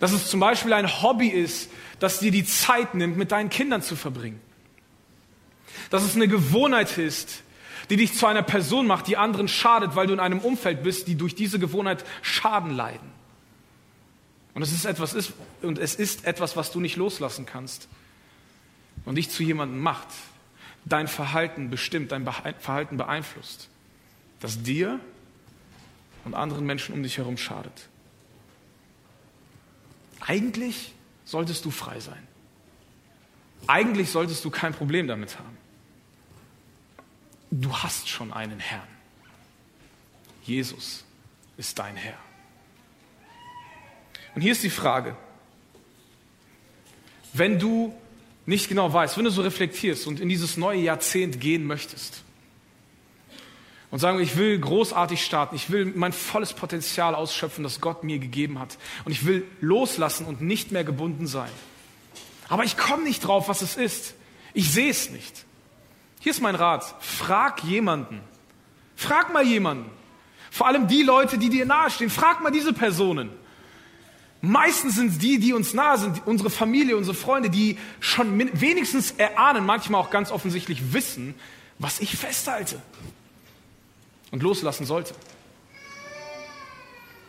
Dass 0.00 0.12
es 0.12 0.28
zum 0.28 0.40
Beispiel 0.40 0.72
ein 0.72 1.02
Hobby 1.02 1.28
ist, 1.28 1.70
das 2.00 2.18
dir 2.18 2.30
die 2.30 2.44
Zeit 2.44 2.94
nimmt, 2.94 3.16
mit 3.16 3.30
deinen 3.30 3.50
Kindern 3.50 3.82
zu 3.82 3.94
verbringen. 3.94 4.40
Dass 5.90 6.02
es 6.02 6.16
eine 6.16 6.26
Gewohnheit 6.26 6.98
ist, 6.98 7.42
die 7.90 7.96
dich 7.96 8.14
zu 8.14 8.26
einer 8.26 8.42
Person 8.42 8.86
macht, 8.86 9.06
die 9.06 9.16
anderen 9.16 9.48
schadet, 9.48 9.96
weil 9.96 10.06
du 10.06 10.12
in 10.12 10.20
einem 10.20 10.40
Umfeld 10.40 10.82
bist, 10.82 11.08
die 11.08 11.16
durch 11.16 11.34
diese 11.34 11.58
Gewohnheit 11.58 12.04
Schaden 12.22 12.74
leiden. 12.74 13.10
Und 14.54 14.62
es 14.62 14.72
ist 14.72 14.84
etwas, 14.84 15.14
ist, 15.14 15.32
und 15.62 15.78
es 15.78 15.94
ist 15.94 16.26
etwas, 16.26 16.56
was 16.56 16.72
du 16.72 16.80
nicht 16.80 16.96
loslassen 16.96 17.46
kannst 17.46 17.88
und 19.04 19.14
dich 19.14 19.30
zu 19.30 19.42
jemandem 19.42 19.80
macht, 19.80 20.08
dein 20.84 21.08
Verhalten 21.08 21.70
bestimmt, 21.70 22.12
dein 22.12 22.24
Verhalten 22.24 22.96
beeinflusst, 22.96 23.68
das 24.40 24.62
dir 24.62 25.00
und 26.24 26.34
anderen 26.34 26.66
Menschen 26.66 26.94
um 26.94 27.02
dich 27.02 27.18
herum 27.18 27.36
schadet. 27.36 27.88
Eigentlich 30.20 30.92
solltest 31.24 31.64
du 31.64 31.70
frei 31.70 31.98
sein. 32.00 32.28
Eigentlich 33.66 34.10
solltest 34.10 34.44
du 34.44 34.50
kein 34.50 34.74
Problem 34.74 35.06
damit 35.06 35.38
haben. 35.38 35.56
Du 37.54 37.70
hast 37.76 38.08
schon 38.08 38.32
einen 38.32 38.58
Herrn. 38.58 38.88
Jesus 40.42 41.04
ist 41.58 41.78
dein 41.78 41.96
Herr. 41.96 42.16
Und 44.34 44.40
hier 44.40 44.52
ist 44.52 44.62
die 44.62 44.70
Frage, 44.70 45.14
wenn 47.34 47.58
du 47.58 47.94
nicht 48.46 48.70
genau 48.70 48.90
weißt, 48.90 49.18
wenn 49.18 49.24
du 49.24 49.30
so 49.30 49.42
reflektierst 49.42 50.06
und 50.06 50.18
in 50.18 50.30
dieses 50.30 50.56
neue 50.56 50.80
Jahrzehnt 50.80 51.42
gehen 51.42 51.66
möchtest 51.66 52.22
und 53.90 53.98
sagen, 53.98 54.18
ich 54.20 54.38
will 54.38 54.58
großartig 54.58 55.22
starten, 55.22 55.54
ich 55.54 55.68
will 55.68 55.84
mein 55.94 56.14
volles 56.14 56.54
Potenzial 56.54 57.14
ausschöpfen, 57.14 57.64
das 57.64 57.82
Gott 57.82 58.02
mir 58.02 58.18
gegeben 58.18 58.58
hat 58.58 58.78
und 59.04 59.12
ich 59.12 59.26
will 59.26 59.46
loslassen 59.60 60.24
und 60.24 60.40
nicht 60.40 60.72
mehr 60.72 60.84
gebunden 60.84 61.26
sein. 61.26 61.50
Aber 62.48 62.64
ich 62.64 62.78
komme 62.78 63.04
nicht 63.04 63.20
drauf, 63.20 63.48
was 63.48 63.60
es 63.60 63.76
ist. 63.76 64.14
Ich 64.54 64.72
sehe 64.72 64.88
es 64.88 65.10
nicht. 65.10 65.44
Hier 66.22 66.30
ist 66.30 66.40
mein 66.40 66.54
Rat. 66.54 66.84
Frag 67.00 67.64
jemanden. 67.64 68.20
Frag 68.94 69.32
mal 69.32 69.44
jemanden. 69.44 69.90
Vor 70.52 70.68
allem 70.68 70.86
die 70.86 71.02
Leute, 71.02 71.36
die 71.36 71.48
dir 71.48 71.66
nahestehen. 71.66 72.10
Frag 72.10 72.40
mal 72.40 72.52
diese 72.52 72.72
Personen. 72.72 73.30
Meistens 74.40 74.94
sind 74.94 75.08
es 75.08 75.18
die, 75.18 75.40
die 75.40 75.52
uns 75.52 75.74
nahe 75.74 75.98
sind, 75.98 76.24
unsere 76.24 76.48
Familie, 76.48 76.96
unsere 76.96 77.16
Freunde, 77.16 77.50
die 77.50 77.76
schon 77.98 78.38
wenigstens 78.60 79.10
erahnen, 79.10 79.66
manchmal 79.66 80.00
auch 80.00 80.10
ganz 80.10 80.30
offensichtlich 80.30 80.92
wissen, 80.92 81.34
was 81.80 81.98
ich 81.98 82.16
festhalte 82.16 82.80
und 84.30 84.44
loslassen 84.44 84.86
sollte. 84.86 85.16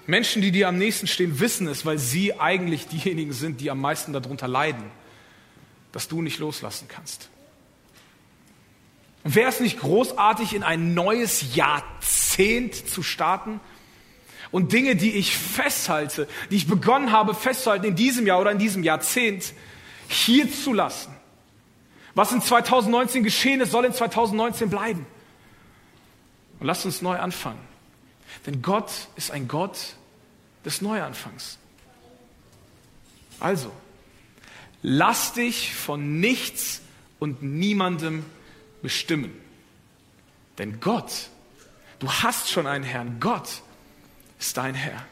Menschen, 0.05 0.43
die 0.43 0.51
dir 0.51 0.67
am 0.67 0.77
nächsten 0.77 1.07
stehen, 1.07 1.39
wissen 1.39 1.67
es, 1.67 1.83
weil 1.83 1.97
sie 1.97 2.39
eigentlich 2.39 2.87
diejenigen 2.87 3.33
sind, 3.33 3.59
die 3.59 3.71
am 3.71 3.81
meisten 3.81 4.13
darunter 4.13 4.47
leiden, 4.47 4.83
dass 5.91 6.07
du 6.07 6.21
nicht 6.21 6.37
loslassen 6.37 6.87
kannst. 6.87 7.29
Wäre 9.23 9.49
es 9.49 9.59
nicht 9.59 9.79
großartig, 9.79 10.53
in 10.53 10.63
ein 10.63 10.93
neues 10.93 11.55
Jahrzehnt 11.55 12.75
zu 12.75 13.03
starten? 13.03 13.59
und 14.53 14.71
Dinge, 14.71 14.95
die 14.95 15.13
ich 15.13 15.35
festhalte, 15.35 16.27
die 16.51 16.57
ich 16.57 16.67
begonnen 16.67 17.11
habe 17.11 17.33
festzuhalten 17.33 17.87
in 17.87 17.95
diesem 17.95 18.27
Jahr 18.27 18.39
oder 18.39 18.51
in 18.51 18.59
diesem 18.59 18.83
Jahrzehnt, 18.83 19.51
hier 20.07 20.49
zu 20.53 20.73
lassen. 20.73 21.11
Was 22.13 22.31
in 22.31 22.39
2019 22.39 23.23
geschehen 23.23 23.61
ist, 23.61 23.71
soll 23.71 23.85
in 23.85 23.93
2019 23.93 24.69
bleiben. 24.69 25.07
Und 26.59 26.67
lasst 26.67 26.85
uns 26.85 27.01
neu 27.01 27.17
anfangen. 27.17 27.57
Denn 28.45 28.61
Gott 28.61 28.91
ist 29.15 29.31
ein 29.31 29.47
Gott 29.47 29.95
des 30.63 30.81
Neuanfangs. 30.81 31.57
Also, 33.39 33.71
lass 34.83 35.33
dich 35.33 35.73
von 35.73 36.19
nichts 36.19 36.81
und 37.17 37.41
niemandem 37.41 38.23
bestimmen. 38.83 39.33
Denn 40.59 40.79
Gott, 40.79 41.29
du 41.97 42.11
hast 42.11 42.51
schon 42.51 42.67
einen 42.67 42.83
Herrn, 42.83 43.19
Gott 43.19 43.49
ist 44.39 44.57
dein 44.57 44.75
Herr. 44.75 45.03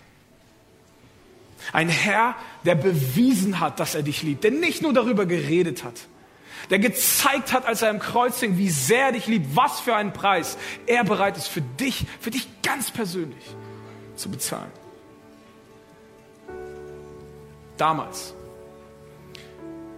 Ein 1.73 1.89
Herr, 1.89 2.35
der 2.65 2.75
bewiesen 2.75 3.59
hat, 3.59 3.79
dass 3.79 3.95
er 3.95 4.03
dich 4.03 4.21
liebt, 4.21 4.43
der 4.43 4.51
nicht 4.51 4.81
nur 4.81 4.93
darüber 4.93 5.25
geredet 5.25 5.83
hat, 5.83 5.95
der 6.69 6.79
gezeigt 6.79 7.53
hat, 7.53 7.65
als 7.65 7.81
er 7.81 7.89
im 7.89 7.99
Kreuz 7.99 8.39
hing, 8.39 8.57
wie 8.57 8.69
sehr 8.69 9.07
er 9.07 9.11
dich 9.13 9.27
liebt, 9.27 9.55
was 9.55 9.79
für 9.79 9.95
einen 9.95 10.13
Preis 10.13 10.57
er 10.85 11.03
bereit 11.03 11.37
ist 11.37 11.47
für 11.47 11.61
dich, 11.61 12.05
für 12.19 12.29
dich 12.29 12.47
ganz 12.61 12.91
persönlich 12.91 13.43
zu 14.15 14.29
bezahlen. 14.29 14.71
Damals, 17.77 18.33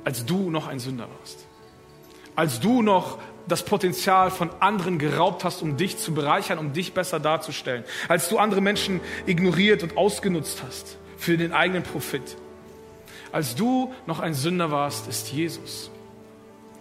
als 0.05 0.25
du 0.25 0.49
noch 0.49 0.67
ein 0.67 0.79
Sünder 0.79 1.07
warst, 1.19 1.45
als 2.35 2.59
du 2.59 2.81
noch 2.81 3.19
das 3.47 3.65
Potenzial 3.65 4.31
von 4.31 4.49
anderen 4.59 4.99
geraubt 4.99 5.43
hast, 5.43 5.61
um 5.61 5.77
dich 5.77 5.97
zu 5.97 6.13
bereichern, 6.13 6.57
um 6.57 6.73
dich 6.73 6.93
besser 6.93 7.19
darzustellen. 7.19 7.83
Als 8.07 8.29
du 8.29 8.37
andere 8.37 8.61
Menschen 8.61 9.01
ignoriert 9.25 9.83
und 9.83 9.97
ausgenutzt 9.97 10.63
hast 10.65 10.97
für 11.17 11.37
den 11.37 11.51
eigenen 11.51 11.83
Profit. 11.83 12.37
Als 13.31 13.55
du 13.55 13.93
noch 14.05 14.19
ein 14.19 14.33
Sünder 14.33 14.71
warst, 14.71 15.07
ist 15.07 15.31
Jesus 15.31 15.89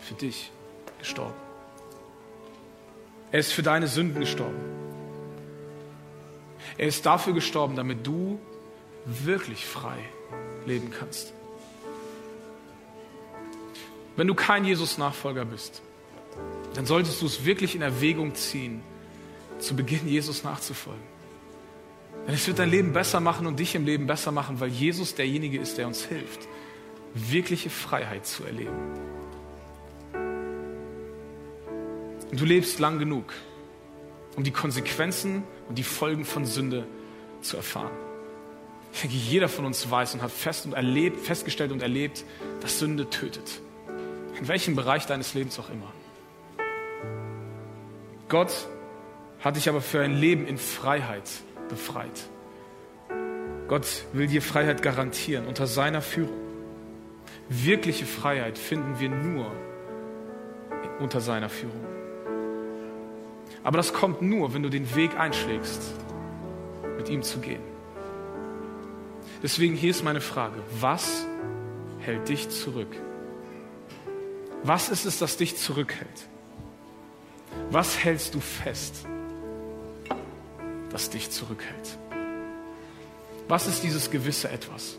für 0.00 0.14
dich 0.14 0.50
gestorben. 0.98 1.34
Er 3.30 3.40
ist 3.40 3.52
für 3.52 3.62
deine 3.62 3.86
Sünden 3.86 4.20
gestorben. 4.20 4.60
Er 6.76 6.86
ist 6.86 7.06
dafür 7.06 7.32
gestorben, 7.32 7.76
damit 7.76 8.06
du 8.06 8.38
wirklich 9.06 9.66
frei 9.66 9.98
leben 10.66 10.90
kannst. 10.90 11.32
Wenn 14.16 14.26
du 14.26 14.34
kein 14.34 14.64
Jesus-Nachfolger 14.64 15.44
bist, 15.44 15.82
dann 16.74 16.86
solltest 16.86 17.20
du 17.22 17.26
es 17.26 17.44
wirklich 17.44 17.74
in 17.74 17.82
Erwägung 17.82 18.34
ziehen, 18.34 18.82
zu 19.58 19.76
Beginn 19.76 20.08
Jesus 20.08 20.44
nachzufolgen. 20.44 21.02
Denn 22.26 22.34
es 22.34 22.46
wird 22.46 22.58
dein 22.58 22.70
Leben 22.70 22.92
besser 22.92 23.20
machen 23.20 23.46
und 23.46 23.58
dich 23.58 23.74
im 23.74 23.84
Leben 23.84 24.06
besser 24.06 24.32
machen, 24.32 24.60
weil 24.60 24.68
Jesus 24.68 25.14
derjenige 25.14 25.58
ist, 25.58 25.78
der 25.78 25.86
uns 25.86 26.04
hilft, 26.04 26.48
wirkliche 27.14 27.70
Freiheit 27.70 28.26
zu 28.26 28.44
erleben. 28.44 28.76
Und 32.30 32.40
du 32.40 32.44
lebst 32.44 32.78
lang 32.78 32.98
genug, 32.98 33.32
um 34.36 34.44
die 34.44 34.52
Konsequenzen 34.52 35.42
und 35.68 35.76
die 35.78 35.82
Folgen 35.82 36.24
von 36.24 36.46
Sünde 36.46 36.86
zu 37.42 37.56
erfahren. 37.56 37.90
Ich 38.94 39.00
denke, 39.00 39.16
jeder 39.16 39.48
von 39.48 39.64
uns 39.64 39.90
weiß 39.90 40.14
und 40.14 40.22
hat 40.22 40.30
fest 40.30 40.64
und 40.66 40.74
erlebt, 40.74 41.20
festgestellt 41.20 41.72
und 41.72 41.82
erlebt, 41.82 42.24
dass 42.60 42.78
Sünde 42.78 43.10
tötet. 43.10 43.60
In 44.38 44.48
welchem 44.48 44.76
Bereich 44.76 45.06
deines 45.06 45.34
Lebens 45.34 45.58
auch 45.58 45.70
immer. 45.70 45.92
Gott 48.32 48.66
hat 49.40 49.56
dich 49.56 49.68
aber 49.68 49.82
für 49.82 50.00
ein 50.00 50.14
Leben 50.14 50.46
in 50.46 50.56
Freiheit 50.56 51.28
befreit. 51.68 52.30
Gott 53.68 54.06
will 54.14 54.26
dir 54.26 54.40
Freiheit 54.40 54.80
garantieren 54.80 55.46
unter 55.46 55.66
seiner 55.66 56.00
Führung. 56.00 56.40
Wirkliche 57.50 58.06
Freiheit 58.06 58.56
finden 58.56 58.98
wir 58.98 59.10
nur 59.10 59.52
unter 60.98 61.20
seiner 61.20 61.50
Führung. 61.50 61.84
Aber 63.64 63.76
das 63.76 63.92
kommt 63.92 64.22
nur, 64.22 64.54
wenn 64.54 64.62
du 64.62 64.70
den 64.70 64.94
Weg 64.94 65.14
einschlägst, 65.18 65.82
mit 66.96 67.10
ihm 67.10 67.22
zu 67.22 67.38
gehen. 67.38 67.60
Deswegen 69.42 69.74
hier 69.74 69.90
ist 69.90 70.04
meine 70.04 70.22
Frage, 70.22 70.56
was 70.80 71.26
hält 71.98 72.30
dich 72.30 72.48
zurück? 72.48 72.96
Was 74.62 74.88
ist 74.88 75.04
es, 75.04 75.18
das 75.18 75.36
dich 75.36 75.58
zurückhält? 75.58 76.31
Was 77.72 78.04
hältst 78.04 78.34
du 78.34 78.40
fest, 78.40 79.06
das 80.90 81.08
dich 81.08 81.30
zurückhält? 81.30 81.96
Was 83.48 83.66
ist 83.66 83.82
dieses 83.82 84.10
gewisse 84.10 84.50
Etwas? 84.50 84.98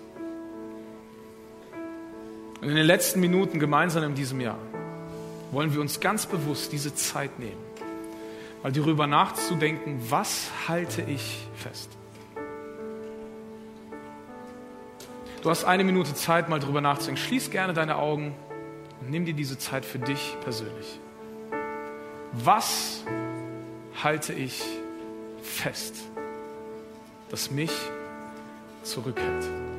Und 2.62 2.70
in 2.70 2.76
den 2.76 2.88
letzten 2.88 3.20
Minuten 3.20 3.60
gemeinsam 3.60 4.04
in 4.04 4.16
diesem 4.16 4.42
Jahr 4.42 4.58
wollen 5.52 5.72
wir 5.72 5.82
uns 5.82 6.00
ganz 6.00 6.26
bewusst 6.26 6.72
diese 6.72 6.96
Zeit 6.96 7.38
nehmen, 7.38 7.62
mal 8.64 8.72
darüber 8.72 9.06
nachzudenken, 9.06 10.02
was 10.10 10.50
halte 10.68 11.04
ich 11.04 11.48
fest? 11.54 11.92
Du 15.44 15.50
hast 15.52 15.64
eine 15.64 15.84
Minute 15.84 16.16
Zeit, 16.16 16.50
mal 16.50 16.60
darüber 16.60 16.82
nachzudenken. 16.82 17.22
Schließ 17.22 17.52
gerne 17.52 17.74
deine 17.74 17.98
Augen 17.98 18.34
und 19.00 19.12
nimm 19.12 19.26
dir 19.26 19.36
diese 19.36 19.60
Zeit 19.60 19.86
für 19.86 20.00
dich 20.00 20.36
persönlich 20.44 21.00
was 22.34 23.04
halte 24.02 24.34
ich 24.34 24.62
fest, 25.42 25.96
das 27.30 27.52
mich 27.52 27.72
zurückhält? 28.84 29.73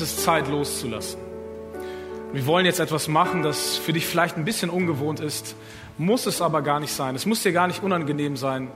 Es 0.00 0.12
ist 0.12 0.22
Zeit 0.22 0.46
loszulassen. 0.46 1.18
Wir 2.32 2.46
wollen 2.46 2.64
jetzt 2.66 2.78
etwas 2.78 3.08
machen, 3.08 3.42
das 3.42 3.78
für 3.78 3.92
dich 3.92 4.06
vielleicht 4.06 4.36
ein 4.36 4.44
bisschen 4.44 4.70
ungewohnt 4.70 5.18
ist, 5.18 5.56
muss 5.98 6.26
es 6.26 6.40
aber 6.40 6.62
gar 6.62 6.78
nicht 6.78 6.92
sein. 6.92 7.16
Es 7.16 7.26
muss 7.26 7.42
dir 7.42 7.50
gar 7.50 7.66
nicht 7.66 7.82
unangenehm 7.82 8.36
sein. 8.36 8.70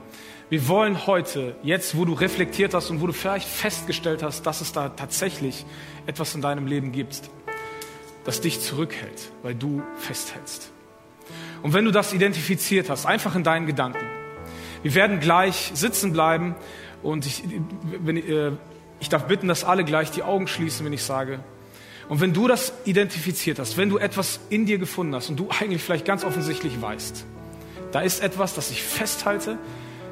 Wir 0.51 0.66
wollen 0.66 1.07
heute, 1.07 1.55
jetzt 1.62 1.97
wo 1.97 2.05
du 2.05 2.14
reflektiert 2.14 2.75
hast 2.75 2.91
und 2.91 3.01
wo 3.01 3.07
du 3.07 3.12
vielleicht 3.12 3.47
festgestellt 3.47 4.25
hast, 4.25 4.43
dass 4.47 4.62
es 4.62 4.73
da 4.73 4.89
tatsächlich 4.89 5.64
etwas 6.07 6.35
in 6.35 6.41
deinem 6.41 6.66
Leben 6.66 6.91
gibt, 6.91 7.20
das 8.25 8.41
dich 8.41 8.61
zurückhält, 8.61 9.31
weil 9.45 9.55
du 9.55 9.81
festhältst. 9.99 10.73
Und 11.62 11.73
wenn 11.73 11.85
du 11.85 11.93
das 11.93 12.12
identifiziert 12.12 12.91
hast, 12.91 13.07
einfach 13.07 13.37
in 13.37 13.45
deinen 13.45 13.66
Gedanken, 13.66 14.05
wir 14.83 14.97
werden 14.97 15.20
gleich 15.20 15.70
sitzen 15.73 16.12
bleiben 16.12 16.57
und 17.01 17.27
ich, 17.27 17.45
wenn, 18.01 18.16
äh, 18.16 18.53
ich 19.03 19.09
darf 19.09 19.26
bitten, 19.26 19.48
dass 19.48 19.64
alle 19.64 19.82
gleich 19.82 20.12
die 20.12 20.22
Augen 20.22 20.46
schließen, 20.46 20.86
wenn 20.86 20.92
ich 20.92 21.03
sage, 21.03 21.40
und 22.09 22.20
wenn 22.20 22.32
du 22.32 22.46
das 22.46 22.72
identifiziert 22.84 23.59
hast, 23.59 23.76
wenn 23.76 23.88
du 23.88 23.98
etwas 23.98 24.38
in 24.48 24.64
dir 24.64 24.78
gefunden 24.78 25.14
hast 25.14 25.28
und 25.28 25.36
du 25.36 25.48
eigentlich 25.50 25.82
vielleicht 25.82 26.05
ganz 26.05 26.24
offensichtlich 26.24 26.80
weißt, 26.80 27.24
da 27.90 28.00
ist 28.00 28.22
etwas, 28.22 28.55
das 28.55 28.70
ich 28.70 28.82
festhalte, 28.82 29.59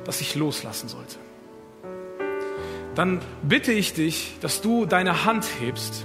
das 0.04 0.20
ich 0.20 0.34
loslassen 0.34 0.88
sollte, 0.88 1.16
dann 2.96 3.20
bitte 3.42 3.72
ich 3.72 3.94
dich, 3.94 4.34
dass 4.40 4.60
du 4.60 4.86
deine 4.86 5.24
Hand 5.24 5.46
hebst 5.60 6.04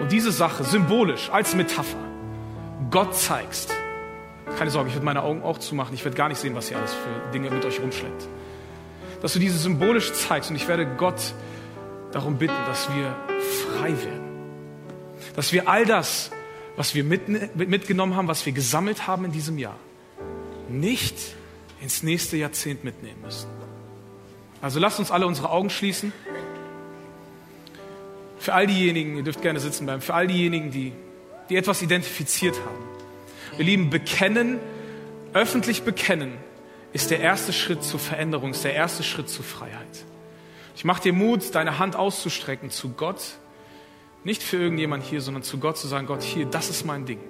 und 0.00 0.10
diese 0.10 0.32
Sache 0.32 0.64
symbolisch 0.64 1.28
als 1.30 1.54
Metapher 1.54 1.98
Gott 2.90 3.14
zeigst. 3.14 3.74
Keine 4.58 4.70
Sorge, 4.70 4.88
ich 4.88 4.94
werde 4.94 5.04
meine 5.04 5.22
Augen 5.22 5.42
auch 5.42 5.58
zumachen. 5.58 5.92
Ich 5.94 6.04
werde 6.04 6.16
gar 6.16 6.30
nicht 6.30 6.38
sehen, 6.38 6.54
was 6.54 6.70
ihr 6.70 6.78
alles 6.78 6.94
für 6.94 7.32
Dinge 7.32 7.50
mit 7.50 7.64
euch 7.66 7.78
rumschleppt. 7.78 8.26
Dass 9.20 9.34
du 9.34 9.38
diese 9.38 9.58
symbolisch 9.58 10.14
zeigst 10.14 10.48
und 10.48 10.56
ich 10.56 10.66
werde 10.66 10.86
Gott 10.96 11.34
darum 12.12 12.38
bitten, 12.38 12.56
dass 12.66 12.88
wir 12.94 13.14
frei 13.78 13.90
werden. 13.90 14.28
Dass 15.36 15.52
wir 15.52 15.68
all 15.68 15.86
das, 15.86 16.30
was 16.76 16.94
wir 16.94 17.04
mit, 17.04 17.28
mitgenommen 17.56 18.16
haben, 18.16 18.28
was 18.28 18.44
wir 18.46 18.52
gesammelt 18.52 19.06
haben 19.06 19.24
in 19.24 19.32
diesem 19.32 19.58
Jahr, 19.58 19.76
nicht 20.68 21.16
ins 21.80 22.02
nächste 22.02 22.36
Jahrzehnt 22.36 22.84
mitnehmen 22.84 23.20
müssen. 23.22 23.48
Also 24.62 24.78
lasst 24.78 24.98
uns 24.98 25.10
alle 25.10 25.26
unsere 25.26 25.50
Augen 25.50 25.70
schließen. 25.70 26.12
Für 28.38 28.54
all 28.54 28.66
diejenigen, 28.66 29.16
ihr 29.16 29.22
dürft 29.22 29.42
gerne 29.42 29.60
sitzen 29.60 29.86
bleiben, 29.86 30.02
für 30.02 30.14
all 30.14 30.26
diejenigen, 30.26 30.70
die, 30.70 30.92
die 31.48 31.56
etwas 31.56 31.82
identifiziert 31.82 32.56
haben. 32.58 33.58
Ihr 33.58 33.64
Lieben, 33.64 33.90
bekennen, 33.90 34.58
öffentlich 35.32 35.82
bekennen, 35.82 36.32
ist 36.92 37.10
der 37.10 37.20
erste 37.20 37.52
Schritt 37.52 37.84
zur 37.84 38.00
Veränderung, 38.00 38.50
ist 38.50 38.64
der 38.64 38.74
erste 38.74 39.02
Schritt 39.02 39.28
zur 39.28 39.44
Freiheit. 39.44 40.04
Ich 40.80 40.84
mache 40.86 41.02
dir 41.02 41.12
Mut, 41.12 41.54
deine 41.54 41.78
Hand 41.78 41.94
auszustrecken 41.94 42.70
zu 42.70 42.94
Gott, 42.94 43.20
nicht 44.24 44.42
für 44.42 44.56
irgendjemand 44.56 45.04
hier, 45.04 45.20
sondern 45.20 45.42
zu 45.42 45.58
Gott 45.58 45.76
zu 45.76 45.86
sagen, 45.86 46.06
Gott, 46.06 46.22
hier, 46.22 46.46
das 46.46 46.70
ist 46.70 46.86
mein 46.86 47.04
Ding. 47.04 47.20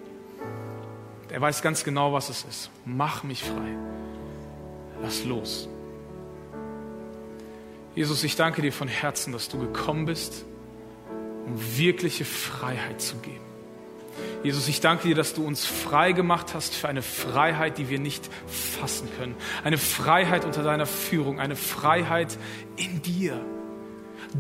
Er 1.30 1.40
weiß 1.40 1.60
ganz 1.60 1.82
genau, 1.82 2.12
was 2.12 2.28
es 2.28 2.44
ist. 2.44 2.70
Mach 2.84 3.24
mich 3.24 3.42
frei. 3.42 3.76
Lass 5.02 5.24
los. 5.24 5.68
Jesus, 7.96 8.22
ich 8.22 8.36
danke 8.36 8.62
dir 8.62 8.72
von 8.72 8.86
Herzen, 8.86 9.32
dass 9.32 9.48
du 9.48 9.58
gekommen 9.58 10.04
bist, 10.04 10.44
um 11.44 11.76
wirkliche 11.76 12.24
Freiheit 12.24 13.00
zu 13.00 13.16
geben. 13.16 13.39
Jesus, 14.42 14.68
ich 14.68 14.80
danke 14.80 15.08
dir, 15.08 15.14
dass 15.14 15.34
du 15.34 15.46
uns 15.46 15.66
frei 15.66 16.12
gemacht 16.12 16.54
hast 16.54 16.74
für 16.74 16.88
eine 16.88 17.02
Freiheit, 17.02 17.76
die 17.76 17.90
wir 17.90 17.98
nicht 17.98 18.30
fassen 18.46 19.08
können. 19.18 19.34
Eine 19.64 19.76
Freiheit 19.76 20.46
unter 20.46 20.62
deiner 20.62 20.86
Führung, 20.86 21.38
eine 21.38 21.56
Freiheit 21.56 22.38
in 22.76 23.02
dir. 23.02 23.44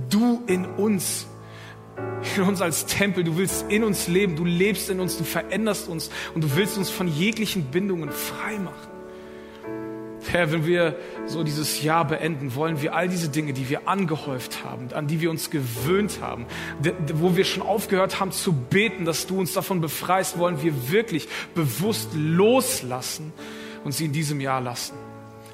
Du 0.08 0.42
in 0.46 0.64
uns, 0.64 1.26
in 2.36 2.44
uns 2.44 2.62
als 2.62 2.86
Tempel, 2.86 3.24
du 3.24 3.36
willst 3.36 3.70
in 3.70 3.84
uns 3.84 4.08
leben, 4.08 4.36
du 4.36 4.44
lebst 4.44 4.88
in 4.88 5.00
uns, 5.00 5.18
du 5.18 5.24
veränderst 5.24 5.88
uns 5.88 6.10
und 6.34 6.44
du 6.44 6.56
willst 6.56 6.78
uns 6.78 6.88
von 6.88 7.06
jeglichen 7.06 7.64
Bindungen 7.64 8.10
frei 8.10 8.58
machen. 8.58 8.89
Herr, 10.28 10.52
wenn 10.52 10.66
wir 10.66 10.96
so 11.26 11.42
dieses 11.42 11.82
Jahr 11.82 12.04
beenden, 12.06 12.54
wollen 12.54 12.82
wir 12.82 12.94
all 12.94 13.08
diese 13.08 13.28
Dinge, 13.28 13.52
die 13.52 13.68
wir 13.68 13.88
angehäuft 13.88 14.64
haben, 14.64 14.92
an 14.92 15.06
die 15.06 15.20
wir 15.20 15.30
uns 15.30 15.50
gewöhnt 15.50 16.18
haben, 16.20 16.46
wo 17.14 17.36
wir 17.36 17.44
schon 17.44 17.62
aufgehört 17.62 18.20
haben 18.20 18.32
zu 18.32 18.52
beten, 18.52 19.04
dass 19.04 19.26
du 19.26 19.38
uns 19.38 19.52
davon 19.52 19.80
befreist, 19.80 20.38
wollen 20.38 20.62
wir 20.62 20.90
wirklich 20.90 21.28
bewusst 21.54 22.10
loslassen 22.14 23.32
und 23.84 23.92
sie 23.92 24.04
in 24.04 24.12
diesem 24.12 24.40
Jahr 24.40 24.60
lassen. 24.60 24.94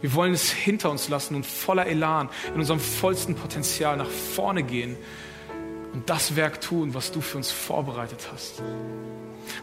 Wir 0.01 0.13
wollen 0.15 0.35
es 0.35 0.51
hinter 0.51 0.91
uns 0.91 1.09
lassen 1.09 1.37
und 1.37 1.47
voller 1.47 1.87
Elan 1.87 2.29
in 2.53 2.61
unserem 2.61 2.81
vollsten 2.81 3.35
Potenzial 3.35 3.97
nach 3.97 4.11
vorne 4.11 4.63
gehen 4.63 4.97
und 5.97 6.11
das 6.11 6.37
Werk 6.37 6.61
tun, 6.61 6.93
was 6.93 7.11
du 7.11 7.23
für 7.23 7.39
uns 7.39 7.51
vorbereitet 7.51 8.29
hast. 8.31 8.63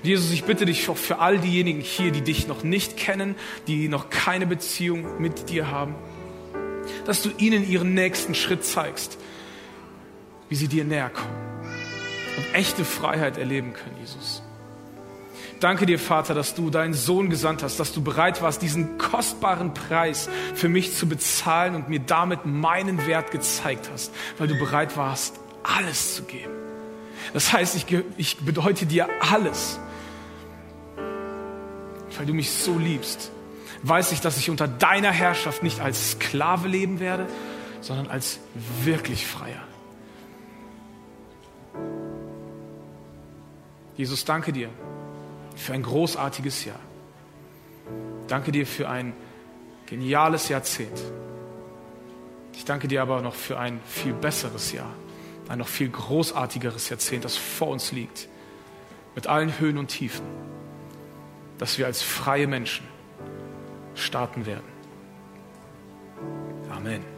Jesus, 0.02 0.32
ich 0.32 0.46
bitte 0.46 0.66
dich 0.66 0.90
auch 0.90 0.98
für 0.98 1.20
all 1.20 1.38
diejenigen 1.38 1.80
hier, 1.80 2.12
die 2.12 2.22
dich 2.22 2.48
noch 2.48 2.64
nicht 2.64 2.98
kennen, 2.98 3.36
die 3.68 3.88
noch 3.88 4.10
keine 4.10 4.48
Beziehung 4.48 5.22
mit 5.22 5.52
dir 5.52 5.70
haben, 5.70 5.94
dass 7.06 7.22
du 7.22 7.30
ihnen 7.38 7.70
ihren 7.70 7.94
nächsten 7.94 8.34
Schritt 8.34 8.66
zeigst, 8.66 9.20
wie 10.50 10.56
sie 10.56 10.68
dir 10.68 10.86
näher 10.86 11.12
kommen 11.12 11.36
und 12.38 12.56
echte 12.56 12.84
Freiheit 12.84 13.38
erleben 13.38 13.74
können, 13.74 13.98
Jesus. 14.02 14.42
Danke 15.60 15.86
dir, 15.86 16.00
Vater, 16.00 16.34
dass 16.34 16.56
du 16.56 16.72
deinen 16.72 16.96
Sohn 16.96 17.30
gesandt 17.30 17.62
hast, 17.62 17.80
dass 17.80 17.94
du 17.94 18.02
bereit 18.02 18.42
warst, 18.42 18.64
diesen 18.64 18.98
kostbaren 18.98 19.76
Preis 19.76 20.30
für 20.56 20.68
mich 20.68 20.96
zu 20.96 21.08
bezahlen 21.08 21.76
und 21.76 21.90
mir 21.90 22.00
damit 22.00 22.48
meinen 22.48 23.06
Wert 23.06 23.30
gezeigt 23.30 23.92
hast, 23.94 24.12
weil 24.40 24.48
du 24.48 24.58
bereit 24.58 24.98
warst, 24.98 25.43
alles 25.64 26.16
zu 26.16 26.24
geben. 26.24 26.54
Das 27.34 27.54
heißt, 27.54 27.76
ich, 27.76 27.86
ich 28.18 28.38
bedeute 28.38 28.86
dir 28.86 29.08
alles, 29.20 29.80
weil 32.18 32.26
du 32.26 32.34
mich 32.34 32.52
so 32.52 32.78
liebst. 32.78 33.32
Weiß 33.82 34.12
ich, 34.12 34.22
dass 34.22 34.38
ich 34.38 34.50
unter 34.50 34.68
deiner 34.68 35.12
Herrschaft 35.12 35.64
nicht 35.64 35.80
als 35.82 36.12
Sklave 36.12 36.68
leben 36.68 37.00
werde, 37.00 37.28
sondern 37.82 38.08
als 38.08 38.40
wirklich 38.84 39.26
Freier. 39.26 39.64
Jesus, 43.96 44.26
danke 44.26 44.54
dir 44.54 44.70
für 45.56 45.74
ein 45.74 45.84
großartiges 45.84 46.66
Jahr. 46.66 46.80
Danke 48.28 48.52
dir 48.52 48.66
für 48.66 48.90
ein 48.90 49.14
geniales 49.86 50.50
Jahrzehnt. 50.50 51.02
Ich 52.54 52.66
danke 52.66 52.88
dir 52.88 53.02
aber 53.02 53.22
noch 53.22 53.36
für 53.36 53.60
ein 53.60 53.82
viel 53.86 54.14
besseres 54.14 54.72
Jahr 54.72 54.90
ein 55.50 55.60
noch 55.60 55.68
viel 55.68 55.90
großartigeres 55.90 56.90
Jahrzehnt, 56.90 57.26
das 57.26 57.38
vor 57.38 57.70
uns 57.70 57.92
liegt, 57.92 58.28
mit 59.16 59.28
allen 59.28 59.60
Höhen 59.60 59.78
und 59.78 59.88
Tiefen, 59.88 60.26
dass 61.58 61.78
wir 61.78 61.86
als 61.86 62.02
freie 62.02 62.48
Menschen 62.48 62.88
starten 63.96 64.46
werden. 64.46 64.64
Amen. 66.72 67.13